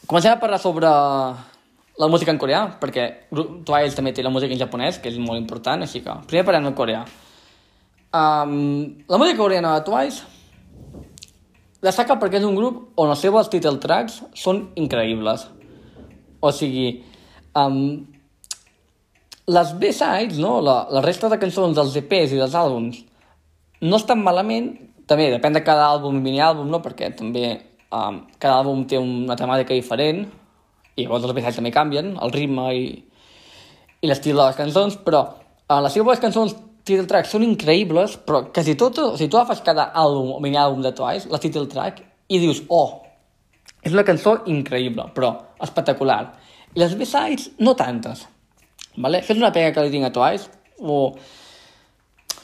comencem 0.05 0.33
a 0.33 0.39
parlar 0.41 0.59
sobre 0.59 0.89
la 0.91 2.09
música 2.11 2.33
en 2.33 2.41
coreà, 2.41 2.65
perquè 2.81 3.05
Twice 3.31 3.95
també 3.95 4.11
té 4.11 4.25
la 4.25 4.33
música 4.33 4.51
en 4.51 4.59
japonès, 4.59 4.99
que 4.99 5.13
és 5.13 5.21
molt 5.21 5.39
important, 5.39 5.85
així 5.85 6.03
que 6.03 6.17
primer 6.27 6.43
parlem 6.47 6.67
en 6.67 6.75
coreà. 6.75 7.05
Um, 8.15 9.05
la 9.11 9.19
música 9.19 9.39
coreana 9.39 9.77
de 9.77 9.85
Twice 9.87 10.23
destaca 11.85 12.17
perquè 12.21 12.39
és 12.41 12.47
un 12.47 12.57
grup 12.57 12.99
on 13.01 13.11
els 13.13 13.21
seus 13.23 13.49
title 13.53 13.79
tracks 13.83 14.21
són 14.37 14.65
increïbles. 14.79 15.45
O 16.41 16.51
sigui, 16.53 17.03
um, 17.57 18.05
les 19.47 19.73
B-sides, 19.79 20.39
no? 20.41 20.57
La, 20.65 20.79
la 20.89 21.03
resta 21.05 21.29
de 21.29 21.39
cançons 21.41 21.77
dels 21.77 21.95
EPs 22.01 22.33
i 22.33 22.41
dels 22.41 22.57
àlbums 22.57 23.03
no 23.85 23.99
estan 23.99 24.23
malament, 24.23 24.71
també 25.05 25.29
depèn 25.33 25.53
de 25.53 25.61
cada 25.65 25.89
àlbum 25.93 26.17
i 26.17 26.23
mini-àlbum, 26.23 26.69
no? 26.71 26.81
Perquè 26.81 27.11
també 27.17 27.45
um, 27.93 28.23
cada 28.39 28.59
àlbum 28.61 28.85
té 28.89 28.97
una 29.01 29.37
temàtica 29.37 29.77
diferent 29.77 30.25
i 30.95 31.03
llavors 31.03 31.27
els 31.27 31.35
B-sides 31.35 31.59
també 31.59 31.73
canvien, 31.75 32.15
el 32.23 32.33
ritme 32.33 32.69
i, 32.73 32.85
i 34.01 34.09
l'estil 34.09 34.37
de 34.37 34.45
les 34.45 34.57
cançons, 34.57 34.95
però 35.05 35.25
uh, 35.27 35.81
les 35.83 35.93
seves 35.93 36.21
cançons 36.23 36.55
title 36.85 37.07
track 37.09 37.29
són 37.29 37.43
increïbles, 37.45 38.19
però 38.25 38.43
quasi 38.53 38.75
tot, 38.79 38.99
o 39.01 39.15
sigui, 39.17 39.31
tu 39.33 39.39
agafes 39.39 39.63
cada 39.65 39.89
àlbum 39.97 40.35
o 40.35 40.41
mini-àlbum 40.43 40.83
de 40.85 40.93
Twice, 40.95 41.29
la 41.31 41.41
title 41.41 41.65
track, 41.71 42.03
i 42.29 42.39
dius, 42.41 42.61
oh, 42.69 43.01
és 43.85 43.93
una 43.93 44.05
cançó 44.05 44.37
increïble, 44.49 45.07
però 45.15 45.31
espectacular. 45.61 46.19
I 46.75 46.81
les 46.81 46.93
B-sides, 46.97 47.51
no 47.65 47.75
tantes. 47.77 48.25
Vale? 48.97 49.21
Això 49.21 49.33
és 49.33 49.41
una 49.41 49.51
pega 49.55 49.73
que 49.73 49.85
li 49.85 49.93
tinc 49.93 50.09
a 50.09 50.13
Twice, 50.13 50.51
o... 50.81 50.99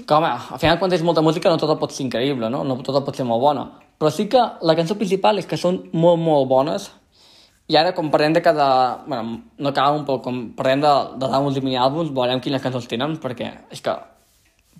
Que, 0.01 0.15
home, 0.15 0.29
al 0.31 0.57
final 0.57 0.77
quan 0.79 0.89
tens 0.89 1.03
molta 1.05 1.21
música 1.21 1.51
no 1.51 1.59
tota 1.61 1.75
pot 1.77 1.91
ser 1.93 2.05
increïble, 2.07 2.47
no? 2.49 2.63
No 2.65 2.77
tota 2.81 3.03
pot 3.05 3.17
ser 3.17 3.25
molt 3.27 3.43
bona. 3.43 3.67
Però 4.01 4.09
sí 4.09 4.25
que 4.31 4.41
la 4.65 4.73
cançó 4.77 4.95
principal 4.97 5.37
és 5.37 5.45
que 5.45 5.59
són 5.59 5.83
molt, 5.93 6.17
molt 6.23 6.47
bones, 6.49 6.87
i 7.69 7.77
ara, 7.77 7.91
com 7.95 8.09
parlem 8.11 8.33
de 8.33 8.41
cada... 8.43 9.03
bueno, 9.05 9.41
no 9.57 9.73
cada 9.73 9.93
un, 9.95 10.05
però 10.07 10.17
com 10.23 10.39
parlem 10.57 10.81
de, 10.83 10.93
de 11.21 11.27
d'àlbums 11.27 11.59
i 11.59 11.63
mini-àlbums, 11.63 12.09
veurem 12.15 12.41
quines 12.43 12.63
cançons 12.63 12.87
tenen, 12.89 13.19
perquè 13.21 13.51
és 13.71 13.83
que 13.83 13.93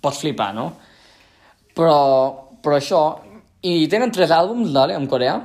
pots 0.02 0.20
flipar, 0.22 0.52
no? 0.56 0.72
Però, 1.76 1.98
però 2.62 2.78
això... 2.78 3.02
I 3.62 3.86
tenen 3.86 4.10
tres 4.10 4.32
àlbums, 4.34 4.72
dale, 4.74 4.96
en 4.98 5.04
coreà, 5.06 5.36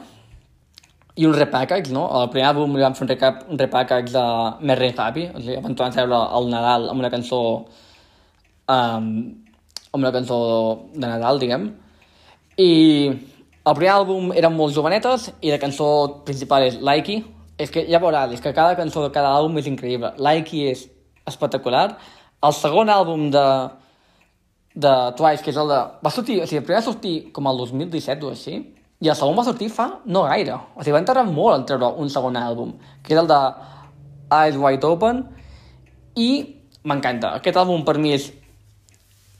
i 1.18 1.26
un 1.26 1.34
repackage, 1.34 1.93
no? 1.93 2.08
El 2.18 2.32
primer 2.34 2.47
àlbum 2.51 2.74
li 2.78 2.82
vam 2.82 2.95
fer 2.97 3.05
un, 3.05 3.12
recap, 3.12 3.43
un 3.49 3.60
repackage 3.62 4.14
de 4.14 4.78
Res 4.78 4.97
Happy, 5.01 5.28
o 5.30 5.41
sigui, 5.41 5.58
vam 5.62 5.76
tornar 5.78 5.93
a 5.93 5.95
treure 5.95 6.22
el 6.39 6.49
Nadal 6.49 6.89
amb 6.91 7.01
una 7.03 7.12
cançó 7.14 7.39
um, 8.70 9.08
amb 9.93 10.03
una 10.03 10.12
cançó 10.14 10.38
de 10.93 11.05
Nadal, 11.05 11.39
diguem. 11.41 11.72
I 12.58 12.72
el 13.68 13.76
primer 13.78 13.93
àlbum 13.95 14.30
eren 14.38 14.53
molt 14.55 14.76
jovenetes 14.76 15.32
i 15.41 15.51
la 15.53 15.60
cançó 15.62 15.88
principal 16.28 16.68
és 16.68 16.78
Likey. 16.82 17.24
És 17.58 17.74
que 17.74 17.88
ja 17.89 17.97
veuràs, 17.97 18.36
és 18.36 18.41
que 18.43 18.53
cada 18.53 18.78
cançó 18.78 19.01
de 19.01 19.10
cada 19.14 19.32
àlbum 19.34 19.58
és 19.58 19.66
increïble. 19.70 20.14
Likey 20.22 20.68
és 20.70 20.86
espectacular. 21.26 21.88
El 22.45 22.53
segon 22.53 22.91
àlbum 22.93 23.32
de, 23.34 23.45
de 24.78 24.93
Twice, 25.17 25.41
que 25.41 25.49
és 25.49 25.57
el 25.57 25.71
de... 25.71 25.78
Va 26.05 26.11
sortir, 26.13 26.38
o 26.43 26.45
sigui, 26.45 26.59
el 26.61 26.65
primer 26.65 26.82
va 26.82 26.86
sortir 26.86 27.15
com 27.34 27.47
el 27.49 27.61
2017 27.63 28.28
o 28.28 28.34
així, 28.34 28.59
i 29.01 29.09
el 29.09 29.17
segon 29.17 29.38
va 29.38 29.45
sortir 29.45 29.69
fa 29.73 29.88
no 30.05 30.25
gaire. 30.30 30.57
O 30.75 30.84
sigui, 30.84 30.93
va 30.93 31.01
entrar 31.01 31.23
molt 31.25 31.55
en 31.55 31.65
treure 31.69 31.89
un 32.01 32.11
segon 32.13 32.38
àlbum, 32.38 32.75
que 33.01 33.15
és 33.15 33.21
el 33.21 33.30
de 33.30 33.39
Eyes 34.38 34.59
Wide 34.61 34.86
Open, 34.86 35.23
i 36.17 36.30
m'encanta. 36.88 37.34
Aquest 37.39 37.57
àlbum 37.57 37.82
per 37.88 37.97
mi 38.01 38.13
és 38.13 38.28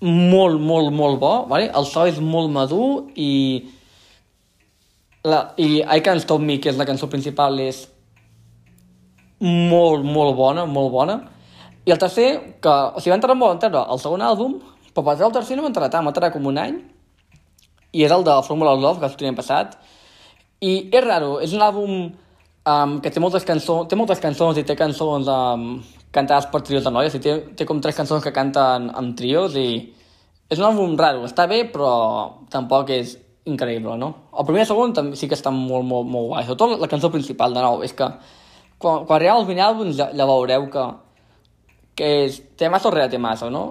molt, 0.02 0.62
molt, 0.62 0.90
molt 0.94 1.20
bo, 1.22 1.34
vale? 1.50 1.70
el 1.74 1.86
so 1.90 2.06
és 2.10 2.18
molt 2.22 2.52
madur 2.54 2.90
i 3.18 3.32
la, 5.26 5.42
i 5.58 5.82
I 5.82 6.02
Can't 6.06 6.22
Stop 6.24 6.42
Me, 6.42 6.58
que 6.62 6.72
és 6.72 6.78
la 6.78 6.86
cançó 6.90 7.10
principal, 7.12 7.60
és 7.62 7.84
molt, 9.42 10.06
molt 10.06 10.34
bona, 10.38 10.66
molt 10.66 10.94
bona. 10.94 11.20
I 11.86 11.94
el 11.94 12.02
tercer, 12.02 12.30
que, 12.62 12.74
o 12.74 13.02
sigui, 13.02 13.14
va 13.14 13.20
entrar 13.20 13.38
molt 13.38 13.58
en 13.58 13.62
treure 13.62 13.86
el 13.94 14.02
segon 14.02 14.26
àlbum, 14.26 14.58
però 14.98 15.14
per 15.14 15.22
el 15.22 15.34
tercer 15.36 15.56
no 15.60 15.68
entrar 15.70 15.92
tant, 15.94 16.06
va 16.08 16.10
entrar 16.10 16.32
com 16.34 16.48
un 16.50 16.58
any, 16.58 16.80
i 17.94 18.02
és 18.04 18.14
el 18.14 18.24
de 18.26 18.34
Formula 18.48 18.74
Love, 18.74 19.00
que 19.00 19.28
el 19.30 19.36
passat. 19.38 19.78
I 20.62 20.90
és 20.90 21.04
raro, 21.06 21.38
és 21.40 21.54
un 21.54 21.62
àlbum 21.62 21.92
um, 22.08 22.96
que 23.04 23.12
té 23.14 23.22
moltes, 23.22 23.46
cançons, 23.46 23.86
té 23.88 23.96
moltes 23.96 24.20
cançons 24.20 24.58
i 24.58 24.66
té 24.66 24.76
cançons 24.76 25.30
um, 25.30 25.68
cantades 26.12 26.50
per 26.50 26.64
trios 26.66 26.84
de 26.84 26.92
noies, 26.92 27.14
i 27.14 27.22
té, 27.22 27.38
té 27.56 27.70
com 27.70 27.80
tres 27.82 27.96
cançons 27.96 28.26
que 28.26 28.34
canten 28.34 28.90
amb 28.90 29.14
trios 29.18 29.54
i 29.54 29.70
és 30.50 30.58
un 30.58 30.66
àlbum 30.66 30.98
raro, 30.98 31.28
està 31.28 31.46
bé 31.46 31.62
però 31.70 31.94
tampoc 32.50 32.90
és 32.96 33.18
increïble, 33.48 34.00
no? 34.02 34.14
El 34.34 34.48
primer 34.48 34.64
i 34.64 34.66
el 34.66 34.72
segon 34.72 34.98
també 34.98 35.20
sí 35.20 35.30
que 35.30 35.38
està 35.38 35.54
molt, 35.54 35.86
molt, 35.86 36.10
molt 36.10 36.32
guai, 36.34 36.48
sobretot 36.48 36.82
la 36.82 36.90
cançó 36.90 37.14
principal, 37.14 37.54
de 37.54 37.62
nou, 37.62 37.84
és 37.86 37.94
que 37.94 38.08
quan, 38.82 39.06
quan 39.06 39.18
arriba 39.20 39.38
els 39.38 39.48
mini-àlbums 39.48 40.00
ja, 40.00 40.10
ja 40.10 40.28
veureu 40.28 40.66
que, 40.74 40.86
que 42.02 42.16
és, 42.26 42.42
té 42.58 42.72
massa 42.74 42.90
o 42.90 42.96
té 42.98 43.22
massa, 43.22 43.52
no? 43.54 43.68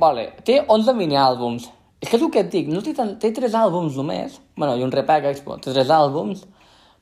Vale, 0.00 0.26
té 0.46 0.58
11 0.68 0.94
mini-àlbums, 0.98 1.68
és 2.02 2.08
que 2.08 2.18
és 2.18 2.22
el 2.22 2.30
que 2.34 2.42
et 2.42 2.50
dic, 2.52 2.70
no 2.72 2.82
té, 2.82 2.92
tant, 2.96 3.14
té 3.20 3.30
tres 3.34 3.54
àlbums 3.56 3.94
només, 3.98 4.40
bueno, 4.58 4.74
i 4.76 4.82
un 4.84 4.92
repackage, 4.92 5.44
però 5.44 5.56
té 5.62 5.72
tres 5.72 5.92
àlbums, 5.94 6.42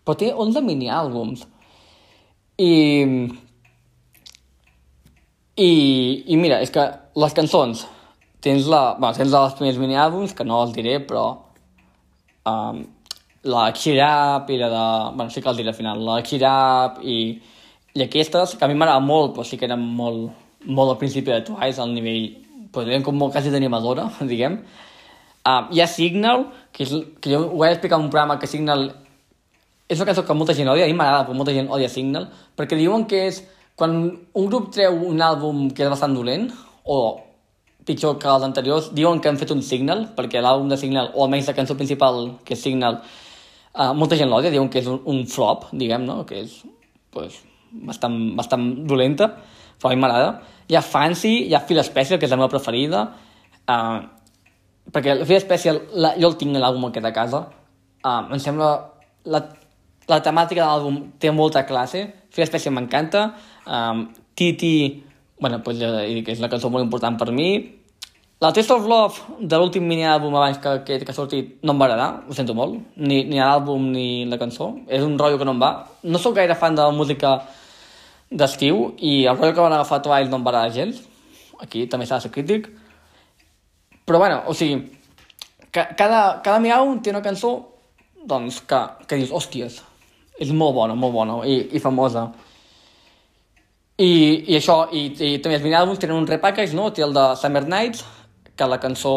però 0.05 0.19
té 0.19 0.33
11 0.33 0.65
mini-àlbums. 0.67 1.47
I... 2.61 2.73
I, 5.63 5.73
I 6.33 6.37
mira, 6.41 6.63
és 6.65 6.71
que 6.73 6.85
les 7.21 7.35
cançons, 7.37 7.87
tens 8.45 8.69
la... 8.73 8.83
Bueno, 8.99 9.17
tens 9.17 9.35
els 9.37 9.57
primers 9.59 9.81
mini-àlbums, 9.81 10.37
que 10.37 10.47
no 10.49 10.63
els 10.65 10.77
diré, 10.77 10.99
però... 11.09 11.27
Um, 12.49 12.85
la 13.43 13.73
Xirap 13.75 14.49
la 14.51 14.69
de... 14.69 15.17
Bueno, 15.17 15.31
sí 15.31 15.43
que 15.43 15.49
els 15.51 15.59
diré 15.59 15.73
al 15.73 15.75
final. 15.75 16.05
La 16.07 16.21
Xirap 16.27 17.01
i, 17.03 17.19
i 17.95 18.05
aquestes, 18.05 18.55
que 18.57 18.65
a 18.65 18.71
mi 18.71 18.79
m'agrada 18.79 19.03
molt, 19.03 19.35
però 19.35 19.47
sí 19.47 19.59
que 19.59 19.67
eren 19.67 19.83
molt, 19.83 20.31
molt 20.67 20.95
al 20.95 20.99
principi 21.01 21.33
de 21.33 21.43
Twice, 21.47 21.81
al 21.83 21.95
nivell, 21.95 22.29
podríem 22.73 23.05
com 23.05 23.17
molt 23.19 23.35
quasi 23.37 23.53
d'animadora, 23.53 24.09
diguem. 24.33 24.59
Uh, 25.43 25.67
hi 25.75 25.83
ha 25.83 25.89
Signal, 25.91 26.47
que, 26.73 26.87
és, 26.87 26.93
que 27.21 27.33
jo 27.33 27.45
ho 27.49 27.65
he 27.65 27.73
explicat 27.73 27.99
en 27.99 28.07
un 28.07 28.13
programa 28.13 28.39
que 28.39 28.51
Signal 28.51 28.91
és 29.93 29.99
una 29.99 30.09
cançó 30.09 30.25
que 30.25 30.37
molta 30.37 30.55
gent 30.57 30.71
odia, 30.73 30.87
a 30.87 30.89
mi 30.89 30.97
m'agrada, 30.97 31.27
però 31.27 31.37
molta 31.37 31.53
gent 31.53 31.69
odia 31.69 31.91
Signal, 31.91 32.29
perquè 32.57 32.79
diuen 32.79 33.05
que 33.11 33.27
és 33.29 33.43
quan 33.77 33.97
un 33.99 34.47
grup 34.49 34.71
treu 34.73 34.97
un 35.09 35.21
àlbum 35.21 35.67
que 35.75 35.85
és 35.85 35.91
bastant 35.93 36.15
dolent, 36.17 36.49
o 36.85 36.99
pitjor 37.85 38.17
que 38.23 38.31
els 38.31 38.47
anteriors, 38.47 38.93
diuen 38.95 39.21
que 39.21 39.29
han 39.29 39.41
fet 39.41 39.53
un 39.53 39.63
Signal, 39.67 40.07
perquè 40.17 40.41
l'àlbum 40.41 40.71
de 40.71 40.79
Signal, 40.81 41.11
o 41.15 41.27
almenys 41.27 41.51
la 41.51 41.57
cançó 41.59 41.77
principal, 41.77 42.23
que 42.47 42.55
és 42.57 42.63
Signal, 42.63 43.01
uh, 43.75 43.91
molta 43.99 44.19
gent 44.21 44.31
l'odia, 44.31 44.53
diuen 44.55 44.71
que 44.73 44.81
és 44.81 44.89
un, 44.89 45.03
un 45.11 45.25
flop, 45.29 45.69
diguem, 45.73 46.07
no? 46.09 46.23
que 46.29 46.45
és 46.45 46.61
pues, 47.13 47.43
bastant, 47.91 48.17
bastant 48.39 48.69
dolenta, 48.89 49.33
però 49.81 49.91
a 49.91 49.97
mi 49.97 50.01
m'agrada. 50.05 50.37
Hi 50.73 50.77
ha 50.79 50.81
Fancy, 50.81 51.35
hi 51.51 51.55
ha 51.55 51.61
Feel 51.69 51.83
Special, 51.85 52.17
que 52.17 52.25
és 52.25 52.33
la 52.33 52.39
meva 52.41 52.49
preferida, 52.49 53.03
uh, 53.69 53.99
perquè 54.89 55.19
la 55.19 55.27
Fira 55.29 55.43
Special, 55.43 55.83
la, 56.01 56.15
jo 56.17 56.31
el 56.31 56.39
tinc 56.41 56.57
l'àlbum 56.57 56.87
aquest 56.89 57.09
a 57.11 57.13
casa, 57.13 57.43
uh, 58.01 58.23
em 58.33 58.41
sembla... 58.41 58.71
La, 59.29 59.39
la 60.11 60.19
temàtica 60.25 60.65
de 60.65 60.67
l'àlbum 60.67 60.97
té 61.23 61.31
molta 61.31 61.61
classe, 61.69 62.01
Fira 62.33 62.49
Special 62.49 62.73
m'encanta, 62.75 63.27
um, 63.69 64.07
Titi, 64.35 64.73
bueno, 65.45 65.61
pues, 65.63 65.77
ja 65.79 65.93
dic 66.01 66.33
és 66.33 66.41
una 66.41 66.49
cançó 66.51 66.73
molt 66.73 66.89
important 66.89 67.21
per 67.21 67.29
mi, 67.37 67.53
la 68.43 68.51
Taste 68.57 68.75
of 68.75 68.89
Love 68.91 69.39
de 69.39 69.61
l'últim 69.61 69.85
mini-àlbum 69.87 70.35
abans 70.35 70.57
que, 70.59 70.73
que, 70.89 70.99
que 71.05 71.13
ha 71.13 71.15
sortit 71.15 71.61
no 71.63 71.77
em 71.77 71.85
va 71.85 71.87
agradar, 71.87 72.09
ho 72.27 72.35
sento 72.35 72.57
molt, 72.59 72.81
ni, 72.97 73.21
ni 73.29 73.39
l'àlbum 73.39 73.93
ni 73.93 74.07
la 74.27 74.41
cançó, 74.41 74.73
és 74.89 75.05
un 75.05 75.15
rotllo 75.21 75.39
que 75.39 75.47
no 75.47 75.55
em 75.55 75.61
va. 75.63 75.75
No 76.03 76.19
sóc 76.19 76.41
gaire 76.41 76.57
fan 76.59 76.75
de 76.75 76.83
la 76.83 76.97
música 76.97 77.37
d'estiu 78.33 78.93
i 78.99 79.25
el 79.27 79.37
rotllo 79.37 79.55
que 79.55 79.65
van 79.65 79.77
agafar 79.77 80.01
Twice 80.03 80.31
no 80.31 80.39
em 80.41 80.47
va 80.47 80.53
agradar 80.55 80.75
gens, 80.75 81.03
aquí 81.61 81.87
també 81.87 82.07
s'ha 82.07 82.19
de 82.19 82.27
ser 82.27 82.33
crític, 82.35 82.69
però 84.07 84.19
bueno, 84.19 84.43
o 84.47 84.55
sigui, 84.55 84.81
ca 85.73 85.89
cada, 85.99 86.23
cada 86.45 86.61
miau 86.61 86.97
té 87.03 87.13
una 87.13 87.23
cançó 87.25 87.53
doncs, 88.27 88.63
que, 88.69 88.81
que 89.09 89.19
dius, 89.21 89.33
hòsties, 89.35 89.83
és 90.43 90.51
molt 90.57 90.75
bona, 90.75 90.97
molt 90.99 91.15
bona 91.15 91.39
i, 91.47 91.59
i 91.77 91.83
famosa. 91.83 92.29
I, 94.03 94.11
i 94.49 94.57
això, 94.57 94.87
i, 94.91 95.07
i 95.13 95.37
també 95.43 95.59
els 95.59 95.65
mini-àlbums 95.65 96.01
tenen 96.03 96.17
un 96.19 96.27
repackage, 96.27 96.75
no? 96.75 96.89
Té 96.95 97.05
el 97.05 97.15
de 97.15 97.27
Summer 97.39 97.63
Nights, 97.69 98.03
que 98.57 98.67
la 98.69 98.79
cançó 98.81 99.13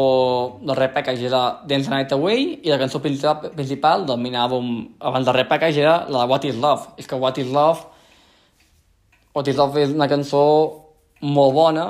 del 0.61 0.78
repackage 0.78 1.26
era 1.28 1.41
Dance 1.68 1.89
the 1.89 1.95
Night 1.95 2.13
Away, 2.13 2.45
i 2.63 2.72
la 2.72 2.78
cançó 2.82 3.01
principal, 3.01 3.49
principal 3.55 4.05
del 4.05 4.22
mini-àlbum 4.22 4.72
abans 4.99 5.26
del 5.26 5.38
repackage 5.39 5.82
era 5.82 5.97
la 6.09 6.24
de 6.24 6.32
What 6.32 6.47
is 6.49 6.59
Love. 6.61 6.95
És 7.01 7.07
que 7.07 7.18
What 7.20 7.41
is 7.41 7.51
Love 7.51 7.94
What 9.36 9.51
is 9.51 9.57
Love 9.59 9.83
és 9.83 9.91
una 9.91 10.07
cançó 10.07 10.43
molt 11.21 11.53
bona, 11.55 11.86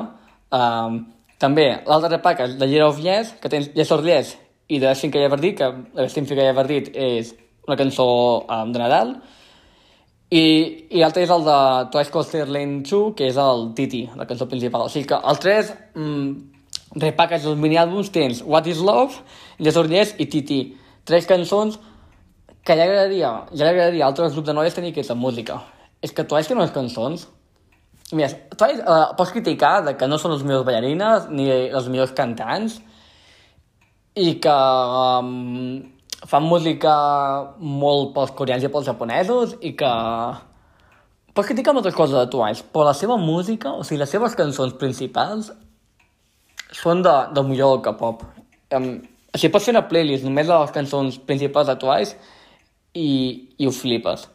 um, 0.49 0.99
també, 1.37 1.67
l'altre 1.85 2.15
repack 2.15 2.41
és 2.45 2.57
de 2.57 2.67
Year 2.71 2.87
of 2.87 2.99
Yes, 3.03 3.35
que 3.41 3.51
tens 3.53 3.69
Yes 3.77 3.91
or 3.93 4.01
Yes, 4.05 4.35
i 4.67 4.79
de 4.81 4.95
Cinc 4.97 5.13
que 5.13 5.21
ja 5.21 5.37
dit, 5.37 5.57
que 5.59 5.71
de 5.93 6.09
Cinc 6.09 6.31
que 6.31 6.41
ja 6.41 6.63
dit 6.65 6.89
és 6.93 7.35
una 7.67 7.77
cançó 7.77 8.07
um, 8.43 8.71
de 8.73 8.81
Nadal, 8.81 9.15
I, 10.33 10.41
i 10.89 10.99
l'altre 11.03 11.21
és 11.21 11.29
el 11.29 11.43
de 11.45 11.57
Twice 11.93 12.11
Coaster 12.11 12.47
Lane 12.49 12.81
2, 12.81 13.13
que 13.15 13.27
és 13.29 13.37
el 13.37 13.67
Titi, 13.77 14.01
la 14.17 14.25
cançó 14.25 14.47
principal. 14.49 14.87
O 14.87 14.89
sigui 14.89 15.05
que 15.11 15.19
els 15.21 15.41
tres 15.43 15.69
mm, 15.93 16.31
repackage 17.03 17.45
dels 17.45 17.61
mini-àlbums 17.61 18.09
tens 18.11 18.41
What 18.41 18.65
is 18.71 18.81
Love, 18.81 19.21
Les 19.61 19.77
Ordiers 19.77 20.15
i 20.17 20.25
Titi. 20.25 20.59
Tres 21.05 21.29
cançons 21.29 21.77
que 22.65 22.73
ja 22.73 22.87
agradaria, 22.87 23.31
ja 23.53 23.69
agradaria 23.69 24.03
a 24.03 24.09
altres 24.09 24.33
grups 24.33 24.49
de 24.49 24.57
noies 24.57 24.73
tenir 24.73 24.95
aquesta 24.95 25.15
música. 25.15 25.61
És 26.01 26.11
que 26.11 26.25
Twice 26.25 26.49
té 26.49 26.57
unes 26.57 26.73
cançons... 26.73 27.29
Mira, 28.13 28.29
Twice 28.53 28.83
uh, 28.85 29.15
pots 29.17 29.31
criticar 29.33 29.79
de 29.85 29.95
que 29.97 30.05
no 30.05 30.19
són 30.21 30.35
les 30.35 30.43
millors 30.45 30.65
ballarines 30.67 31.25
ni 31.33 31.47
les 31.49 31.87
millors 31.89 32.13
cantants 32.13 32.77
i 34.15 34.35
que 34.43 34.53
um, 34.53 35.79
fan 36.29 36.45
música 36.45 36.93
molt 37.57 38.13
pels 38.13 38.35
coreans 38.37 38.63
i 38.63 38.69
pels 38.69 38.85
japonesos 38.85 39.57
i 39.65 39.73
que 39.79 39.89
pots 41.33 41.49
criticar 41.49 41.73
moltes 41.73 41.97
coses 41.97 42.15
de 42.15 42.29
Twice, 42.31 42.63
però 42.71 42.85
la 42.87 42.93
seva 42.93 43.17
música, 43.17 43.73
o 43.73 43.83
sigui, 43.83 43.99
les 44.03 44.13
seves 44.13 44.37
cançons 44.37 44.77
principals 44.79 45.49
són 46.77 47.01
de, 47.01 47.15
del 47.33 47.49
millor 47.49 47.81
que 47.81 47.97
pop. 47.97 48.21
Um, 48.69 49.01
o 49.33 49.41
sigui, 49.41 49.51
pots 49.57 49.65
fer 49.65 49.73
una 49.73 49.87
playlist 49.89 50.29
només 50.29 50.47
de 50.47 50.61
les 50.61 50.77
cançons 50.77 51.17
principals 51.25 51.73
de 51.73 51.79
Twice 51.81 52.15
i, 52.93 53.09
i 53.57 53.67
ho 53.67 53.73
flipes. 53.73 54.29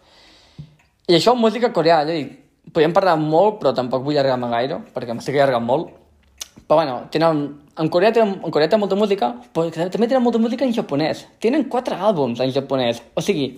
I 1.06 1.16
això, 1.22 1.38
música 1.38 1.70
coreana, 1.74 2.10
ja 2.10 2.18
dic, 2.18 2.36
podríem 2.72 2.94
parlar 2.96 3.16
molt, 3.20 3.58
però 3.60 3.72
tampoc 3.76 4.04
vull 4.04 4.18
allargar-me 4.18 4.50
gaire, 4.52 4.78
perquè 4.94 5.16
m'estic 5.16 5.36
allargant 5.38 5.66
molt. 5.66 5.90
Però 6.66 6.78
bueno, 6.78 7.00
tenen, 7.10 7.42
en 7.82 7.88
Corea 7.90 8.12
tenen, 8.14 8.36
en 8.44 8.54
Corea 8.54 8.68
tenen 8.68 8.84
molta 8.84 8.98
música, 8.98 9.32
però 9.54 9.70
també 9.74 10.06
tenen 10.06 10.22
molta 10.22 10.38
música 10.38 10.64
en 10.66 10.74
japonès. 10.74 11.24
Tenen 11.42 11.66
quatre 11.72 11.98
àlbums 11.98 12.42
en 12.42 12.52
japonès. 12.54 13.02
O 13.18 13.24
sigui, 13.24 13.52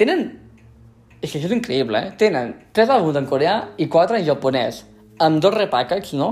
tenen... 0.00 0.28
És 1.20 1.32
que 1.32 1.38
això 1.40 1.48
és 1.48 1.54
increïble, 1.56 2.00
eh? 2.00 2.12
Tenen 2.20 2.52
tres 2.76 2.90
àlbums 2.92 3.16
en 3.18 3.26
coreà 3.28 3.56
i 3.80 3.88
quatre 3.92 4.20
en 4.20 4.26
japonès, 4.26 4.82
amb 5.24 5.40
dos 5.42 5.54
repackage, 5.54 6.16
no? 6.16 6.30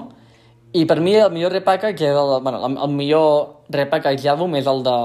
I 0.75 0.85
per 0.91 0.99
mi 1.01 1.15
el 1.17 1.33
millor 1.33 1.55
repackage 1.55 2.05
és 2.05 2.17
el, 2.19 2.33
bueno, 2.45 2.61
el, 2.67 2.77
el 2.85 2.93
millor 2.93 3.65
repackage 3.73 4.29
àlbum 4.33 4.57
és 4.59 4.69
el 4.71 4.83
de 4.87 4.97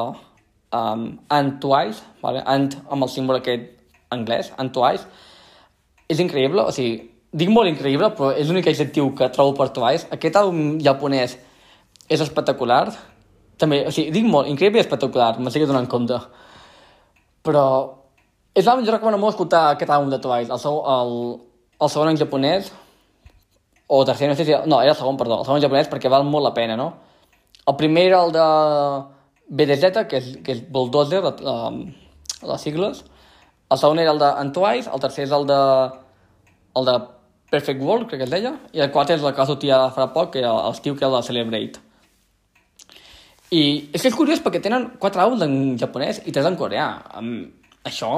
um, 0.76 1.06
Ant 1.30 1.52
Twice, 1.64 2.04
vale? 2.24 2.44
Ant 2.46 2.72
amb 2.90 3.06
el 3.06 3.12
símbol 3.14 3.40
aquest 3.40 3.70
anglès, 4.14 4.52
Ant 4.58 4.72
Twice, 4.76 5.08
és 6.10 6.20
increïble, 6.24 6.66
o 6.66 6.74
sigui, 6.74 6.98
dic 7.32 7.52
molt 7.54 7.70
increïble, 7.70 8.10
però 8.18 8.32
és 8.34 8.50
l'únic 8.50 8.68
adjectiu 8.72 9.12
que 9.18 9.30
trobo 9.34 9.54
per 9.58 9.70
Twice. 9.76 10.10
Aquest 10.16 10.40
àlbum 10.40 10.80
japonès 10.82 11.38
és 12.10 12.24
espectacular. 12.26 12.88
També, 13.62 13.84
o 13.86 13.94
sigui, 13.94 14.10
dic 14.16 14.26
molt, 14.26 14.50
increïble 14.50 14.82
i 14.82 14.86
espectacular, 14.86 15.36
m'estic 15.38 15.68
donant 15.70 15.90
compte. 15.92 16.18
Però 17.46 17.66
és 18.58 18.66
l'àlbum, 18.66 18.86
jo 18.88 18.96
recomano 18.96 19.20
molt 19.22 19.36
escoltar 19.36 19.68
aquest 19.76 19.92
àlbum 19.94 20.10
de 20.12 20.20
Twice, 20.24 20.50
el, 20.50 20.62
seu, 20.62 20.80
el, 20.96 21.14
el 21.80 21.92
segon 21.94 22.10
en 22.12 22.18
japonès, 22.20 22.72
o 23.90 24.02
tercer, 24.06 24.30
no 24.30 24.38
sé 24.38 24.46
si... 24.46 24.56
No, 24.66 24.82
era 24.82 24.96
el 24.96 24.98
segon, 24.98 25.18
perdó, 25.18 25.40
el 25.40 25.48
segon 25.48 25.62
en 25.62 25.68
japonès 25.68 25.90
perquè 25.92 26.10
val 26.12 26.26
molt 26.26 26.48
la 26.48 26.56
pena, 26.58 26.76
no? 26.80 26.90
El 27.70 27.78
primer 27.78 28.08
era 28.10 28.24
el 28.26 28.34
de 28.34 28.48
BDZ, 29.50 30.04
que 30.10 30.18
és, 30.18 30.34
que 30.46 30.58
és 30.58 30.66
Bulldozer, 30.74 31.22
les 31.22 32.66
sigles, 32.66 33.04
el 33.70 33.78
segon 33.78 34.00
era 34.02 34.14
el 34.16 34.22
d'Antwice, 34.22 34.90
el 34.90 35.02
tercer 35.04 35.28
és 35.28 35.34
el 35.36 35.46
de, 35.50 35.60
el 36.80 36.88
de 36.88 36.96
Perfect 37.50 37.82
World, 37.82 38.08
crec 38.10 38.22
que 38.22 38.28
es 38.28 38.34
deia, 38.34 38.56
i 38.74 38.82
el 38.82 38.92
quart 38.94 39.14
és 39.14 39.22
el 39.22 39.34
que 39.34 39.42
va 39.42 39.50
sortir 39.50 39.72
fa 39.96 40.10
poc, 40.14 40.34
que 40.34 40.42
era 40.44 40.54
l'estiu, 40.70 40.96
que 40.96 41.06
era 41.06 41.12
el 41.14 41.20
de 41.20 41.28
Celebrate. 41.28 41.86
I 43.50 43.62
és 43.94 44.02
que 44.02 44.12
és 44.12 44.18
curiós 44.18 44.42
perquè 44.46 44.62
tenen 44.62 44.92
quatre 45.02 45.24
àlbums 45.24 45.42
en 45.46 45.54
japonès 45.82 46.22
i 46.26 46.34
tres 46.34 46.46
en 46.50 46.58
coreà. 46.58 46.90
Um, 47.18 47.48
això... 47.86 48.12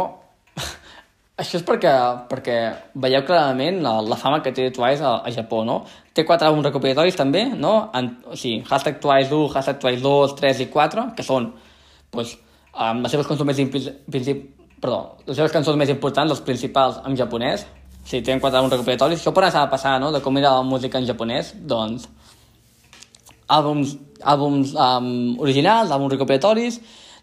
això 1.41 1.57
és 1.57 1.63
perquè, 1.65 1.91
perquè 2.29 2.57
veieu 3.03 3.23
clarament 3.25 3.79
la, 3.81 3.95
la 4.03 4.19
fama 4.19 4.41
que 4.43 4.51
té 4.55 4.67
Twice 4.75 5.03
a, 5.07 5.17
a 5.23 5.31
Japó, 5.31 5.63
no? 5.67 5.81
Té 6.13 6.25
quatre 6.27 6.49
àlbums 6.49 6.67
recopilatoris 6.67 7.19
també, 7.19 7.45
no? 7.55 7.75
En, 7.95 8.11
o 8.27 8.35
sigui, 8.35 8.65
hashtag 8.67 8.99
Twice 9.03 9.31
1, 9.31 9.51
hashtag 9.55 9.79
Twice 9.83 10.03
2, 10.03 10.35
3 10.43 10.65
i 10.67 10.71
4, 10.75 11.07
que 11.15 11.27
són, 11.27 11.53
pues, 12.11 12.35
um, 12.75 13.03
les 13.05 13.15
seves 13.15 13.31
cançons 13.31 13.47
més 13.47 13.63
perdó, 14.81 15.17
les 15.27 15.37
seves 15.37 15.53
cançons 15.53 15.77
més 15.77 15.91
importants, 15.93 16.31
els 16.33 16.41
principals 16.45 16.97
en 17.05 17.15
japonès, 17.17 17.67
si 18.05 18.21
tenen 18.25 18.41
quatre 18.41 18.57
àlbums 18.57 18.73
recopilatoris, 18.73 19.21
això 19.21 19.33
per 19.35 19.45
anar 19.45 19.67
passar, 19.69 19.99
no?, 20.01 20.09
de 20.11 20.21
com 20.25 20.37
era 20.41 20.55
la 20.57 20.65
música 20.65 20.97
en 20.97 21.05
japonès, 21.05 21.53
doncs, 21.69 22.07
àlbums, 23.51 23.93
àlbums 24.33 24.73
um, 24.73 25.11
originals, 25.43 25.93
àlbums 25.93 26.15
recopilatoris, 26.15 26.79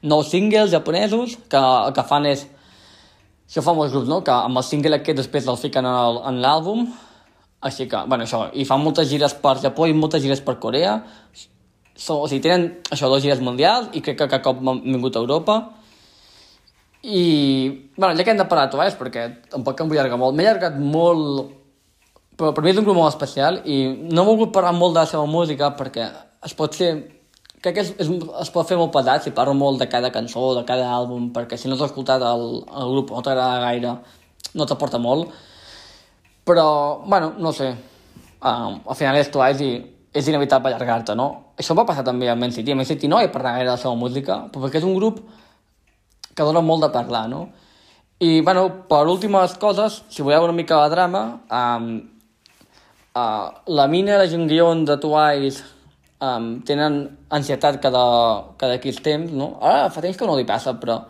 nous 0.07 0.31
singles 0.31 0.71
japonesos, 0.71 1.35
que 1.51 1.59
el 1.59 1.93
que 1.97 2.07
fan 2.07 2.29
és, 2.31 2.47
això 3.49 3.65
fa 3.67 3.75
molts 3.75 3.93
grups, 3.97 4.09
no?, 4.13 4.23
que 4.23 4.35
amb 4.35 4.63
el 4.63 4.67
single 4.67 5.01
aquest 5.01 5.19
després 5.19 5.51
el 5.51 5.59
fiquen 5.59 5.89
en 5.89 6.39
l'àlbum, 6.45 6.87
així 7.67 7.89
que, 7.91 8.05
bueno, 8.07 8.23
això, 8.29 8.45
i 8.55 8.69
fan 8.69 8.85
moltes 8.85 9.11
gires 9.11 9.35
per 9.43 9.57
Japó 9.59 9.89
i 9.91 9.97
moltes 9.99 10.23
gires 10.23 10.45
per 10.47 10.61
Corea, 10.63 11.01
so, 11.99 12.21
o 12.23 12.31
sigui, 12.31 12.45
tenen, 12.47 12.69
això, 12.87 13.11
dos 13.11 13.25
gires 13.25 13.43
mundials, 13.43 13.91
i 13.99 14.05
crec 14.05 14.21
que 14.21 14.31
cada 14.31 14.45
cop 14.47 14.63
han 14.63 14.85
vingut 14.87 15.19
a 15.19 15.25
Europa, 15.25 15.59
i, 17.03 17.93
bueno, 17.97 18.17
ja 18.17 18.25
que 18.25 18.31
hem 18.31 18.41
de 18.41 18.49
parlar 18.49 18.71
de 18.71 18.97
perquè 18.99 19.27
tampoc 19.51 19.81
em 19.81 19.89
vull 19.89 19.99
allargar 19.99 20.19
molt, 20.19 20.35
m'he 20.37 20.47
allargat 20.47 20.79
molt, 20.79 21.53
però 22.37 22.53
per 22.55 22.65
mi 22.65 22.71
és 22.71 22.79
un 22.79 22.85
grup 22.85 22.97
molt 22.97 23.13
especial 23.13 23.63
i 23.65 23.87
no 24.11 24.23
he 24.23 24.27
volgut 24.27 24.53
parlar 24.53 24.73
molt 24.75 24.95
de 24.95 25.01
la 25.01 25.07
seva 25.07 25.27
música 25.27 25.71
perquè 25.79 26.09
es 26.45 26.55
pot 26.55 26.75
fer, 26.75 26.91
crec 27.63 27.75
que 27.75 27.85
és, 27.85 27.93
és, 27.99 28.11
es 28.43 28.51
pot 28.55 28.67
fer 28.67 28.79
molt 28.79 28.93
pesat 28.95 29.23
si 29.23 29.35
parlo 29.35 29.55
molt 29.55 29.79
de 29.79 29.89
cada 29.91 30.11
cançó, 30.15 30.55
de 30.59 30.65
cada 30.67 30.91
àlbum, 30.95 31.31
perquè 31.35 31.59
si 31.59 31.69
no 31.69 31.79
has 31.79 31.87
escoltat 31.87 32.23
el, 32.23 32.49
el 32.67 32.95
grup 32.95 33.13
no 33.15 33.23
t'agrada 33.23 33.63
gaire, 33.67 33.95
no 34.55 34.67
t'aporta 34.67 34.99
molt. 34.99 35.31
Però, 36.49 36.69
bueno, 37.05 37.35
no 37.39 37.53
sé, 37.53 37.75
um, 38.41 38.79
al 38.89 38.97
final 38.97 39.19
és 39.21 39.31
Twice 39.31 39.65
i 39.67 39.73
és 40.19 40.31
inevitable 40.31 40.73
allargar-te, 40.73 41.15
no? 41.19 41.29
Això 41.59 41.75
va 41.77 41.85
passar 41.87 42.05
també 42.07 42.31
amb 42.31 42.41
Man 42.41 42.55
City. 42.55 42.73
A 42.73 42.79
Man 42.79 42.89
City 42.89 43.11
no 43.11 43.21
he 43.21 43.29
parlat 43.29 43.59
gaire 43.59 43.69
de 43.69 43.75
la 43.75 43.83
seva 43.83 43.99
música, 43.99 44.39
però 44.49 44.65
perquè 44.65 44.81
és 44.81 44.87
un 44.89 44.97
grup 44.97 45.21
que 46.39 46.47
dona 46.47 46.63
molt 46.63 46.87
de 46.87 46.93
parlar, 46.95 47.27
no? 47.31 47.49
I, 48.19 48.41
bueno, 48.47 48.65
per 48.91 49.05
últimes 49.07 49.55
coses, 49.63 50.03
si 50.11 50.23
voleu 50.27 50.47
una 50.47 50.55
mica 50.55 50.79
de 50.85 50.95
drama, 50.95 51.23
um, 51.51 51.91
uh, 53.15 53.51
la 53.79 53.87
mina 53.91 54.15
i 54.15 54.23
la 54.23 54.31
Jungyeon 54.31 54.85
de 54.87 54.97
Twice 55.03 55.63
um, 56.23 56.49
tenen 56.67 57.05
ansietat 57.31 57.79
cada, 57.83 58.07
cada 58.59 58.79
X 58.79 59.03
temps, 59.05 59.35
no? 59.35 59.53
Ara 59.63 59.91
fa 59.95 60.03
temps 60.03 60.19
que 60.19 60.27
no 60.27 60.39
li 60.39 60.47
passa, 60.49 60.75
però... 60.79 61.03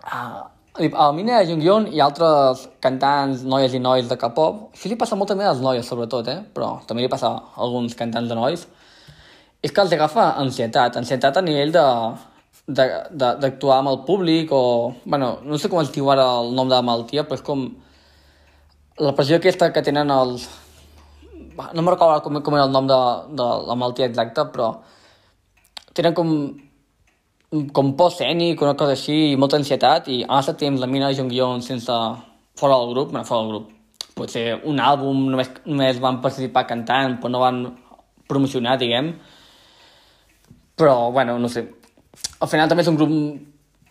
Uh, 0.00 0.48
a 0.80 1.06
la 1.10 1.12
mina 1.12 1.38
de 1.38 1.50
Jungyeon 1.50 1.88
i 1.92 2.00
altres 2.00 2.64
cantants, 2.82 3.42
noies 3.42 3.74
i 3.74 3.80
nois 3.82 4.06
de 4.08 4.16
K-pop, 4.18 4.70
això 4.74 4.88
li 4.88 4.98
passa 4.98 5.18
molt 5.18 5.28
també 5.30 5.44
a 5.44 5.52
les 5.52 5.62
noies, 5.62 5.86
sobretot, 5.86 6.30
eh? 6.30 6.40
Però 6.54 6.78
també 6.86 7.02
li 7.04 7.10
passa 7.10 7.30
a 7.30 7.62
alguns 7.66 7.94
cantants 7.98 8.30
de 8.30 8.38
nois, 8.38 8.66
és 9.60 9.74
que 9.74 9.82
els 9.82 9.92
agafa 9.92 10.30
ansietat, 10.40 10.96
ansietat 10.96 11.36
a 11.36 11.44
nivell 11.44 11.74
de, 11.74 11.86
d'actuar 12.70 13.80
amb 13.80 13.92
el 13.92 14.00
públic 14.06 14.52
o... 14.52 14.94
bueno, 15.04 15.38
no 15.44 15.58
sé 15.58 15.68
com 15.68 15.82
es 15.82 15.92
diu 15.94 16.10
ara 16.12 16.26
el 16.40 16.54
nom 16.54 16.68
de 16.68 16.76
la 16.76 16.86
malaltia, 16.86 17.26
però 17.26 17.38
és 17.38 17.44
com 17.46 17.66
la 19.00 19.14
pressió 19.16 19.40
aquesta 19.40 19.72
que 19.74 19.82
tenen 19.86 20.10
els... 20.14 20.48
No 21.60 21.82
me'n 21.82 21.92
recordo 21.92 22.22
com, 22.24 22.40
com 22.44 22.56
era 22.56 22.66
el 22.68 22.74
nom 22.74 22.86
de, 22.88 22.98
de 23.36 23.46
la 23.68 23.76
malaltia 23.76 24.08
exacta, 24.08 24.46
però 24.52 24.72
tenen 25.94 26.14
com 26.16 26.34
com 27.74 27.96
por 27.98 28.12
escènic, 28.12 28.62
una 28.62 28.76
cosa 28.78 28.94
així, 28.94 29.32
i 29.32 29.36
molta 29.40 29.58
ansietat, 29.58 30.06
i 30.08 30.20
ha 30.22 30.38
estat 30.38 30.60
temps 30.60 30.78
la 30.80 30.86
Mina 30.86 31.10
Jong-yeon 31.16 31.62
sense... 31.66 32.00
fora 32.60 32.76
del 32.76 32.90
grup, 32.92 33.10
bueno, 33.10 33.24
fora 33.24 33.40
del 33.40 33.50
grup, 33.50 33.70
potser 34.14 34.60
un 34.68 34.80
àlbum, 34.84 35.22
només, 35.32 35.48
només 35.64 36.00
van 36.02 36.20
participar 36.20 36.66
cantant, 36.68 37.16
però 37.22 37.30
no 37.32 37.40
van 37.40 37.60
promocionar, 38.28 38.76
diguem. 38.78 39.14
Però, 40.76 41.10
bueno, 41.10 41.38
no 41.40 41.48
sé, 41.48 41.64
al 42.40 42.48
final 42.48 42.68
també 42.68 42.82
és 42.82 42.90
un 42.90 42.98
grup 42.98 43.12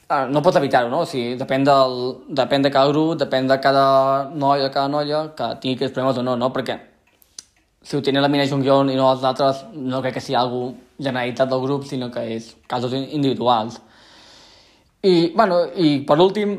ah, 0.10 0.26
no 0.26 0.42
pots 0.42 0.58
evitar-ho, 0.58 0.90
no? 0.90 1.04
O 1.06 1.10
sigui, 1.10 1.38
depèn, 1.40 1.66
del, 1.68 1.98
depèn 2.42 2.66
de 2.66 2.72
cada 2.74 2.92
grup, 2.92 3.16
depèn 3.22 3.48
de 3.50 3.60
cada 3.62 4.30
noi 4.34 4.66
o 4.66 4.72
cada 4.74 4.90
noia 4.92 5.28
que 5.38 5.52
tingui 5.62 5.78
aquests 5.78 5.96
problemes 5.96 6.20
o 6.20 6.26
no, 6.26 6.36
no? 6.40 6.50
Perquè 6.56 6.80
si 7.86 7.96
ho 7.96 8.02
tenen 8.04 8.26
la 8.26 8.32
Mina 8.32 8.48
Jungyeon 8.50 8.90
i 8.92 8.98
no 8.98 9.08
els 9.12 9.24
altres, 9.24 9.64
no 9.74 10.02
crec 10.04 10.18
que 10.18 10.24
sigui 10.24 10.38
algú 10.40 10.74
generalitat 11.00 11.50
del 11.50 11.62
grup, 11.64 11.86
sinó 11.88 12.10
que 12.12 12.26
és 12.36 12.52
casos 12.68 12.94
individuals. 12.98 13.80
I, 15.06 15.32
bueno, 15.36 15.62
i 15.80 16.02
per 16.08 16.18
últim, 16.20 16.58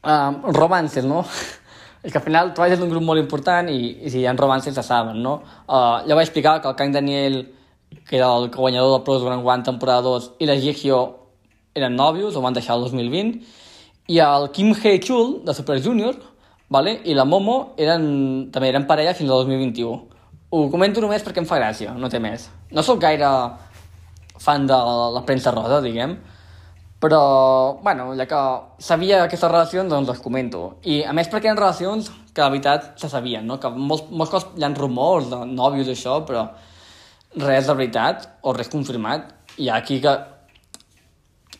um, 0.00 0.40
romances, 0.56 1.04
no? 1.04 1.24
és 2.04 2.12
que 2.12 2.18
al 2.18 2.24
final 2.24 2.54
Twice 2.56 2.78
és 2.78 2.80
un 2.80 2.88
grup 2.88 3.04
molt 3.04 3.20
important 3.20 3.68
i, 3.68 3.98
i 4.00 4.12
si 4.12 4.22
hi 4.22 4.26
ha 4.26 4.32
romances 4.38 4.74
se 4.78 4.84
saben, 4.86 5.20
no? 5.20 5.40
Uh, 5.66 6.00
ja 6.06 6.16
vaig 6.16 6.30
explicar 6.30 6.60
que 6.62 6.70
el 6.70 6.78
Kang 6.78 6.94
Daniel 6.94 7.42
que 8.08 8.16
era 8.16 8.30
el 8.36 8.50
guanyador 8.50 8.92
del 8.96 9.04
Pros 9.04 9.24
Grand 9.24 9.46
One 9.46 9.62
temporada 9.62 10.02
2, 10.02 10.32
i 10.40 10.48
la 10.48 10.56
Jiehyo 10.58 11.00
eren 11.74 11.96
nòvios, 11.96 12.36
o 12.36 12.42
van 12.42 12.56
deixar 12.56 12.76
el 12.76 12.86
2020, 12.88 13.40
i 14.10 14.18
el 14.24 14.50
Kim 14.54 14.74
Hee-chul, 14.74 15.40
de 15.46 15.54
Super 15.54 15.78
Junior, 15.82 16.16
vale? 16.68 16.98
i 17.04 17.14
la 17.14 17.24
Momo 17.24 17.74
eren, 17.78 18.50
també 18.52 18.70
eren 18.72 18.86
parella 18.88 19.14
fins 19.14 19.30
al 19.30 19.44
2021. 19.44 19.94
Ho 20.50 20.66
comento 20.70 21.02
només 21.02 21.22
perquè 21.22 21.42
em 21.42 21.46
fa 21.46 21.60
gràcia, 21.60 21.94
no 21.94 22.10
té 22.10 22.18
més. 22.18 22.48
No 22.74 22.82
sóc 22.82 22.98
gaire 23.02 23.28
fan 24.40 24.66
de 24.66 24.76
la 25.14 25.22
premsa 25.26 25.52
rosa, 25.54 25.78
diguem, 25.84 26.16
Però, 27.00 27.80
bueno, 27.80 28.10
ja 28.12 28.26
que 28.28 28.38
sabia 28.84 29.22
aquestes 29.24 29.48
relacions, 29.48 29.88
doncs 29.88 30.10
les 30.10 30.18
comento. 30.20 30.74
I, 30.84 30.98
a 31.08 31.14
més, 31.16 31.30
perquè 31.32 31.48
eren 31.48 31.56
relacions 31.56 32.10
que, 32.10 32.42
la 32.42 32.50
veritat, 32.52 32.90
se 33.00 33.08
sabien, 33.08 33.46
no? 33.48 33.56
Que 33.62 33.70
molts, 33.72 34.10
molts 34.12 34.34
cops 34.34 34.58
hi 34.58 34.66
ha 34.66 34.68
rumors 34.74 35.30
de 35.30 35.38
nòvios 35.48 35.88
i 35.88 35.94
això, 35.94 36.18
però 36.28 36.44
res 37.36 37.66
de 37.66 37.74
veritat, 37.74 38.28
o 38.42 38.54
res 38.56 38.70
confirmat. 38.72 39.28
I 39.60 39.68
aquí 39.74 40.00
que, 40.00 40.14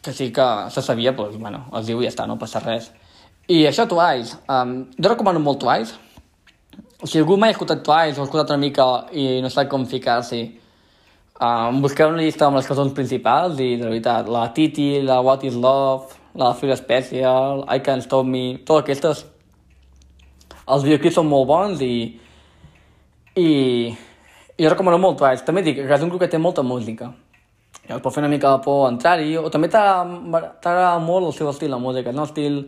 que 0.00 0.12
sí 0.12 0.30
que 0.32 0.46
se 0.70 0.82
sabia, 0.82 1.12
doncs, 1.12 1.36
bueno, 1.38 1.66
els 1.74 1.90
diu 1.90 2.00
i 2.00 2.08
ja 2.08 2.14
està, 2.14 2.26
no 2.26 2.38
passa 2.38 2.62
res. 2.64 2.90
I 3.50 3.64
això, 3.66 3.86
Twice. 3.90 4.38
Um, 4.48 4.86
jo 4.96 5.10
recomano 5.10 5.42
molt 5.42 5.60
Twice. 5.62 5.98
Si 7.04 7.18
algú 7.18 7.36
mai 7.40 7.50
ha 7.50 7.56
escoltat 7.56 7.84
Twice 7.84 8.18
o 8.18 8.24
ha 8.24 8.28
escoltat 8.28 8.54
una 8.54 8.62
mica 8.62 8.86
i 9.16 9.40
no 9.42 9.50
sap 9.50 9.70
com 9.72 9.86
ficar-s'hi, 9.88 10.44
Um, 11.40 11.78
busqueu 11.80 12.10
una 12.12 12.20
llista 12.20 12.44
amb 12.44 12.58
les 12.58 12.66
cançons 12.68 12.92
principals 12.92 13.56
i, 13.64 13.70
de 13.80 13.86
veritat, 13.86 14.26
la 14.28 14.42
Titi, 14.52 14.98
la 15.00 15.22
What 15.24 15.46
is 15.48 15.54
Love, 15.56 16.18
la 16.36 16.50
Feel 16.52 16.74
Special, 16.76 17.62
I 17.64 17.80
Can't 17.80 18.04
Stop 18.04 18.26
Me, 18.28 18.58
totes 18.68 18.82
aquestes, 18.84 19.22
els 20.68 20.84
videoclips 20.84 21.16
són 21.16 21.30
molt 21.30 21.48
bons 21.48 21.80
i, 21.80 21.94
i 23.40 23.48
jo 24.60 24.70
recomano 24.70 24.98
molt 25.00 25.18
Twice. 25.18 25.44
També 25.46 25.62
dic 25.66 25.80
que 25.80 25.94
és 25.94 26.04
un 26.04 26.12
grup 26.12 26.22
que 26.22 26.30
té 26.30 26.38
molta 26.38 26.62
música. 26.62 27.10
I 27.88 27.98
pot 27.98 28.14
fer 28.14 28.22
una 28.22 28.30
mica 28.30 28.52
de 28.54 28.62
por 28.64 28.84
entrar-hi, 28.90 29.36
o 29.38 29.48
també 29.50 29.68
t'agrada 29.70 30.98
molt 31.02 31.26
el 31.26 31.34
seu 31.34 31.48
estil, 31.50 31.72
la 31.72 31.78
música, 31.82 32.12
no? 32.14 32.26
Estil 32.28 32.60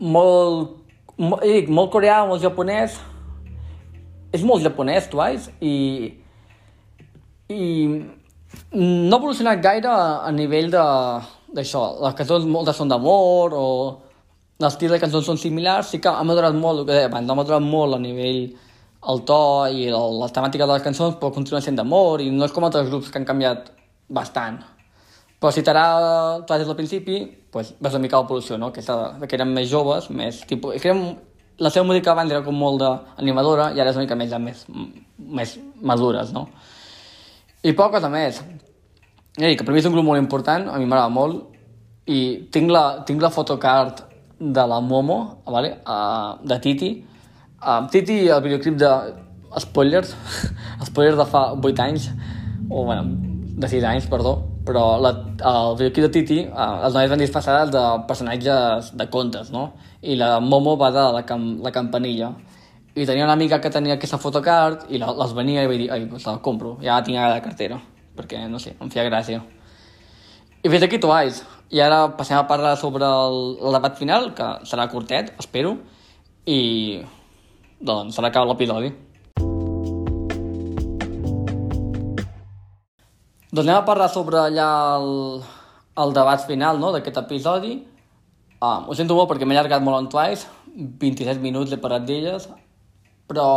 molt, 0.00 0.78
molt, 1.18 1.42
dic, 1.44 1.68
molt 1.70 1.92
coreà, 1.94 2.22
molt 2.26 2.42
japonès, 2.42 2.96
és 4.34 4.42
molt 4.46 4.64
japonès, 4.64 5.10
Twice, 5.12 5.52
i 5.60 5.74
i 7.46 7.62
no 8.72 9.14
ha 9.14 9.18
evolucionat 9.20 9.62
gaire 9.62 9.90
a 9.90 10.30
nivell 10.34 10.72
d'això. 10.72 11.82
Les 12.02 12.16
cançons 12.18 12.46
moltes 12.50 12.78
són 12.78 12.90
d'amor 12.90 13.54
o 13.54 13.66
l'estil 14.62 14.90
de 14.90 14.98
cançons 14.98 15.26
són 15.28 15.38
similars, 15.38 15.92
sí 15.92 16.00
que 16.02 16.10
ha 16.10 16.24
madurat 16.26 16.56
molt, 16.56 16.80
el 16.80 16.88
que 16.88 16.96
deia 16.96 17.10
abans, 17.10 17.30
ha 17.30 17.38
madurat 17.38 17.62
molt 17.62 17.98
a 17.98 18.00
nivell 18.02 18.48
el 19.12 19.22
to 19.28 19.40
i 19.72 19.86
el, 19.88 20.16
la 20.20 20.28
temàtica 20.34 20.66
de 20.66 20.72
les 20.74 20.84
cançons, 20.84 21.18
però 21.20 21.32
continua 21.34 21.60
sent 21.64 21.78
d'amor 21.78 22.24
i 22.24 22.30
no 22.34 22.46
és 22.46 22.54
com 22.54 22.66
altres 22.66 22.88
grups 22.90 23.10
que 23.10 23.20
han 23.20 23.28
canviat 23.28 23.70
bastant. 24.08 24.58
Però 25.40 25.52
si 25.52 25.62
t'agrada 25.62 26.42
tu 26.46 26.56
des 26.56 26.66
del 26.66 26.78
principi, 26.78 27.20
pues, 27.52 27.74
ves 27.80 27.94
una 27.94 28.02
mica 28.02 28.20
l'evolució, 28.20 28.56
no? 28.58 28.70
Aquesta, 28.72 29.18
que 29.22 29.36
eren 29.36 29.52
més 29.52 29.68
joves, 29.70 30.08
més 30.10 30.40
tipus... 30.48 30.80
Que 30.80 30.90
eren, 30.90 31.02
la 31.58 31.70
seva 31.72 31.86
música 31.88 32.12
abans 32.12 32.32
era 32.32 32.42
com 32.44 32.56
molt 32.56 32.80
d'animadora 32.82 33.70
i 33.76 33.80
ara 33.80 33.92
és 33.92 33.96
una 33.96 34.06
mica 34.06 34.16
més, 34.18 34.30
ja 34.32 34.40
més, 34.40 34.64
més 35.18 35.56
madures, 35.80 36.32
no? 36.32 36.46
I 37.62 37.72
poca 37.76 37.98
cosa 37.98 38.10
més. 38.12 38.40
Ei, 39.36 39.56
que 39.56 39.64
per 39.64 39.72
mi 39.74 39.80
és 39.80 39.88
un 39.88 39.94
grup 39.96 40.06
molt 40.08 40.20
important, 40.20 40.68
a 40.72 40.80
mi 40.80 40.88
m'agrada 40.88 41.12
molt, 41.12 41.44
i 42.08 42.48
tinc 42.52 42.70
la, 42.72 42.84
tinc 43.08 43.20
la 43.24 43.32
photocard 43.34 44.04
de 44.38 44.66
la 44.68 44.80
Momo, 44.80 45.42
vale? 45.46 45.78
uh, 45.84 46.36
de 46.44 46.58
Titi. 46.60 46.90
Uh, 47.62 47.86
Titi, 47.90 48.26
el 48.28 48.42
videoclip 48.42 48.76
de... 48.80 48.90
Spoilers, 49.56 50.10
spoilers 50.88 51.16
de 51.16 51.24
fa 51.30 51.46
8 51.54 51.80
anys, 51.80 52.10
o 52.68 52.84
bueno, 52.84 53.04
de 53.56 53.68
6 53.72 53.84
anys, 53.88 54.08
perdó, 54.12 54.34
però 54.66 54.98
la, 55.00 55.14
el 55.38 55.78
videoclip 55.78 56.04
de 56.04 56.10
Titi, 56.12 56.38
uh, 56.50 56.82
els 56.84 56.98
nois 56.98 57.08
van 57.08 57.22
disfressats 57.22 57.72
de 57.72 57.84
personatges 58.10 58.92
de 58.98 59.08
contes, 59.08 59.48
no? 59.54 59.70
I 60.02 60.18
la 60.20 60.36
Momo 60.44 60.76
va 60.76 60.90
de 60.92 61.06
la, 61.14 61.24
cam, 61.24 61.48
la 61.64 61.72
campanilla 61.72 62.34
i 62.96 63.04
tenia 63.04 63.24
una 63.24 63.32
amiga 63.36 63.60
que 63.60 63.72
tenia 63.72 63.96
aquesta 63.96 64.16
photocard 64.20 64.86
i 64.92 65.00
la, 65.00 65.10
les 65.16 65.32
venia 65.36 65.64
i 65.64 65.68
vaig 65.68 65.82
dir, 65.82 65.90
ai, 65.92 66.04
pues 66.08 66.24
la 66.28 66.38
compro, 66.44 66.76
ja 66.84 66.94
la 66.94 67.04
tinc 67.04 67.20
a 67.20 67.32
la 67.34 67.42
cartera, 67.44 67.80
perquè, 68.16 68.44
no 68.48 68.60
sé, 68.60 68.76
em 68.80 68.92
feia 68.92 69.08
gràcia. 69.08 69.42
I 70.64 70.68
fins 70.68 70.84
aquí 70.84 71.00
Twice. 71.00 71.44
I 71.72 71.80
ara 71.82 72.06
passem 72.16 72.38
a 72.38 72.46
parlar 72.48 72.76
sobre 72.80 73.04
el, 73.04 73.38
el 73.60 73.76
debat 73.76 73.96
final, 73.98 74.30
que 74.36 74.48
serà 74.68 74.86
curtet, 74.92 75.34
espero, 75.40 75.78
i 76.46 77.02
doncs 77.80 78.16
serà 78.16 78.30
acabat 78.30 78.52
l'episodi. 78.52 78.92
Doncs 83.52 83.64
anem 83.64 83.78
a 83.78 83.86
parlar 83.88 84.10
sobre 84.12 84.40
allà 84.40 84.68
el, 84.98 85.10
el 86.02 86.14
debat 86.16 86.42
final 86.44 86.80
no, 86.80 86.92
d'aquest 86.92 87.22
episodi. 87.22 87.78
Um, 88.56 88.86
ho 88.88 88.94
sento 88.96 89.16
molt 89.16 89.30
perquè 89.30 89.48
m'he 89.48 89.56
allargat 89.56 89.84
molt 89.84 90.00
en 90.00 90.08
Twice, 90.12 90.48
27 90.76 91.40
minuts 91.40 91.72
he 91.72 91.80
parlat 91.80 92.04
d'elles, 92.08 92.48
però 93.28 93.48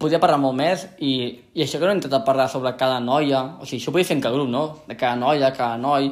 podria 0.00 0.20
parlar 0.20 0.38
molt 0.40 0.56
més 0.56 0.86
i, 1.04 1.12
i 1.54 1.64
això 1.64 1.78
que 1.78 1.86
no 1.86 1.92
he 1.92 1.98
intentat 1.98 2.24
parlar 2.26 2.48
sobre 2.52 2.72
cada 2.80 3.00
noia, 3.00 3.42
o 3.60 3.68
sigui, 3.68 3.80
això 3.80 3.92
ho 3.92 3.94
podria 3.94 4.08
fer 4.08 4.16
en 4.18 4.24
cada 4.24 4.36
grup, 4.36 4.48
no? 4.52 4.64
De 4.88 4.96
cada 5.00 5.16
noia, 5.20 5.52
cada 5.56 5.76
noi, 5.80 6.10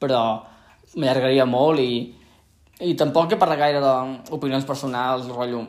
però 0.00 0.22
m'allargaria 0.96 1.46
molt 1.48 1.80
i, 1.80 1.90
i 2.88 2.94
tampoc 2.96 3.32
he 3.32 3.40
parlat 3.40 3.60
gaire 3.60 3.82
d'opinions 3.84 4.68
personals, 4.68 5.28
rotllo. 5.32 5.64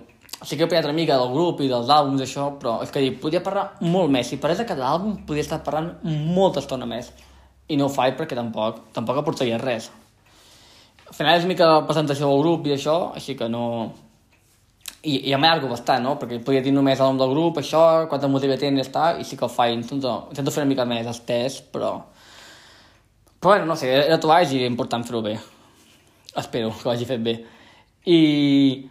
Sí 0.46 0.58
que 0.58 0.68
he 0.68 0.70
parlat 0.70 0.86
una 0.86 0.94
mica 0.94 1.18
del 1.18 1.32
grup 1.34 1.62
i 1.66 1.70
dels 1.70 1.90
àlbums, 1.90 2.22
això, 2.22 2.52
però 2.62 2.76
és 2.86 2.92
que 2.94 3.02
dic, 3.02 3.16
podria 3.22 3.42
parlar 3.46 3.72
molt 3.82 4.12
més. 4.14 4.28
Si 4.30 4.38
parés 4.42 4.60
de 4.62 4.68
cada 4.70 4.92
àlbum, 4.92 5.16
podria 5.26 5.46
estar 5.46 5.64
parlant 5.66 5.96
molta 6.06 6.62
estona 6.62 6.86
més. 6.86 7.10
I 7.68 7.78
no 7.80 7.88
ho 7.88 7.94
faig 7.94 8.14
perquè 8.20 8.38
tampoc, 8.38 8.84
tampoc 8.94 9.18
aportaria 9.24 9.58
res. 9.62 9.90
Al 11.08 11.16
final 11.16 11.40
és 11.40 11.48
mica 11.50 11.66
la 11.66 11.86
presentació 11.88 12.30
del 12.30 12.44
grup 12.44 12.68
i 12.68 12.76
això, 12.76 12.98
així 13.18 13.34
que 13.40 13.48
no, 13.50 13.64
i, 15.08 15.30
i 15.30 15.36
m'allargo 15.36 15.70
bastant, 15.72 16.04
no? 16.04 16.16
Perquè 16.20 16.40
podria 16.44 16.64
dir 16.66 16.74
només 16.76 17.00
el 17.00 17.12
nom 17.12 17.22
del 17.22 17.34
grup, 17.34 17.60
això, 17.62 17.82
quanta 18.12 18.30
música 18.32 18.58
tenen 18.60 18.82
i 18.82 18.86
està, 18.86 19.12
i 19.20 19.26
sí 19.28 19.38
que 19.40 19.46
ho 19.48 19.52
faig, 19.52 19.76
intento, 19.78 20.14
intento 20.34 20.54
fer 20.54 20.64
una 20.64 20.72
mica 20.74 20.88
més 20.90 21.08
estès, 21.12 21.62
però... 21.74 21.96
Però 23.38 23.54
bueno, 23.54 23.68
no 23.70 23.76
sé, 23.78 23.92
era 23.94 24.18
tu 24.20 24.32
i 24.34 24.66
important 24.66 25.04
fer-ho 25.06 25.22
bé. 25.22 25.36
Espero 26.36 26.72
que 26.74 26.90
ho 26.90 26.92
hagi 26.92 27.06
fet 27.06 27.22
bé. 27.22 27.36
I 28.06 28.90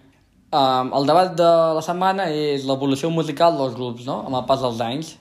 um, 0.57 0.91
el 0.97 1.09
debat 1.09 1.33
de 1.37 1.53
la 1.77 1.85
setmana 1.85 2.31
és 2.33 2.65
l'evolució 2.69 3.11
musical 3.13 3.59
dels 3.61 3.77
grups, 3.77 4.07
no? 4.09 4.23
Amb 4.27 4.41
el 4.41 4.47
pas 4.49 4.63
dels 4.65 4.83
anys. 4.85 5.15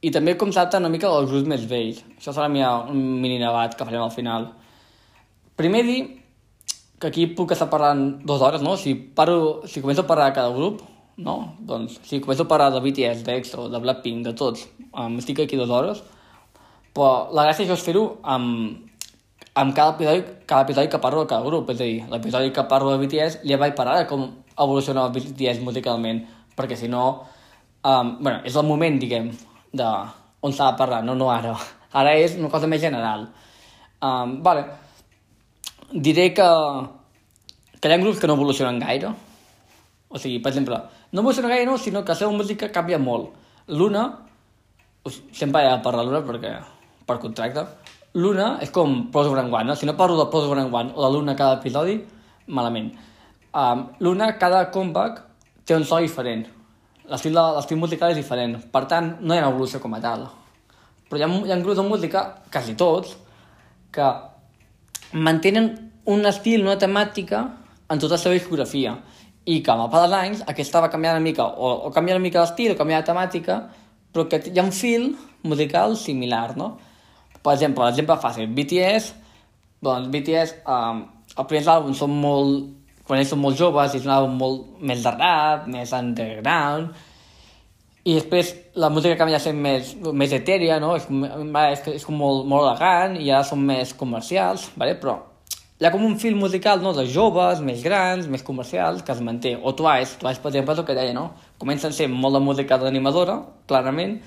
I 0.00 0.10
també 0.14 0.34
com 0.40 0.52
s'adapta 0.52 0.80
una 0.80 0.90
mica 0.92 1.08
als 1.08 1.28
grups 1.30 1.48
més 1.48 1.66
vells. 1.70 2.00
Això 2.16 2.32
serà 2.32 2.48
un 2.48 3.02
mini 3.22 3.38
debat 3.38 3.76
que 3.76 3.86
farem 3.86 4.02
al 4.02 4.14
final. 4.14 4.48
Primer 5.60 5.84
dir 5.84 6.00
que 7.00 7.08
aquí 7.08 7.26
puc 7.36 7.52
estar 7.52 7.68
parlant 7.72 8.20
dues 8.28 8.42
hores, 8.44 8.64
no? 8.64 8.76
Si, 8.76 8.94
paro, 8.94 9.62
si 9.68 9.80
començo 9.84 10.04
a 10.04 10.08
parlar 10.08 10.32
cada 10.36 10.52
grup, 10.56 10.82
no? 11.16 11.54
Doncs 11.60 11.98
si 12.08 12.20
començo 12.20 12.44
a 12.44 12.50
parlar 12.50 12.70
de 12.74 12.82
BTS, 12.84 13.24
d'EXO, 13.24 13.68
de 13.72 13.80
Blackpink, 13.80 14.24
de 14.26 14.34
tots, 14.36 14.66
um, 14.92 15.16
estic 15.20 15.44
aquí 15.44 15.56
dues 15.60 15.72
hores, 15.72 16.02
però 16.96 17.30
la 17.36 17.46
gràcia 17.48 17.68
és 17.68 17.84
fer-ho 17.84 18.04
amb, 18.34 18.90
amb 19.54 19.74
cada 19.76 19.94
episodi, 19.94 20.24
cada 20.46 20.66
episodi 20.68 20.92
que 20.92 21.00
parlo 21.00 21.24
de 21.24 21.32
cada 21.32 21.46
grup, 21.46 21.72
és 21.72 21.80
a 21.80 21.88
dir, 21.88 22.04
l'episodi 22.12 22.52
que 22.56 22.68
parlo 22.68 22.92
de 22.92 23.00
BTS 23.04 23.40
ja 23.48 23.60
vaig 23.60 23.76
parlar 23.78 24.00
de 24.00 24.08
com 24.10 24.28
evoluciona 24.60 25.06
el 25.06 25.14
BTS 25.14 25.62
musicalment, 25.64 26.22
perquè 26.56 26.76
si 26.76 26.88
no, 26.88 27.04
um, 27.84 28.12
bueno, 28.20 28.40
és 28.44 28.56
el 28.56 28.66
moment, 28.68 28.98
diguem, 29.00 29.30
de 29.72 29.88
on 30.40 30.54
s'ha 30.56 30.70
de 30.72 30.78
parlar, 30.78 31.02
no, 31.04 31.16
no 31.16 31.30
ara. 31.32 31.56
Ara 32.00 32.14
és 32.14 32.36
una 32.38 32.50
cosa 32.52 32.68
més 32.70 32.82
general. 32.82 33.26
Um, 34.00 34.38
vale, 34.44 34.64
diré 35.92 36.30
que, 36.36 36.48
que 37.80 37.90
hi 37.90 37.94
ha 37.96 38.00
grups 38.00 38.20
que 38.22 38.30
no 38.30 38.38
evolucionen 38.38 38.78
gaire. 38.82 39.10
O 40.10 40.18
sigui, 40.18 40.38
per 40.42 40.52
exemple, 40.52 40.78
no 41.12 41.24
evolucionen 41.24 41.50
gaire 41.50 41.66
no, 41.66 41.78
sinó 41.78 42.04
que 42.04 42.14
la 42.14 42.20
seva 42.22 42.32
música 42.34 42.70
canvia 42.72 42.98
molt. 43.02 43.34
L'una, 43.70 44.04
sempre 45.32 45.64
he 45.64 45.70
de 45.70 45.82
parlar 45.84 46.06
l'una 46.06 46.22
perquè 46.26 46.54
per 47.06 47.18
contracte, 47.22 47.66
l'una 48.14 48.56
és 48.62 48.70
com 48.74 49.10
Pros 49.10 49.28
One 49.30 49.64
no? 49.64 49.76
Si 49.76 49.86
no 49.86 49.96
parlo 49.96 50.18
de 50.18 50.30
Pros 50.30 50.46
One 50.50 50.92
o 50.94 51.04
de 51.04 51.10
l'una 51.12 51.36
cada 51.36 51.58
episodi, 51.60 52.00
malament. 52.46 52.92
Um, 53.50 53.88
l'una, 53.98 54.32
cada 54.38 54.66
comeback 54.70 55.22
té 55.66 55.74
un 55.74 55.84
so 55.84 55.98
diferent. 56.02 56.46
L'estil 57.10 57.78
musical 57.78 58.12
és 58.14 58.20
diferent. 58.20 58.58
Per 58.70 58.84
tant, 58.90 59.16
no 59.20 59.34
hi 59.34 59.40
ha 59.40 59.48
evolució 59.50 59.80
com 59.82 59.96
a 59.96 60.02
tal. 60.02 60.28
Però 61.10 61.18
hi 61.18 61.26
ha, 61.26 61.30
hi 61.48 61.52
ha 61.52 61.58
grups 61.62 61.80
de 61.80 61.86
música, 61.86 62.24
quasi 62.52 62.76
tots, 62.78 63.16
que 63.90 64.10
mantenen 65.12 65.72
un 66.10 66.26
estil, 66.26 66.62
una 66.62 66.78
temàtica 66.78 67.42
en 67.90 67.98
tota 67.98 68.14
la 68.14 68.22
seva 68.22 68.36
discografia 68.36 68.94
i 69.50 69.58
que 69.64 69.72
amb 69.72 69.86
el 69.86 69.90
pas 69.90 70.04
dels 70.04 70.16
anys 70.16 70.42
aquesta 70.52 70.82
va 70.84 70.90
canviar 70.92 71.16
una 71.16 71.24
mica, 71.24 71.46
o, 71.46 71.88
o 71.88 71.90
canviar 71.94 72.18
una 72.18 72.22
mica 72.22 72.42
l'estil 72.42 72.74
o 72.74 72.78
canviar 72.78 73.00
la 73.00 73.08
temàtica, 73.08 73.56
però 74.12 74.26
que 74.30 74.40
hi 74.46 74.58
ha 74.58 74.66
un 74.66 74.74
fil 74.74 75.10
musical 75.42 75.96
similar, 75.98 76.56
no? 76.60 76.76
Per 77.40 77.54
exemple, 77.54 77.86
l'exemple 77.86 78.18
fàcil, 78.20 78.50
BTS, 78.54 79.14
doncs 79.82 80.10
BTS, 80.12 80.60
um, 80.68 81.06
els 81.32 81.48
primers 81.48 81.70
àlbums 81.72 82.02
són 82.02 82.14
molt, 82.20 82.68
quan 83.06 83.20
ells 83.20 83.32
són 83.32 83.40
molt 83.42 83.58
joves, 83.58 83.94
és 83.94 84.06
un 84.06 84.14
àlbum 84.14 84.36
molt 84.40 84.82
més 84.86 85.04
de 85.04 85.14
rap, 85.14 85.66
més 85.70 85.92
underground, 85.96 86.92
i 88.04 88.14
després 88.16 88.54
la 88.80 88.88
música 88.88 89.16
canvia 89.20 89.36
a 89.36 89.44
ser 89.44 89.52
més, 89.52 89.92
més 90.16 90.32
etèria, 90.32 90.78
no? 90.80 90.94
És, 90.96 91.04
és, 91.10 91.82
és 92.00 92.06
com 92.06 92.16
molt, 92.16 92.46
molt 92.48 92.64
elegant 92.64 93.18
i 93.20 93.26
ja 93.28 93.42
són 93.44 93.60
més 93.68 93.92
comercials, 93.98 94.70
vale? 94.80 94.94
però 95.00 95.18
hi 95.80 95.86
ha 95.86 95.90
com 95.92 96.02
un 96.04 96.18
fil 96.20 96.34
musical 96.36 96.82
no? 96.84 96.94
de 96.96 97.06
joves, 97.08 97.60
més 97.64 97.80
grans, 97.84 98.26
més 98.28 98.42
comercials, 98.44 99.00
que 99.04 99.12
es 99.12 99.20
manté. 99.24 99.54
O 99.56 99.72
Twice, 99.72 100.18
Twice 100.20 100.42
per 100.42 100.50
exemple 100.50 100.74
és 100.76 100.82
el 100.82 100.86
que 100.88 100.96
deia, 100.96 101.14
no? 101.16 101.30
Comencen 101.60 101.94
sent 101.96 102.12
molt 102.12 102.36
de 102.36 102.42
música 102.44 102.76
d'animadora, 102.80 103.38
clarament, 103.68 104.18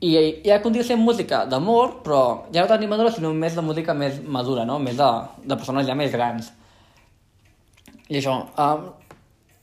I 0.00 0.10
ja 0.46 0.56
continua 0.64 0.86
sent 0.88 0.98
música 1.04 1.44
d'amor, 1.44 1.98
però 2.02 2.20
ja 2.54 2.62
no 2.62 2.68
tan 2.70 2.78
animadora, 2.78 3.10
sinó 3.12 3.34
més 3.36 3.54
de 3.54 3.62
música 3.62 3.92
més 3.94 4.16
madura, 4.24 4.64
no? 4.64 4.78
Més 4.80 4.96
de, 4.96 5.08
de 5.44 5.58
persones 5.60 5.86
ja 5.86 5.94
més 5.94 6.10
grans. 6.10 6.48
I 8.10 8.18
això, 8.18 8.36
um, 8.58 8.88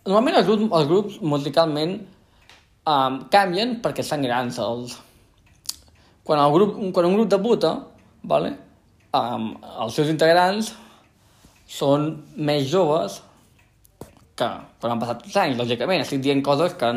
normalment 0.08 0.40
els 0.40 0.48
grups, 0.48 0.70
els 0.80 0.88
grups 0.88 1.18
musicalment 1.34 1.98
um, 2.88 3.20
canvien 3.34 3.78
perquè 3.84 4.06
estan 4.06 4.24
grans. 4.24 4.60
Els... 4.64 4.96
Quan, 6.24 6.40
el 6.40 6.56
grup, 6.56 6.80
quan 6.96 7.10
un 7.10 7.20
grup 7.20 7.30
debuta, 7.32 7.76
vale? 8.28 8.56
um, 9.16 9.52
els 9.84 9.96
seus 9.98 10.10
integrants 10.12 10.74
són 11.68 12.10
més 12.36 12.68
joves 12.72 13.22
que 14.38 14.48
quan 14.80 14.94
han 14.94 15.02
passat 15.02 15.24
els 15.26 15.38
anys, 15.42 15.60
lògicament. 15.60 16.04
Estic 16.04 16.22
dient 16.24 16.44
coses 16.46 16.76
que 16.80 16.92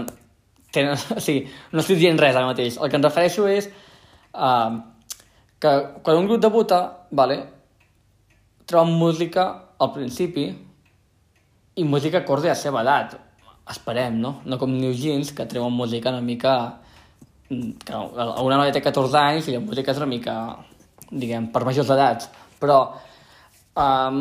tenen, 0.75 0.97
o 1.17 1.23
sigui, 1.23 1.47
no 1.73 1.83
estic 1.83 2.01
dient 2.03 2.21
res 2.21 2.37
ara 2.37 2.51
mateix. 2.51 2.79
El 2.79 2.91
que 2.91 3.01
em 3.01 3.07
refereixo 3.07 3.49
és 3.51 3.71
uh, 4.35 4.79
que 5.61 5.77
quan 6.05 6.21
un 6.21 6.29
grup 6.31 6.43
debuta, 6.43 6.81
vale, 7.11 7.41
troben 8.71 8.95
música 9.01 9.47
al 9.81 9.91
principi 9.95 10.51
i 11.77 11.85
música 11.85 12.19
acorde 12.19 12.51
a 12.51 12.55
la 12.55 12.59
seva 12.59 12.83
edat. 12.83 13.17
Esperem, 13.71 14.17
no? 14.19 14.41
No 14.45 14.59
com 14.59 14.73
New 14.73 14.93
Jeans, 14.97 15.33
que 15.33 15.47
treuen 15.47 15.73
música 15.73 16.11
una 16.11 16.25
mica... 16.25 16.55
Mm, 17.51 17.77
que 17.85 17.95
una 17.95 18.59
noia 18.59 18.75
té 18.75 18.83
14 18.83 19.19
anys 19.21 19.49
i 19.49 19.55
la 19.57 19.63
música 19.63 19.93
és 19.93 20.01
una 20.01 20.11
mica, 20.11 20.35
diguem, 21.11 21.51
per 21.55 21.65
majors 21.67 21.93
edats. 21.95 22.31
Però 22.61 22.81
um, 23.79 24.21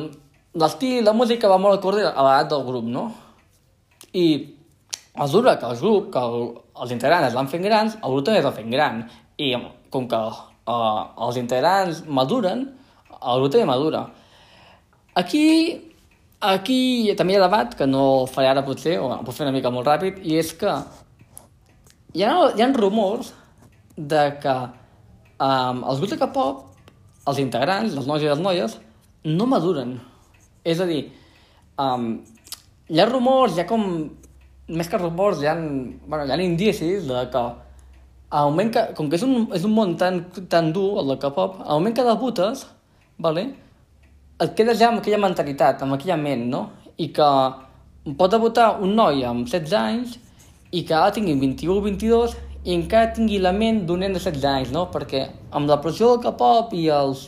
l'estil, 0.62 1.02
la 1.06 1.16
música 1.18 1.50
va 1.50 1.60
molt 1.62 1.80
acorde 1.80 2.06
a 2.06 2.26
l'edat 2.26 2.54
del 2.54 2.66
grup, 2.68 2.86
no? 2.86 3.10
I 4.14 4.26
mesura 5.20 5.58
que 5.60 5.68
el 5.70 5.82
grup, 5.82 6.14
que 6.14 6.22
el, 6.22 6.48
els 6.84 6.94
integrants 6.96 7.30
es 7.30 7.38
van 7.38 7.50
fent 7.52 7.66
grans, 7.66 7.98
el 8.00 8.16
grup 8.16 8.30
també 8.30 8.40
es 8.44 8.48
va 8.48 8.56
fent 8.56 8.72
gran. 8.74 9.04
I 9.42 9.54
com 9.90 10.08
que 10.10 10.20
uh, 10.20 11.04
els 11.28 11.42
integrants 11.42 12.06
maduren, 12.08 12.68
el 13.20 13.42
grup 13.42 13.54
també 13.54 13.68
madura. 13.68 14.06
Aquí, 15.20 15.46
aquí 16.40 17.12
també 17.20 17.36
hi 17.36 17.38
ha 17.40 17.46
debat, 17.46 17.76
que 17.76 17.88
no 17.88 18.04
el 18.22 18.28
faré 18.32 18.50
ara 18.50 18.64
potser, 18.66 18.98
o 19.00 19.12
puc 19.26 19.36
fer 19.36 19.46
una 19.48 19.56
mica 19.56 19.72
molt 19.74 19.88
ràpid, 19.88 20.22
i 20.24 20.40
és 20.40 20.54
que 20.58 20.72
hi 22.16 22.24
ha, 22.24 22.34
hi 22.56 22.64
ha 22.64 22.70
rumors 22.74 23.34
de 23.96 24.24
que 24.42 24.56
um, 25.44 25.84
els 25.84 26.00
grups 26.00 26.16
de 26.16 26.20
K-pop, 26.22 26.66
els 27.30 27.42
integrants, 27.44 27.96
els 27.96 28.08
nois 28.08 28.24
i 28.24 28.30
les 28.32 28.42
noies, 28.42 28.78
no 29.28 29.48
maduren. 29.50 29.98
És 30.64 30.80
a 30.80 30.88
dir, 30.90 31.04
um, 31.78 32.12
hi 32.90 33.00
ha 33.00 33.10
rumors, 33.10 33.58
hi 33.58 33.64
ha 33.64 33.70
com 33.70 33.86
més 34.70 34.90
que 34.90 35.00
rumors, 35.02 35.42
hi 35.44 35.50
ha, 35.50 35.56
bueno, 35.56 36.26
hi 36.26 36.32
ha 36.32 36.42
indicis 36.44 37.08
de 37.10 37.26
que 37.34 37.44
al 38.30 38.52
moment 38.52 38.70
que, 38.74 38.84
com 38.96 39.10
que 39.10 39.18
és 39.18 39.26
un, 39.26 39.48
és 39.58 39.64
un 39.66 39.74
món 39.74 39.96
tan, 39.98 40.22
tan 40.50 40.72
dur, 40.74 41.00
el 41.02 41.16
de 41.16 41.18
K-pop, 41.22 41.60
al 41.66 41.82
moment 41.82 41.96
que 41.98 42.06
debutes, 42.06 42.68
vale, 43.18 43.50
et 44.40 44.54
quedes 44.56 44.80
ja 44.80 44.90
amb 44.90 45.02
aquella 45.02 45.20
mentalitat, 45.20 45.82
amb 45.84 45.98
aquella 45.98 46.18
ment, 46.20 46.46
no? 46.52 46.62
I 47.00 47.10
que 47.16 47.30
pot 48.20 48.32
debutar 48.32 48.78
un 48.84 48.96
noi 48.96 49.26
amb 49.28 49.48
16 49.48 49.76
anys 49.80 50.16
i 50.72 50.86
que 50.88 50.96
ara 50.96 51.12
tingui 51.16 51.36
21 51.40 51.76
o 51.76 51.84
22 51.84 52.38
i 52.64 52.76
encara 52.76 53.12
tingui 53.16 53.40
la 53.42 53.52
ment 53.56 53.84
d'un 53.88 54.04
nen 54.04 54.16
de 54.16 54.22
16 54.22 54.48
anys, 54.52 54.72
no? 54.76 54.88
Perquè 54.94 55.26
amb 55.56 55.70
la 55.70 55.80
pressió 55.84 56.14
del 56.14 56.24
K-pop 56.26 56.74
i 56.78 56.88
els... 56.94 57.28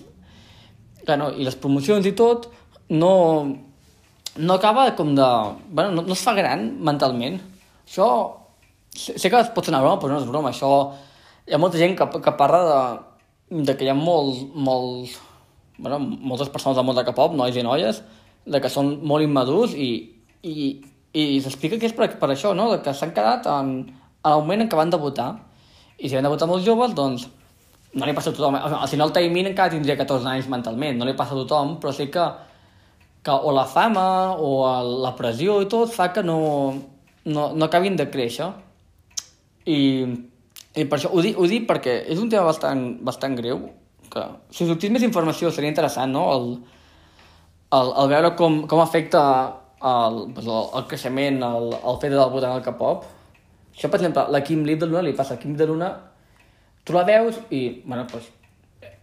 Bueno, 1.06 1.32
i 1.34 1.48
les 1.48 1.58
promocions 1.58 2.06
i 2.06 2.12
tot, 2.14 2.46
no, 2.94 3.14
no 4.38 4.54
acaba 4.54 4.86
com 4.96 5.16
de... 5.18 5.30
Bueno, 5.72 5.96
no, 5.96 6.04
no 6.06 6.16
es 6.18 6.24
fa 6.24 6.36
gran 6.38 6.68
mentalment. 6.80 7.40
Això... 7.88 8.12
Sé, 8.92 9.16
sé 9.16 9.30
que 9.32 9.40
es 9.40 9.52
pot 9.56 9.64
sonar 9.64 9.80
broma, 9.84 10.00
però 10.02 10.14
no 10.14 10.22
és 10.22 10.30
broma. 10.30 10.52
Això... 10.52 10.72
Hi 11.48 11.56
ha 11.56 11.60
molta 11.60 11.80
gent 11.82 11.98
que, 11.98 12.06
que 12.22 12.34
parla 12.40 12.62
de, 12.68 12.82
de 13.66 13.76
que 13.76 13.88
hi 13.88 13.92
ha 13.92 13.98
molts, 13.98 14.44
molts, 14.54 15.16
bueno, 15.82 16.00
moltes 16.00 16.52
persones 16.54 16.78
del 16.80 16.88
món 16.88 16.98
de 16.98 17.04
K-pop, 17.08 17.36
nois 17.38 17.58
i 17.58 17.66
noies, 17.66 18.02
de 18.46 18.62
que 18.62 18.72
són 18.72 18.94
molt 19.06 19.26
immadurs 19.26 19.76
i, 19.76 19.92
i, 20.42 20.70
i 21.14 21.26
s'explica 21.44 21.80
que 21.82 21.90
és 21.90 21.98
per, 21.98 22.08
per 22.22 22.32
això, 22.32 22.56
no? 22.58 22.70
De 22.72 22.80
que 22.86 22.94
s'han 22.98 23.14
quedat 23.18 23.50
en, 23.52 23.76
en 24.22 24.32
el 24.32 24.46
moment 24.46 24.66
en 24.66 24.72
què 24.72 24.80
van 24.80 24.94
debutar. 24.94 25.32
I 25.98 26.10
si 26.10 26.18
van 26.18 26.26
debutar 26.26 26.48
molt 26.50 26.66
joves, 26.66 26.96
doncs 26.98 27.28
no 27.92 28.08
li 28.08 28.16
passa 28.16 28.32
a 28.32 28.38
tothom. 28.38 28.56
No, 28.56 29.06
el 29.06 29.14
Taimin 29.14 29.52
encara 29.52 29.74
tindria 29.74 30.00
14 30.00 30.32
anys 30.32 30.48
mentalment, 30.50 30.98
no 30.98 31.10
li 31.10 31.18
passa 31.18 31.36
a 31.36 31.44
tothom, 31.44 31.76
però 31.84 31.94
sí 31.94 32.08
que 32.14 32.26
que 33.24 33.32
o 33.32 33.52
la 33.52 33.66
fama 33.66 34.34
o 34.34 34.52
la 35.04 35.14
pressió 35.16 35.60
i 35.62 35.70
tot 35.70 35.92
fa 35.94 36.10
que 36.14 36.24
no, 36.26 36.74
no, 37.26 37.52
no 37.54 37.66
acabin 37.66 37.96
de 37.96 38.10
créixer. 38.10 38.50
I, 39.70 39.82
i 40.74 40.86
per 40.90 40.98
això 40.98 41.12
ho 41.14 41.22
dic, 41.22 41.38
ho 41.38 41.46
dic 41.46 41.68
perquè 41.70 42.00
és 42.10 42.22
un 42.22 42.32
tema 42.32 42.48
bastant, 42.50 42.82
bastant 43.06 43.38
greu, 43.38 43.62
que 44.12 44.26
si 44.54 44.68
sortís 44.68 44.94
més 44.94 45.06
informació 45.08 45.52
seria 45.52 45.72
interessant, 45.72 46.12
no? 46.14 46.28
El, 46.36 46.52
el, 47.78 47.94
el 48.04 48.12
veure 48.12 48.34
com, 48.40 48.62
com 48.68 48.84
afecta 48.84 49.24
el, 49.82 50.22
el, 50.36 50.52
el 50.52 50.86
creixement, 50.92 51.42
el, 51.48 51.72
el 51.80 52.00
fet 52.04 52.14
de 52.14 52.20
debutar 52.20 52.52
en 52.52 52.60
el 52.60 52.68
K-pop. 52.68 53.10
Això, 53.72 53.88
per 53.90 54.02
exemple, 54.02 54.28
la 54.36 54.44
Kim 54.46 54.68
Lee 54.68 54.78
de 54.78 54.92
Luna 54.92 55.08
li 55.08 55.16
passa 55.18 55.40
a 55.40 55.42
Kim 55.42 55.56
de 55.58 55.68
Luna, 55.70 55.90
tu 56.84 56.94
la 56.94 57.08
veus 57.08 57.40
i, 57.50 57.82
bueno, 57.86 58.06
pues, 58.12 58.30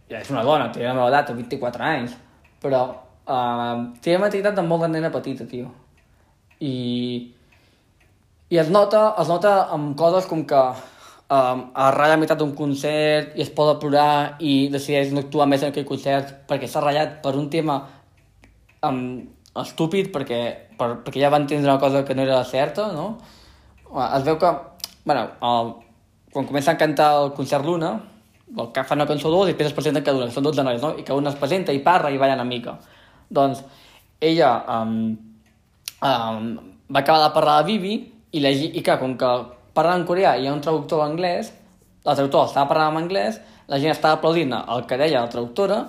ja 0.09 0.20
és 0.20 0.32
una 0.32 0.44
dona, 0.46 0.70
té 0.72 0.84
la 0.84 0.96
meva 0.96 1.11
edat, 1.11 1.32
24 1.36 1.86
anys, 1.88 2.16
però 2.62 2.86
Uh, 3.28 3.92
té 4.00 4.14
la 4.14 4.22
mentalitat 4.22 4.54
de 4.56 4.62
molt 4.64 4.86
de 4.86 4.88
nena 4.88 5.11
petita, 5.12 5.44
tio. 5.44 5.68
I, 6.64 6.76
i 8.48 8.61
es 8.62 8.70
nota, 8.72 9.02
es 9.20 9.28
nota 9.28 9.50
amb 9.74 9.92
coses 10.00 10.24
com 10.30 10.46
que 10.48 10.62
um, 11.28 11.64
es 11.70 11.94
ratlla 11.94 12.16
a 12.16 12.20
meitat 12.20 12.38
d'un 12.40 12.54
concert 12.56 13.36
i 13.36 13.44
es 13.44 13.52
a 13.52 13.78
plorar 13.80 14.36
i 14.40 14.68
decideix 14.72 15.12
no 15.12 15.20
actuar 15.20 15.46
més 15.46 15.62
en 15.62 15.72
aquell 15.72 15.86
concert 15.86 16.46
perquè 16.48 16.68
s'ha 16.68 16.80
ratllat 16.80 17.20
per 17.22 17.34
un 17.36 17.48
tema 17.50 17.80
um, 18.82 19.26
estúpid 19.62 20.12
perquè, 20.12 20.40
per, 20.78 21.02
perquè 21.04 21.20
ja 21.20 21.30
va 21.30 21.40
entendre 21.42 21.70
una 21.70 21.80
cosa 21.80 22.04
que 22.04 22.14
no 22.14 22.22
era 22.22 22.44
certa, 22.44 22.92
no? 22.92 23.18
Es 23.88 24.24
veu 24.24 24.36
que, 24.38 24.50
bueno, 25.04 25.24
el, 25.40 25.72
quan 26.32 26.46
comencen 26.46 26.76
a 26.76 26.78
cantar 26.78 27.08
el 27.22 27.32
concert 27.32 27.64
Luna, 27.64 27.94
que 28.72 28.84
fa 28.84 28.96
una 28.96 29.06
cançó 29.08 29.30
dos 29.32 29.48
i 29.48 29.52
després 29.52 29.70
es 29.70 29.76
presenten 29.76 30.04
cada 30.04 30.20
una, 30.20 30.32
són 30.32 30.44
12 30.44 30.64
noies, 30.64 30.82
no? 30.82 30.92
I 30.96 31.04
que 31.04 31.16
una 31.16 31.32
es 31.32 31.40
presenta 31.40 31.72
i 31.72 31.80
parla 31.84 32.12
i 32.12 32.20
balla 32.20 32.36
una 32.36 32.46
mica. 32.48 32.78
Doncs 33.28 33.62
ella 34.20 34.52
um, 34.78 35.16
um, 36.04 36.46
va 36.88 37.02
acabar 37.02 37.26
de 37.26 37.34
parlar 37.34 37.58
de 37.60 37.72
Vivi 37.72 37.94
i, 38.32 38.40
la, 38.44 38.52
i 38.52 38.82
que 38.84 38.96
com 39.00 39.16
que 39.20 39.32
parla 39.78 39.94
en 39.98 40.04
coreà 40.08 40.34
i 40.36 40.44
hi 40.44 40.50
ha 40.50 40.56
un 40.56 40.64
traductor 40.64 41.06
anglès, 41.06 41.52
el 42.04 42.14
traductor 42.14 42.48
estava 42.48 42.68
parlant 42.70 42.96
en 42.96 43.04
anglès, 43.04 43.40
la 43.68 43.78
gent 43.80 43.94
estava 43.94 44.18
aplaudint 44.18 44.54
el 44.58 44.86
que 44.88 44.98
deia 45.00 45.22
la 45.22 45.32
traductora 45.32 45.82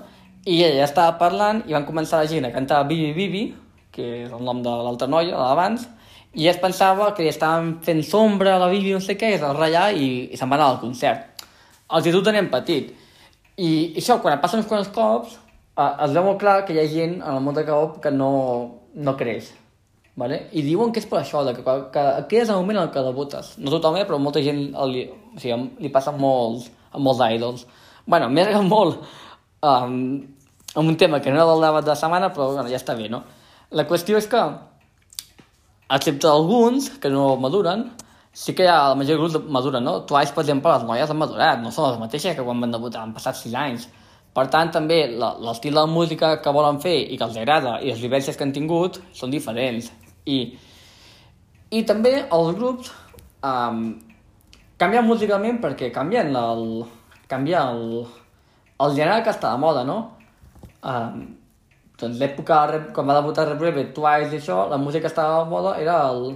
i 0.46 0.62
ella 0.64 0.86
estava 0.86 1.18
parlant 1.20 1.64
i 1.68 1.76
van 1.76 1.88
començar 1.88 2.22
la 2.22 2.30
gent 2.32 2.48
a 2.48 2.54
cantar 2.54 2.86
Vivi 2.88 3.12
Vivi, 3.16 3.44
que 3.92 4.06
és 4.24 4.32
el 4.32 4.44
nom 4.46 4.62
de 4.64 4.72
l'altra 4.72 5.08
noia, 5.12 5.34
de 5.34 5.42
l'abans, 5.42 5.88
i 6.34 6.48
es 6.48 6.60
pensava 6.62 7.10
que 7.16 7.26
li 7.26 7.32
estaven 7.32 7.76
fent 7.86 8.02
sombra 8.06 8.56
a 8.56 8.62
la 8.62 8.70
Vivi, 8.72 8.94
no 8.94 9.02
sé 9.04 9.18
què, 9.18 9.34
es 9.36 9.44
va 9.44 9.54
ratllar 9.56 9.90
i, 9.98 10.10
i 10.30 10.40
se'n 10.40 10.52
va 10.52 10.60
anar 10.60 10.72
al 10.74 10.82
concert. 10.84 11.46
Els 11.90 12.06
hi 12.06 12.14
tenem 12.24 12.50
petit. 12.54 12.92
I, 13.58 13.70
I 13.70 14.02
això, 14.02 14.20
quan 14.22 14.40
passen 14.40 14.62
uns 14.62 14.70
quants 14.70 14.92
cops, 14.96 15.40
uh, 15.76 15.96
es 16.06 16.14
veu 16.16 16.24
molt 16.24 16.40
clar 16.40 16.62
que 16.66 16.76
hi 16.76 16.84
ha 16.84 16.88
gent 16.92 17.18
en 17.20 17.34
el 17.34 17.42
món 17.44 17.58
de 17.58 17.66
K-pop 17.68 17.98
que 18.04 18.12
no, 18.14 18.30
no 18.94 19.16
creix. 19.18 19.50
Vale? 20.20 20.40
I 20.52 20.64
diuen 20.66 20.92
que 20.92 21.00
és 21.00 21.08
per 21.08 21.22
això, 21.22 21.46
que, 21.48 21.64
que, 21.94 22.04
que 22.28 22.42
és 22.42 22.50
el 22.50 22.60
moment 22.60 22.82
en 22.82 22.92
que 22.92 23.04
debutes. 23.06 23.54
No 23.64 23.72
tothom, 23.72 23.96
eh, 24.00 24.06
però 24.08 24.20
molta 24.20 24.44
gent 24.44 24.60
li, 24.92 25.06
o 25.08 25.40
sigui, 25.40 25.60
li 25.80 25.92
passa 25.94 26.12
molts, 26.12 26.68
amb 26.92 27.06
molts 27.06 27.24
idols. 27.38 27.66
bueno, 28.10 28.28
m'he 28.34 28.44
regat 28.44 28.66
molt 28.66 29.04
um, 29.62 29.96
amb 30.76 30.90
un 30.90 30.98
tema 30.98 31.20
que 31.22 31.30
no 31.30 31.38
era 31.38 31.46
del 31.46 31.62
debat 31.62 31.86
de 31.86 31.92
la 31.92 31.96
setmana, 31.96 32.32
però 32.34 32.50
bueno, 32.54 32.70
ja 32.70 32.80
està 32.80 32.96
bé, 32.98 33.10
no? 33.10 33.22
La 33.72 33.86
qüestió 33.88 34.18
és 34.18 34.28
que, 34.28 34.42
excepte 35.94 36.28
alguns 36.28 36.90
que 37.02 37.12
no 37.14 37.36
maduren, 37.38 37.86
sí 38.34 38.56
que 38.58 38.68
ha 38.68 38.90
la 38.90 38.98
majoria 38.98 39.18
de 39.18 39.22
grups 39.22 39.52
maduren, 39.58 39.86
no? 39.86 40.02
Twice, 40.10 40.34
per 40.34 40.44
exemple, 40.44 40.74
les 40.74 40.88
noies 40.90 41.14
han 41.14 41.22
madurat, 41.22 41.62
no 41.62 41.72
són 41.72 41.92
les 41.92 42.02
mateixes 42.02 42.36
que 42.36 42.46
quan 42.46 42.62
van 42.66 42.74
debutar, 42.74 43.06
han 43.06 43.14
passat 43.14 43.38
6 43.38 43.56
anys. 43.62 43.88
Per 44.34 44.46
tant, 44.54 44.70
també 44.72 45.00
l'estil 45.10 45.74
de 45.74 45.80
la 45.80 45.90
música 45.90 46.36
que 46.42 46.54
volen 46.54 46.78
fer 46.82 46.98
i 47.12 47.18
que 47.18 47.26
els 47.26 47.38
agrada 47.38 47.80
i 47.82 47.90
les 47.90 48.02
vivències 48.02 48.38
que 48.38 48.46
han 48.46 48.54
tingut 48.54 49.02
són 49.14 49.34
diferents. 49.34 49.90
I, 50.26 50.40
i 51.72 51.84
també 51.88 52.14
els 52.22 52.54
grups 52.58 52.92
um, 53.46 53.84
canvien 54.82 55.08
musicalment 55.08 55.60
perquè 55.64 55.92
canvien 55.96 56.34
el, 56.36 56.64
canvia 57.32 57.66
el, 57.72 58.06
el 58.80 58.96
gènere 58.98 59.24
que 59.24 59.34
està 59.34 59.54
de 59.54 59.64
moda, 59.64 59.86
no? 59.88 60.00
Um, 60.80 61.26
doncs 62.00 62.20
l'època, 62.20 62.62
quan 62.96 63.10
va 63.10 63.20
debutar 63.20 63.48
Red 63.50 63.60
Velvet, 63.64 63.92
Twice 63.96 64.36
i 64.36 64.40
això, 64.40 64.64
la 64.72 64.80
música 64.80 65.08
que 65.08 65.12
estava 65.12 65.44
de 65.44 65.52
moda 65.52 65.76
era 65.82 66.00
el, 66.12 66.34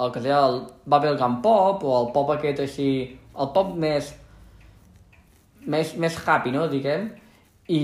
el 0.00 0.12
que 0.12 0.24
deia 0.24 0.40
el 0.48 0.62
bubblegum 0.88 1.40
pop 1.44 1.84
o 1.84 1.98
el 2.00 2.12
pop 2.16 2.32
aquest 2.32 2.64
així, 2.64 2.90
el 3.36 3.52
pop 3.52 3.74
més 3.76 4.14
més, 5.66 5.94
més 5.96 6.16
happy, 6.26 6.52
no?, 6.54 6.66
diguem. 6.70 7.08
I, 7.68 7.82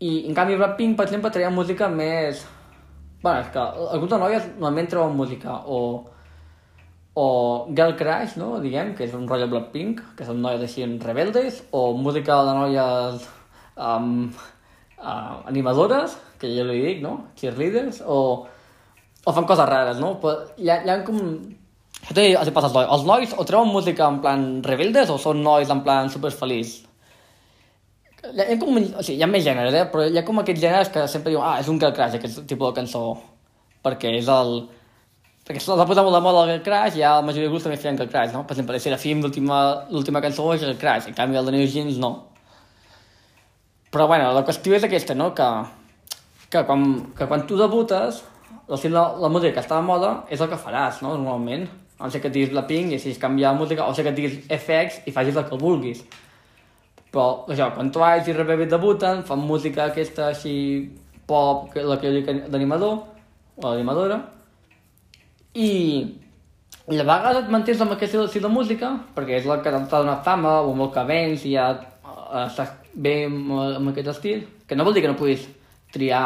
i 0.00 0.10
en 0.28 0.36
canvi 0.36 0.58
Blackpink, 0.58 0.96
per 0.98 1.06
exemple, 1.08 1.32
treia 1.34 1.52
música 1.54 1.88
més... 1.92 2.44
bueno, 3.22 3.40
és 3.40 3.50
que 3.52 3.60
alguns 3.60 4.10
de 4.10 4.18
noies 4.18 4.46
normalment 4.54 4.88
treuen 4.88 5.16
música 5.16 5.58
o, 5.66 5.80
o 7.14 7.26
Girl 7.76 7.96
Crush, 7.98 8.38
no? 8.40 8.54
diguem, 8.64 8.94
que 8.96 9.04
és 9.04 9.14
un 9.16 9.26
rotllo 9.28 9.50
Blackpink, 9.52 10.00
que 10.16 10.26
són 10.28 10.40
noies 10.44 10.64
així 10.64 10.86
rebeldes, 11.04 11.62
o 11.76 11.92
música 11.98 12.40
de 12.48 12.56
noies 12.56 13.28
um, 13.76 14.30
uh, 14.98 15.36
animadores, 15.50 16.16
que 16.40 16.48
jo 16.54 16.64
li 16.64 16.80
dic, 16.80 17.02
no? 17.04 17.16
Cheerleaders, 17.36 18.00
o, 18.06 18.20
o 19.24 19.34
fan 19.36 19.48
coses 19.48 19.68
rares, 19.68 20.00
no? 20.00 20.14
Però 20.22 20.46
hi 20.56 20.72
ha, 20.72 20.80
hi 20.84 20.92
ha 20.92 21.00
com... 21.04 21.18
Això 22.00 22.16
als 22.16 22.72
nois. 22.72 22.86
Els 22.86 23.02
nois 23.04 23.34
o 23.36 23.44
treuen 23.44 23.68
música 23.68 24.06
en 24.08 24.22
plan 24.24 24.46
rebeldes 24.64 25.12
o 25.12 25.18
són 25.20 25.42
nois 25.44 25.68
en 25.68 25.82
plan 25.84 26.08
superfeliç? 26.08 26.78
Hi 28.20 28.52
ha, 28.52 28.56
com, 28.60 28.76
o 28.76 29.02
sigui, 29.02 29.16
hi 29.16 29.24
ha 29.24 29.28
més 29.30 29.44
gèneres, 29.46 29.72
eh? 29.72 29.86
però 29.88 30.04
hi 30.04 30.18
ha 30.20 30.24
com 30.26 30.42
aquests 30.42 30.60
gèneres 30.60 30.90
que 30.92 31.06
sempre 31.08 31.32
diuen 31.32 31.46
ah, 31.46 31.54
és 31.62 31.68
un 31.72 31.78
girl 31.80 31.94
crush, 31.96 32.18
aquest 32.18 32.42
tipus 32.50 32.68
de 32.68 32.76
cançó, 32.82 33.04
perquè 33.86 34.12
és 34.18 34.28
el... 34.28 34.52
Perquè 35.48 35.62
s'ha 35.64 35.86
posat 35.88 36.04
molt 36.04 36.14
de 36.18 36.20
moda 36.22 36.42
el 36.44 36.52
girl 36.52 36.66
crush 36.66 36.98
i 36.98 37.00
ja 37.00 37.14
la 37.16 37.24
majoria 37.24 37.48
de 37.48 37.54
grups 37.54 37.64
també 37.64 37.78
feien 37.80 37.96
girl 37.96 38.12
crush, 38.12 38.34
no? 38.36 38.44
Per 38.44 38.54
exemple, 38.54 38.76
de 38.76 38.84
Serafim, 38.84 39.24
l'última 39.24 40.22
cançó 40.26 40.50
és 40.52 40.60
girl 40.60 40.76
crush, 40.82 41.08
en 41.08 41.16
canvi 41.16 41.40
el 41.40 41.48
de 41.48 41.56
New 41.56 41.64
Jeans 41.64 41.96
no. 42.02 42.12
Però 43.90 44.06
bueno, 44.06 44.30
la 44.36 44.44
qüestió 44.46 44.76
és 44.76 44.84
aquesta, 44.84 45.16
no? 45.16 45.32
Que, 45.34 45.48
que, 46.52 46.66
quan, 46.68 46.86
que 47.16 47.26
quan 47.26 47.48
tu 47.48 47.56
debutes, 47.58 48.20
la, 48.68 48.84
la, 48.84 49.10
la 49.24 49.32
música 49.32 49.56
que 49.56 49.64
està 49.64 49.80
de 49.80 49.88
moda 49.88 50.18
és 50.28 50.44
el 50.44 50.52
que 50.52 50.60
faràs, 50.60 51.00
no? 51.00 51.16
Normalment. 51.16 51.70
No 52.00 52.08
sé 52.12 52.20
que 52.20 52.28
et 52.28 52.36
diguis 52.36 52.52
Blackpink 52.52 52.94
i 52.94 53.00
si 53.00 53.16
canviar 53.20 53.54
la 53.54 53.64
música, 53.64 53.88
o 53.88 53.96
sé 53.96 54.04
que 54.04 54.12
et 54.12 54.20
diguis 54.20 54.42
FX 54.46 55.06
i 55.08 55.16
facis 55.16 55.40
el 55.40 55.48
que 55.48 55.58
vulguis. 55.58 56.04
Però, 57.10 57.44
això, 57.50 57.72
quan 57.74 57.90
Twice 57.90 58.30
i 58.30 58.34
Rebebe 58.36 58.68
debuten, 58.70 59.24
fan 59.26 59.42
música 59.42 59.88
aquesta 59.88 60.28
així 60.30 60.54
pop, 61.26 61.68
que 61.72 61.82
la 61.82 61.98
que 61.98 62.10
jo 62.10 62.18
dic 62.18 62.50
d'animador, 62.52 63.00
o 63.58 63.64
l'animadora, 63.66 64.20
i, 65.58 65.70
i 66.90 66.98
a 66.98 67.06
vegades 67.06 67.40
et 67.42 67.50
mantens 67.50 67.82
amb 67.82 67.96
aquest 67.96 68.14
estil 68.22 68.46
de 68.46 68.52
música, 68.52 68.92
perquè 69.16 69.40
és 69.40 69.48
la 69.50 69.58
que 69.62 69.72
t'ha 69.74 70.02
donat 70.04 70.22
fama, 70.26 70.60
o 70.62 70.74
el 70.76 70.92
que 70.94 71.06
vens, 71.08 71.46
i 71.46 71.56
ja 71.56 71.72
estàs 72.44 72.76
bé 72.94 73.24
amb, 73.26 73.50
amb 73.80 73.92
aquest 73.92 74.14
estil, 74.14 74.46
que 74.66 74.78
no 74.78 74.86
vol 74.86 74.94
dir 74.94 75.02
que 75.02 75.10
no 75.10 75.18
puguis 75.18 75.48
triar 75.90 76.24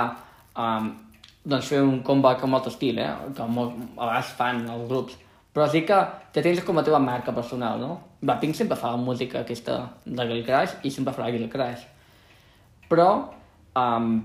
um, 0.61 0.93
doncs 1.45 1.69
fer 1.73 1.81
un 1.85 2.01
comeback 2.05 2.45
amb 2.45 2.57
altre 2.59 2.73
estil, 2.73 3.01
eh? 3.01 3.13
molt, 3.49 3.77
a 3.97 4.09
vegades 4.09 4.33
fan 4.37 4.65
els 4.69 4.89
grups, 4.89 5.17
però 5.55 5.69
sí 5.71 5.85
que 5.87 5.97
te 6.35 6.43
tens 6.43 6.65
com 6.67 6.79
a 6.81 6.83
teva 6.83 6.99
marca 6.99 7.33
personal, 7.33 7.79
no? 7.79 8.01
Blackpink 8.21 8.57
sempre 8.59 8.77
fa 8.77 8.97
música 8.99 9.45
aquesta 9.45 9.77
de 10.05 10.27
Girl 10.27 10.43
Crush 10.43 10.81
i 10.83 10.91
sempre 10.91 11.15
farà 11.15 11.31
Girl 11.31 11.47
Crush. 11.53 11.85
Però 12.91 13.09
um, 13.79 14.17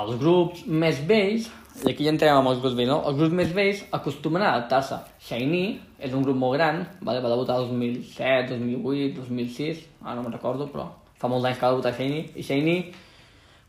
els 0.00 0.16
grups 0.22 0.64
més 0.66 1.02
vells, 1.06 1.50
i 1.84 1.90
aquí 1.92 2.06
ja 2.06 2.14
entrem 2.14 2.38
amb 2.38 2.48
els 2.54 2.62
grups 2.62 2.78
vells, 2.78 2.88
no? 2.94 3.02
Els 3.10 3.20
grups 3.20 3.36
més 3.36 3.52
vells 3.52 3.84
acostumen 3.98 4.42
a 4.42 4.54
adaptar-se. 4.54 5.02
Shiny 5.28 5.64
és 6.00 6.16
un 6.16 6.24
grup 6.24 6.40
molt 6.40 6.56
gran, 6.56 6.80
vale? 7.02 7.20
va 7.20 7.34
debutar 7.34 7.60
el 7.60 7.68
2007, 7.74 8.56
2008, 8.56 9.20
2006, 9.20 9.84
ara 10.02 10.16
no 10.16 10.24
me'n 10.24 10.38
recordo, 10.38 10.70
però 10.72 10.88
fa 11.20 11.28
molts 11.28 11.48
anys 11.48 11.60
que 11.60 11.68
va 11.68 11.74
debutar 11.76 11.92
Shiny, 11.96 12.24
i 12.32 12.44
Shiny, 12.44 12.78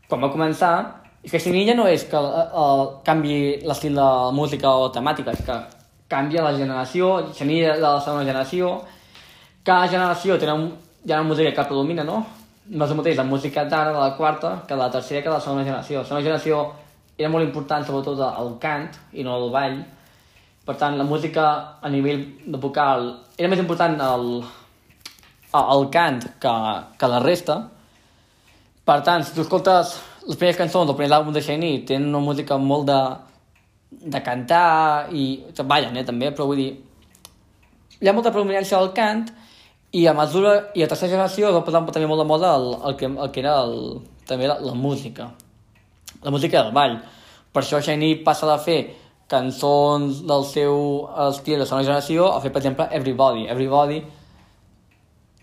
quan 0.08 0.24
va 0.24 0.32
començar, 0.32 0.74
és 1.20 1.32
que 1.32 1.40
Shiny 1.44 1.66
ja 1.68 1.76
no 1.76 1.84
és 1.92 2.08
que 2.08 2.20
uh, 2.20 3.02
canvi 3.04 3.58
l'estil 3.68 4.00
de 4.00 4.08
música 4.32 4.72
o 4.72 4.88
temàtica, 4.94 5.36
és 5.36 5.44
que 5.44 5.58
canvia 6.08 6.42
la 6.42 6.56
generació, 6.56 7.18
de 7.38 7.78
la 7.80 8.00
segona 8.00 8.24
generació, 8.24 8.72
cada 9.62 9.88
generació 9.88 10.38
té 10.38 10.46
una, 10.48 10.72
una 11.04 11.22
música 11.22 11.52
que 11.52 11.68
predomina, 11.68 12.04
no? 12.04 12.24
No 12.68 12.84
és 12.84 12.92
el 12.92 12.98
mateix 12.98 13.16
la 13.16 13.24
música 13.24 13.64
d'ara, 13.64 13.92
de 13.92 14.00
la 14.00 14.16
quarta, 14.16 14.62
que 14.66 14.74
de 14.74 14.80
la 14.80 14.90
tercera, 14.90 15.22
que 15.22 15.28
de 15.28 15.34
la 15.34 15.40
segona 15.40 15.64
generació. 15.64 16.00
La 16.00 16.08
segona 16.08 16.24
generació 16.24 16.60
era 17.18 17.28
molt 17.28 17.44
important 17.44 17.84
sobretot 17.84 18.20
el 18.28 18.54
cant 18.62 18.88
i 19.12 19.24
no 19.26 19.36
el 19.36 19.50
ball. 19.52 19.78
Per 20.64 20.76
tant, 20.80 20.96
la 20.96 21.04
música 21.04 21.44
a 21.80 21.90
nivell 21.92 22.24
de 22.44 22.60
vocal 22.60 23.10
era 23.36 23.48
més 23.48 23.60
important 23.60 23.96
el, 24.04 24.26
el 25.60 25.88
cant 25.92 26.20
que, 26.40 26.54
que 27.00 27.12
la 27.12 27.20
resta. 27.24 27.58
Per 28.88 29.00
tant, 29.04 29.24
si 29.24 29.36
tu 29.36 29.44
escoltes 29.44 29.96
les 30.28 30.36
primeres 30.36 30.60
cançons 30.60 30.88
del 30.88 30.96
primer 30.96 31.16
àlbum 31.16 31.32
de 31.32 31.44
Shiny, 31.44 31.72
tenen 31.88 32.08
una 32.08 32.24
música 32.24 32.56
molt 32.60 32.88
de, 32.88 33.00
de 33.90 34.20
cantar 34.22 35.08
i 35.12 35.42
ballen, 35.64 35.96
eh, 35.96 36.04
també, 36.04 36.30
però 36.32 36.46
vull 36.46 36.60
dir 36.60 36.70
hi 37.98 38.08
ha 38.08 38.14
molta 38.14 38.30
predominància 38.30 38.78
del 38.78 38.92
cant 38.94 39.26
i 39.96 40.04
a 40.06 40.14
mesura, 40.14 40.70
i 40.76 40.84
a 40.84 40.88
tercera 40.88 41.14
generació 41.14 41.48
es 41.48 41.56
va 41.56 41.64
posar 41.64 41.82
també 41.88 42.06
molt 42.06 42.22
de 42.22 42.28
moda 42.28 42.54
el, 42.56 42.68
el, 42.90 42.96
que, 43.00 43.08
el 43.08 43.30
que 43.32 43.40
era 43.40 43.56
el, 43.64 44.02
també 44.28 44.46
la, 44.50 44.58
la 44.60 44.74
música 44.76 45.30
la 46.22 46.30
música 46.30 46.62
del 46.62 46.74
ball 46.76 46.98
per 47.52 47.62
això 47.62 47.80
Shiny 47.82 48.20
passa 48.26 48.46
de 48.50 48.58
fer 48.62 48.80
cançons 49.28 50.22
del 50.28 50.44
seu 50.48 50.78
estil 51.28 51.60
de 51.60 51.66
segona 51.68 51.84
generació 51.84 52.30
a 52.32 52.40
fer, 52.40 52.52
per 52.52 52.62
exemple, 52.62 52.88
Everybody. 52.96 53.44
Everybody, 53.52 53.98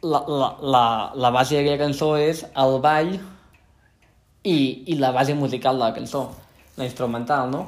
la, 0.01 0.21
la, 0.25 0.49
la, 0.61 0.85
la 1.13 1.31
base 1.33 1.57
d'aquella 1.57 1.81
cançó 1.83 2.15
és 2.17 2.43
el 2.63 2.79
ball 2.81 3.13
i, 3.15 4.57
i 4.89 4.97
la 5.01 5.11
base 5.13 5.37
musical 5.37 5.77
de 5.77 5.85
la 5.85 5.93
cançó, 5.93 6.27
la 6.77 6.89
instrumental, 6.89 7.51
no? 7.53 7.65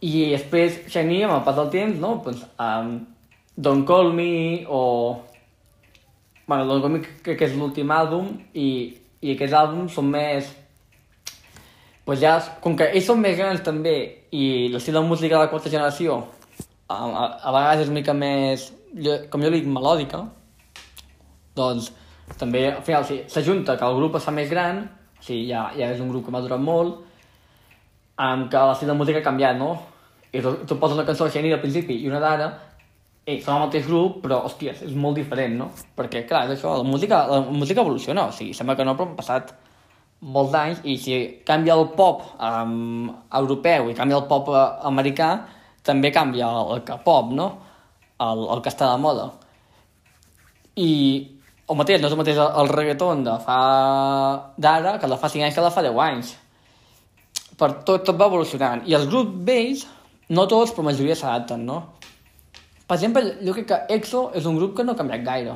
I 0.00 0.30
després 0.32 0.80
Shiny, 0.88 1.22
amb 1.26 1.36
el 1.36 1.42
pas 1.44 1.58
del 1.58 1.68
temps, 1.72 1.98
no? 2.00 2.14
Pues, 2.24 2.40
um, 2.58 2.94
Don't 3.56 3.86
Call 3.88 4.14
Me 4.16 4.64
o... 4.68 5.20
Bueno, 6.46 6.66
Don't 6.66 6.82
Call 6.82 6.94
Me 6.96 7.02
crec 7.04 7.38
que 7.38 7.50
és 7.50 7.56
l'últim 7.58 7.92
àlbum 7.92 8.32
i, 8.54 8.68
i 9.20 9.36
aquests 9.36 9.56
àlbums 9.60 9.96
són 9.98 10.10
més... 10.14 10.48
Pues 12.06 12.22
ja, 12.22 12.38
com 12.64 12.74
que 12.74 12.88
ells 12.90 13.06
són 13.06 13.20
més 13.22 13.36
grans 13.38 13.60
també 13.62 13.96
i 14.34 14.68
l'estil 14.72 14.96
de 14.96 15.02
música 15.04 15.36
de 15.36 15.44
la 15.44 15.50
quarta 15.52 15.70
generació 15.70 16.22
a, 16.90 16.96
a, 16.96 17.24
a 17.44 17.52
vegades 17.54 17.84
és 17.84 17.90
una 17.90 18.00
mica 18.00 18.14
més, 18.16 18.66
com 19.30 19.44
jo 19.44 19.50
dic, 19.52 19.68
melòdica, 19.70 20.24
doncs 21.58 21.90
també 22.40 22.66
al 22.72 22.82
final 22.86 23.06
s'ajunta 23.30 23.76
que 23.78 23.86
el 23.86 23.98
grup 23.98 24.18
es 24.18 24.26
fa 24.26 24.34
més 24.34 24.50
gran, 24.50 24.82
o 25.20 25.22
sigui, 25.22 25.46
ja, 25.50 25.68
ja 25.76 25.90
és 25.94 26.02
un 26.02 26.10
grup 26.10 26.26
que 26.26 26.34
m'ha 26.34 26.42
durat 26.42 26.62
molt, 26.62 27.04
amb 28.20 28.50
que 28.50 28.66
l'estil 28.70 28.90
de 28.90 28.98
música 28.98 29.22
ha 29.22 29.26
canviat, 29.26 29.58
no? 29.60 29.74
I 30.32 30.42
tu, 30.42 30.52
tu 30.66 30.76
poses 30.78 30.98
una 30.98 31.06
cançó 31.06 31.26
de 31.26 31.34
Shiny 31.34 31.50
del 31.50 31.62
principi 31.62 31.96
i 31.98 32.10
una 32.10 32.20
d'ara, 32.22 32.50
i 33.30 33.38
són 33.44 33.56
el 33.56 33.66
mateix 33.66 33.86
grup, 33.86 34.20
però, 34.24 34.40
hòstia, 34.46 34.74
és 34.86 34.94
molt 34.98 35.18
diferent, 35.18 35.56
no? 35.58 35.70
Perquè, 35.98 36.24
clar, 36.28 36.46
és 36.48 36.56
això, 36.56 36.76
la 36.80 36.86
música, 36.86 37.24
la 37.30 37.40
música 37.50 37.82
evoluciona, 37.84 38.28
o 38.30 38.34
sigui, 38.34 38.54
sembla 38.56 38.76
que 38.78 38.86
no, 38.86 38.94
però 38.98 39.10
han 39.10 39.18
passat 39.18 39.52
molts 40.20 40.54
anys, 40.56 40.80
i 40.84 40.96
si 41.00 41.18
canvia 41.46 41.76
el 41.78 41.90
pop 41.96 42.24
um, 42.36 43.10
europeu 43.40 43.90
i 43.90 43.96
canvia 43.96 44.20
el 44.20 44.28
pop 44.30 44.50
uh, 44.52 44.62
americà, 44.90 45.30
també 45.86 46.12
canvia 46.12 46.48
el, 46.74 46.82
K-pop, 46.86 47.30
no? 47.36 47.50
El, 48.20 48.42
el 48.54 48.64
que 48.64 48.72
està 48.72 48.90
de 48.92 49.00
moda. 49.00 49.30
I 50.80 50.90
el 51.70 51.78
mateix, 51.78 52.02
no 52.02 52.10
és 52.10 52.16
el 52.16 52.20
mateix 52.20 52.40
el 52.40 52.68
reggaeton 52.72 53.24
de 53.24 53.36
fa 53.44 53.60
d'ara 54.60 54.98
que 55.00 55.08
la 55.08 55.18
fa 55.20 55.30
5 55.32 55.46
anys 55.46 55.56
que 55.56 55.64
la 55.64 55.72
fa 55.72 55.84
10 55.86 56.02
anys. 56.04 56.34
Per 57.60 57.70
tot, 57.86 58.04
tot 58.04 58.16
va 58.20 58.28
evolucionant. 58.28 58.84
I 58.88 58.96
els 58.98 59.08
grups 59.08 59.40
vells 59.46 59.86
no 60.30 60.46
tots, 60.50 60.72
però 60.74 60.86
majoria 60.86 61.16
s'adapten, 61.18 61.64
no? 61.66 61.80
Per 62.86 62.96
exemple, 62.96 63.22
jo 63.46 63.54
crec 63.54 63.68
que 63.70 63.78
EXO 63.96 64.24
és 64.38 64.46
un 64.50 64.56
grup 64.58 64.76
que 64.76 64.86
no 64.86 64.94
ha 64.94 64.98
canviat 64.98 65.22
gaire. 65.26 65.54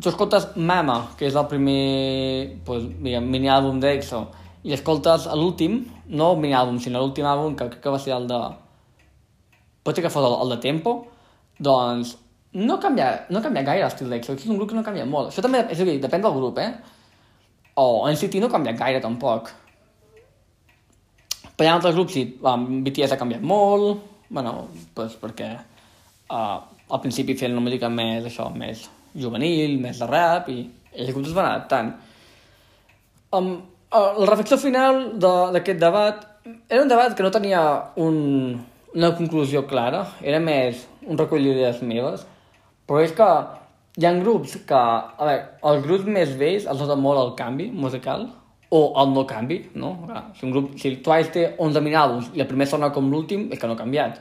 Tu 0.00 0.10
escoltes 0.10 0.48
Mama, 0.56 0.96
que 1.18 1.28
és 1.28 1.36
el 1.38 1.46
primer 1.50 2.58
pues, 2.66 2.88
diguem, 2.98 3.28
mini-àlbum 3.30 3.78
d'EXO, 3.82 4.24
i 4.66 4.74
escoltes 4.74 5.28
l'últim, 5.38 5.84
no 6.10 6.32
el 6.34 6.42
mini-àlbum, 6.42 6.80
sinó 6.82 7.02
l'últim 7.02 7.26
àlbum, 7.30 7.54
que 7.58 7.68
crec 7.68 7.82
que 7.84 7.94
va 7.94 8.02
ser 8.02 8.14
el 8.16 8.26
de... 8.30 8.40
Pot 9.86 9.94
ser 9.94 10.06
que 10.06 10.10
fos 10.10 10.26
el, 10.26 10.34
el 10.42 10.54
de 10.54 10.60
Tempo, 10.64 10.96
doncs 11.62 12.16
no 12.54 12.78
canvia, 12.82 13.26
no 13.34 13.42
canvia 13.42 13.66
gaire 13.66 13.84
l'estil 13.86 14.10
d'EXO, 14.10 14.38
és 14.38 14.50
un 14.50 14.58
grup 14.58 14.70
que 14.70 14.78
no 14.78 14.86
canvia 14.86 15.06
molt. 15.06 15.30
Això 15.30 15.42
també 15.44 15.62
és 15.68 15.82
a 15.82 15.86
dir, 15.86 15.98
depèn 16.02 16.22
del 16.24 16.34
grup, 16.38 16.58
eh? 16.62 16.70
O 17.82 18.06
NCT 18.10 18.42
no 18.42 18.50
canvia 18.50 18.74
gaire, 18.78 19.02
tampoc. 19.02 19.50
Ha 21.60 21.70
altres 21.70 21.94
grups, 21.94 22.16
sí, 22.16 22.24
um, 22.42 22.66
BTS 22.82 23.14
ha 23.14 23.20
canviat 23.20 23.44
molt, 23.46 24.02
bueno, 24.34 24.66
pues 24.94 25.14
perquè 25.20 25.52
uh, 25.54 26.58
al 26.90 27.00
principi 27.02 27.36
feien 27.38 27.54
una 27.54 27.62
música 27.62 27.90
més, 27.92 28.26
això, 28.26 28.48
més 28.50 28.88
juvenil, 29.14 29.78
més 29.80 30.00
de 30.02 30.08
rap, 30.10 30.50
i, 30.50 30.64
i 30.66 31.04
els 31.04 31.14
grups 31.14 31.30
es 31.30 31.36
van 31.36 31.52
adaptant. 31.52 31.92
Um, 33.34 33.52
uh, 33.94 34.10
la 34.18 34.30
reflexió 34.32 34.58
final 34.58 35.04
d'aquest 35.22 35.78
de, 35.78 35.82
debat 35.86 36.30
era 36.68 36.82
un 36.82 36.90
debat 36.90 37.14
que 37.16 37.24
no 37.24 37.30
tenia 37.32 37.60
un, 37.96 38.16
una 38.94 39.14
conclusió 39.16 39.64
clara, 39.70 40.04
era 40.22 40.40
més 40.42 40.84
un 41.06 41.18
recull 41.18 41.46
d'idees 41.46 41.80
meves, 41.86 42.26
però 42.84 43.00
és 43.04 43.14
que 43.16 43.28
hi 43.96 44.06
ha 44.06 44.12
grups 44.18 44.58
que, 44.68 44.78
a 44.78 45.24
veure, 45.24 45.44
els 45.70 45.86
grups 45.86 46.10
més 46.16 46.34
vells 46.40 46.66
els 46.68 46.82
nota 46.82 46.96
molt 47.00 47.22
el 47.22 47.32
canvi 47.38 47.70
musical, 47.72 48.26
o 48.74 48.82
el 49.02 49.12
no 49.14 49.22
canvi, 49.26 49.60
no? 49.78 49.94
Si, 50.34 50.44
un 50.46 50.52
grup, 50.54 50.72
si 50.80 50.88
el 50.90 51.00
Twice 51.02 51.30
té 51.30 51.44
11 51.62 51.82
mil 51.84 51.94
àlbums 51.94 52.32
i 52.34 52.42
el 52.42 52.48
primer 52.50 52.66
sona 52.66 52.90
com 52.94 53.10
l'últim, 53.12 53.46
és 53.54 53.60
que 53.60 53.70
no 53.70 53.76
ha 53.76 53.80
canviat. 53.80 54.18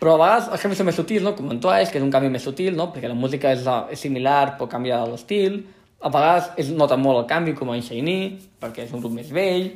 Però 0.00 0.14
a 0.14 0.20
vegades 0.20 0.46
els 0.54 0.62
canvis 0.62 0.78
són 0.80 0.88
més 0.88 0.96
sutils, 0.96 1.24
no? 1.26 1.34
com 1.36 1.50
en 1.52 1.58
Twice, 1.60 1.90
que 1.92 1.98
és 1.98 2.04
un 2.04 2.12
canvi 2.14 2.30
més 2.32 2.46
sutil, 2.46 2.76
no? 2.78 2.88
perquè 2.94 3.10
la 3.10 3.18
música 3.18 3.50
és, 3.52 3.66
és 3.92 4.00
similar 4.06 4.54
però 4.54 4.70
canvia 4.70 5.02
l'estil. 5.08 5.58
A 6.00 6.12
vegades 6.14 6.52
es 6.62 6.70
nota 6.72 6.96
molt 6.96 7.24
el 7.24 7.26
canvi, 7.28 7.56
com 7.58 7.74
en 7.74 7.82
Shiny, 7.84 8.20
perquè 8.62 8.86
és 8.86 8.94
un 8.96 9.02
grup 9.02 9.18
més 9.18 9.28
vell. 9.34 9.68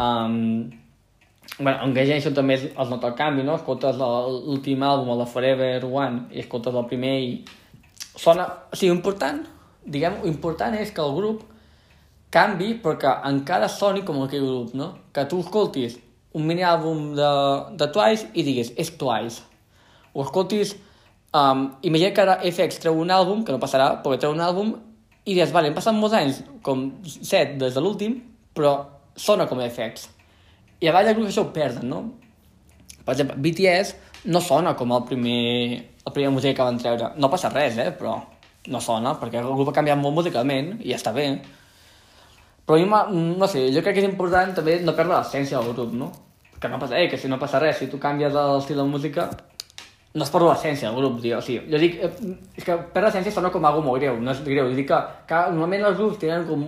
Um, 0.00 0.72
bueno, 1.60 1.76
en 1.84 1.94
això 2.16 2.32
també 2.34 2.56
es, 2.56 2.66
nota 2.90 3.12
el 3.12 3.18
canvi, 3.20 3.44
no? 3.46 3.60
Escoltes 3.60 4.00
l'últim 4.00 4.82
àlbum, 4.82 5.12
el 5.14 5.22
de 5.22 5.30
Forever 5.30 5.84
One, 5.86 6.24
i 6.34 6.42
escoltes 6.42 6.74
el 6.74 6.88
primer 6.90 7.16
i 7.22 7.34
sona... 8.16 8.48
O 8.72 8.80
sigui, 8.80 8.96
important, 8.96 9.44
diguem, 9.86 10.22
important 10.26 10.74
és 10.80 10.90
que 10.90 11.04
el 11.04 11.14
grup 11.14 11.44
canvi 12.34 12.74
perquè 12.82 13.12
encara 13.30 13.68
soni 13.70 14.02
com 14.06 14.22
aquell 14.24 14.46
grup, 14.46 14.74
no? 14.74 14.90
Que 15.14 15.26
tu 15.30 15.38
escoltis 15.44 16.00
un 16.34 16.48
mini 16.48 16.64
àlbum 16.66 17.12
de, 17.14 17.30
de 17.78 17.88
Twice 17.94 18.32
i 18.34 18.42
diguis, 18.46 18.74
és 18.76 18.90
Twice. 18.98 19.44
O 20.14 20.26
escoltis... 20.26 20.74
Um, 21.34 21.64
imagina 21.82 22.12
que 22.14 22.22
ara 22.22 22.34
FX 22.46 22.78
treu 22.78 22.98
un 23.02 23.10
àlbum, 23.10 23.40
que 23.42 23.50
no 23.50 23.58
passarà, 23.62 23.88
perquè 24.02 24.20
treu 24.22 24.34
un 24.36 24.42
àlbum 24.42 24.68
i 25.24 25.34
dius, 25.34 25.50
vale, 25.54 25.70
han 25.70 25.74
passat 25.74 25.96
molts 25.96 26.14
anys, 26.14 26.42
com 26.62 26.84
set 27.06 27.56
des 27.58 27.74
de 27.74 27.82
l'últim, 27.82 28.20
però 28.54 28.74
sona 29.18 29.48
com 29.50 29.62
FX. 29.64 30.08
I 30.78 30.90
a 30.90 30.92
vegades 30.92 31.16
grups 31.16 31.32
això 31.32 31.46
ho 31.46 31.50
perden, 31.54 31.88
no? 31.90 32.02
Per 33.04 33.14
exemple, 33.14 33.38
BTS 33.42 34.28
no 34.30 34.42
sona 34.44 34.74
com 34.78 34.94
el 34.94 35.02
primer, 35.08 35.40
el 36.04 36.14
primer 36.14 36.30
música 36.34 36.54
que 36.58 36.68
van 36.68 36.78
treure. 36.78 37.10
No 37.18 37.30
passa 37.32 37.50
res, 37.52 37.78
eh? 37.82 37.90
Però 37.98 38.14
no 38.70 38.80
sona, 38.84 39.14
perquè 39.20 39.42
el 39.42 39.50
grup 39.56 39.72
ha 39.72 39.76
canviat 39.80 40.00
molt 40.00 40.18
musicalment 40.20 40.74
i 40.80 40.92
ja 40.92 41.00
està 41.00 41.12
bé. 41.16 41.26
Però 42.66 42.78
m'ha- 42.88 43.08
no 43.12 43.46
sé, 43.46 43.66
jo 43.72 43.82
crec 43.82 43.94
que 43.98 44.00
és 44.04 44.08
important 44.08 44.54
també 44.56 44.78
no 44.80 44.94
perdre 44.96 45.16
l'essència 45.18 45.58
del 45.60 45.74
grup, 45.74 45.92
no? 45.92 46.10
Que 46.60 46.68
no 46.68 46.78
passa, 46.78 46.98
eh, 46.98 47.08
que 47.10 47.18
si 47.18 47.28
no 47.28 47.38
passa 47.38 47.58
res, 47.60 47.76
si 47.76 47.88
tu 47.88 47.98
canvies 48.00 48.32
l'estil 48.32 48.76
de 48.76 48.84
música, 48.88 49.28
no 50.14 50.22
es 50.24 50.30
perd 50.30 50.46
l'essència 50.48 50.88
del 50.90 50.96
grup, 51.02 51.20
digue, 51.20 51.36
o 51.36 51.42
sigui, 51.42 51.66
jo 51.70 51.78
dic, 51.78 51.98
eh, 52.02 52.36
és 52.56 52.64
que 52.64 52.76
perdre 52.94 53.10
l'essència 53.10 53.32
sona 53.32 53.50
com 53.50 53.64
algo 53.64 53.82
molt 53.82 54.00
greu, 54.00 54.16
no 54.20 54.30
és 54.30 54.40
greu, 54.44 54.70
jo 54.70 54.76
dic 54.78 54.88
que, 54.88 55.00
que 55.28 55.40
normalment 55.50 55.84
els 55.90 55.96
grups 55.98 56.18
tenen 56.22 56.46
com... 56.48 56.64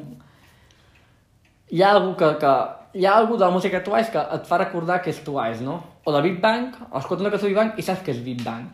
Hi 1.71 1.83
ha 1.83 1.93
algú 1.97 2.13
que, 2.19 2.29
que 2.43 2.53
hi 3.01 3.07
ha 3.07 3.17
algú 3.19 3.37
de 3.37 3.45
la 3.45 3.51
música 3.51 3.81
Twice 3.83 4.13
que 4.13 4.21
et 4.37 4.45
fa 4.47 4.59
recordar 4.61 5.01
que 5.03 5.11
és 5.11 5.19
Twice, 5.25 5.65
no? 5.65 5.81
O 6.05 6.13
de 6.15 6.21
Big 6.23 6.39
Bang, 6.41 6.77
escoltes 6.95 7.25
una 7.25 7.31
cançó 7.33 7.47
de 7.49 7.55
Big 7.55 7.59
Bang 7.59 7.73
i 7.81 7.83
saps 7.83 8.05
que 8.07 8.13
és 8.15 8.21
Big 8.25 8.45
Bang. 8.45 8.69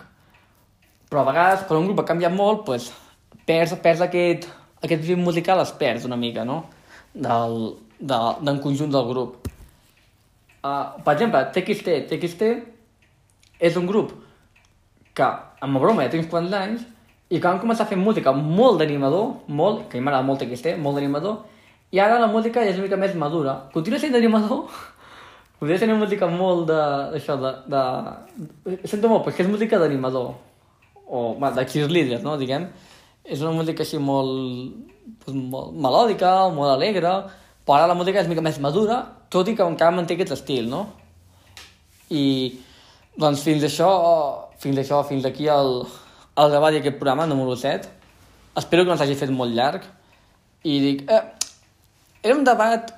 Però 1.09 1.23
a 1.23 1.29
vegades, 1.31 1.64
quan 1.68 1.81
un 1.81 1.87
grup 1.89 2.03
ha 2.03 2.09
canviat 2.11 2.33
molt, 2.35 2.64
pues, 2.66 2.91
perds, 3.47 3.73
perds 3.85 4.03
aquest, 4.05 4.47
aquest 4.83 5.07
ritme 5.07 5.25
musical, 5.25 5.61
es 5.64 5.73
perds 5.81 6.05
una 6.09 6.16
mica, 6.20 6.45
no? 6.45 6.64
Del, 7.13 7.57
de, 8.01 8.19
del 8.43 8.61
conjunt 8.65 8.93
del 8.93 9.09
grup. 9.09 9.49
Uh, 10.63 11.03
per 11.05 11.17
exemple, 11.17 11.43
TXT. 11.55 11.97
TXT 12.11 12.51
és 13.63 13.77
un 13.79 13.87
grup 13.87 14.15
que, 15.15 15.29
amb 15.63 15.81
broma, 15.83 16.07
ja 16.07 16.13
té 16.13 16.21
uns 16.21 16.31
quants 16.31 16.55
anys, 16.57 16.85
i 17.33 17.39
que 17.41 17.49
van 17.49 17.61
començar 17.63 17.87
a 17.87 17.91
fer 17.91 17.97
música 17.97 18.33
molt 18.37 18.81
d'animador, 18.81 19.29
molt, 19.49 19.87
que 19.89 19.97
a 19.97 20.01
mi 20.01 20.07
m'agrada 20.07 20.27
molt 20.27 20.43
TXT, 20.43 20.77
molt 20.83 20.99
d'animador, 20.99 21.39
i 21.93 22.01
ara 22.01 22.21
la 22.21 22.29
música 22.33 22.65
ja 22.65 22.73
és 22.73 22.79
una 22.81 22.87
mica 22.87 23.01
més 23.01 23.15
madura. 23.21 23.57
Continua 23.73 24.01
sent 24.01 24.15
d'animador, 24.17 24.65
podria 25.61 25.79
ser 25.81 25.89
una 25.91 26.01
música 26.01 26.29
molt 26.29 26.67
de... 26.71 26.81
d'això, 27.15 27.37
de, 27.41 27.53
de... 27.73 28.79
Sento 28.89 29.11
molt, 29.13 29.27
perquè 29.27 29.45
és 29.47 29.53
música 29.53 29.81
d'animador, 29.81 30.33
o 31.07 31.23
bueno, 31.35 31.55
de 31.57 31.67
cheerleaders, 31.69 32.25
no, 32.25 32.39
diguem. 32.41 32.69
És 33.25 33.43
una 33.43 33.53
música 33.55 33.85
així 33.85 34.01
molt, 34.03 34.91
pues, 35.23 35.37
molt 35.37 35.77
melòdica, 35.79 36.33
molt 36.55 36.73
alegre, 36.75 37.12
però 37.62 37.77
ara 37.79 37.91
la 37.91 37.99
música 37.99 38.18
és 38.18 38.27
una 38.27 38.35
mica 38.35 38.45
més 38.49 38.59
madura, 38.62 38.99
tot 39.31 39.49
i 39.49 39.55
que 39.57 39.64
encara 39.64 39.95
manté 39.95 40.16
aquest 40.16 40.35
estil, 40.35 40.68
no? 40.70 40.87
I 42.11 42.25
doncs 43.18 43.45
fins 43.47 43.64
això, 43.68 43.91
fins 44.61 44.81
això, 44.83 45.03
fins 45.09 45.27
aquí 45.29 45.47
el, 45.53 45.85
el 46.43 46.57
debat 46.57 46.75
d'aquest 46.75 46.99
programa, 46.99 47.29
número 47.31 47.55
7. 47.57 47.89
Espero 48.59 48.85
que 48.85 48.93
no 48.93 48.99
s'hagi 49.01 49.16
fet 49.20 49.31
molt 49.33 49.55
llarg. 49.55 49.87
I 50.64 50.79
dic, 50.83 51.05
eh, 51.11 51.23
era 52.23 52.37
un 52.37 52.45
debat, 52.45 52.91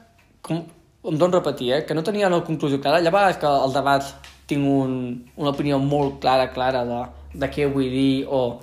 com, 0.42 0.64
em 1.04 1.18
dono 1.20 1.38
repetir, 1.38 1.72
eh, 1.72 1.82
que 1.84 1.94
no 1.94 2.02
tenia 2.02 2.30
una 2.32 2.42
conclusió 2.46 2.80
clara. 2.80 3.02
Vegades 3.04 3.38
que 3.42 3.50
els 3.50 3.76
debats 3.76 4.14
tinc 4.48 4.66
un, 4.68 4.96
una 5.36 5.52
opinió 5.52 5.78
molt 5.78 6.20
clara, 6.24 6.50
clara 6.52 6.84
de, 6.88 7.02
de 7.34 7.50
què 7.52 7.68
vull 7.72 7.90
dir, 7.92 8.24
o 8.28 8.60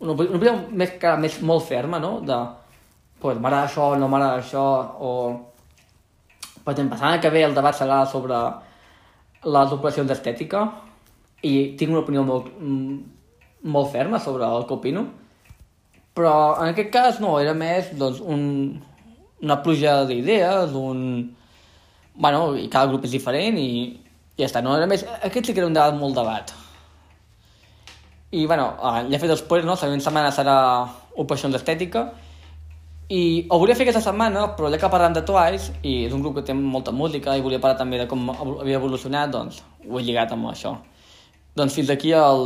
una, 0.00 0.14
una 0.14 0.38
opinió 0.38 0.56
més, 0.72 0.96
clara, 1.00 1.20
més 1.20 1.38
molt 1.46 1.66
ferma, 1.68 2.00
no? 2.02 2.18
De, 2.26 2.38
pues, 3.20 3.38
m'agrada 3.38 3.68
això, 3.68 3.92
no 4.00 4.08
m'agrada 4.08 4.40
això, 4.42 4.66
o... 5.00 5.12
Per 6.60 6.74
exemple, 6.74 6.98
setmana 6.98 7.20
que 7.22 7.30
ve 7.32 7.44
el 7.46 7.56
debat 7.56 7.76
serà 7.76 8.02
sobre 8.08 8.36
les 9.44 9.72
operacions 9.72 10.08
d'estètica 10.10 10.66
i 11.48 11.72
tinc 11.80 11.94
una 11.94 12.02
opinió 12.02 12.22
molt, 12.26 12.50
mm, 12.60 12.98
molt 13.72 13.92
ferma 13.92 14.20
sobre 14.20 14.44
el 14.44 14.66
que 14.68 14.76
opino, 14.76 15.06
però 16.14 16.34
en 16.60 16.74
aquest 16.74 16.90
cas 16.92 17.20
no, 17.24 17.38
era 17.40 17.54
més 17.56 17.94
doncs, 17.96 18.20
un, 18.20 18.80
una 19.40 19.60
pluja 19.64 20.04
d'idees, 20.08 20.76
un... 20.76 21.36
Bueno, 22.20 22.50
i 22.58 22.66
cada 22.68 22.90
grup 22.90 23.06
és 23.08 23.14
diferent 23.16 23.56
i 23.56 23.70
ja 24.36 24.48
està, 24.48 24.60
no? 24.64 24.76
Era 24.76 24.88
més... 24.90 25.06
Aquest 25.24 25.48
sí 25.48 25.54
que 25.54 25.62
era 25.62 25.70
un 25.70 25.76
debat 25.76 25.96
molt 25.96 26.18
debat. 26.18 26.52
I, 28.30 28.46
bueno, 28.46 28.74
eh, 28.78 29.06
ja 29.10 29.16
he 29.16 29.22
fet 29.22 29.32
després, 29.32 29.64
no? 29.64 29.74
La 29.74 29.80
següent 29.80 30.02
setmana 30.04 30.30
serà 30.34 30.56
operacions 31.18 31.54
d'estètica 31.56 32.08
i 33.10 33.46
ho 33.50 33.56
volia 33.58 33.74
fer 33.74 33.82
aquesta 33.82 34.04
setmana, 34.04 34.44
però 34.54 34.68
ja 34.70 34.78
que 34.78 34.90
parlem 34.90 35.16
de 35.16 35.24
Twice, 35.26 35.72
i 35.82 36.04
és 36.06 36.12
un 36.14 36.20
grup 36.22 36.36
que 36.36 36.44
té 36.46 36.54
molta 36.54 36.92
música, 36.94 37.34
i 37.34 37.42
volia 37.42 37.58
parlar 37.58 37.80
també 37.80 37.98
de 37.98 38.06
com 38.06 38.28
havia 38.30 38.78
evolucionat, 38.78 39.32
doncs 39.34 39.58
ho 39.82 39.98
he 39.98 40.04
lligat 40.06 40.30
amb 40.36 40.46
això. 40.52 40.76
Doncs 41.58 41.74
fins 41.74 41.90
aquí 41.90 42.12
el, 42.14 42.44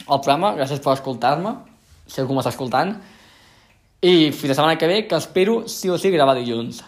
el 0.00 0.18
programa, 0.24 0.56
gràcies 0.58 0.82
per 0.82 0.96
escoltar-me, 0.96 1.54
si 2.10 2.18
algú 2.18 2.34
m'està 2.34 2.50
escoltant, 2.50 2.96
i 4.02 4.32
fins 4.32 4.50
la 4.50 4.58
setmana 4.58 4.80
que 4.80 4.90
ve, 4.90 4.98
que 5.06 5.22
espero 5.22 5.60
sí 5.70 5.88
o 5.88 6.00
sí 6.02 6.10
gravar 6.10 6.34
dilluns. 6.40 6.82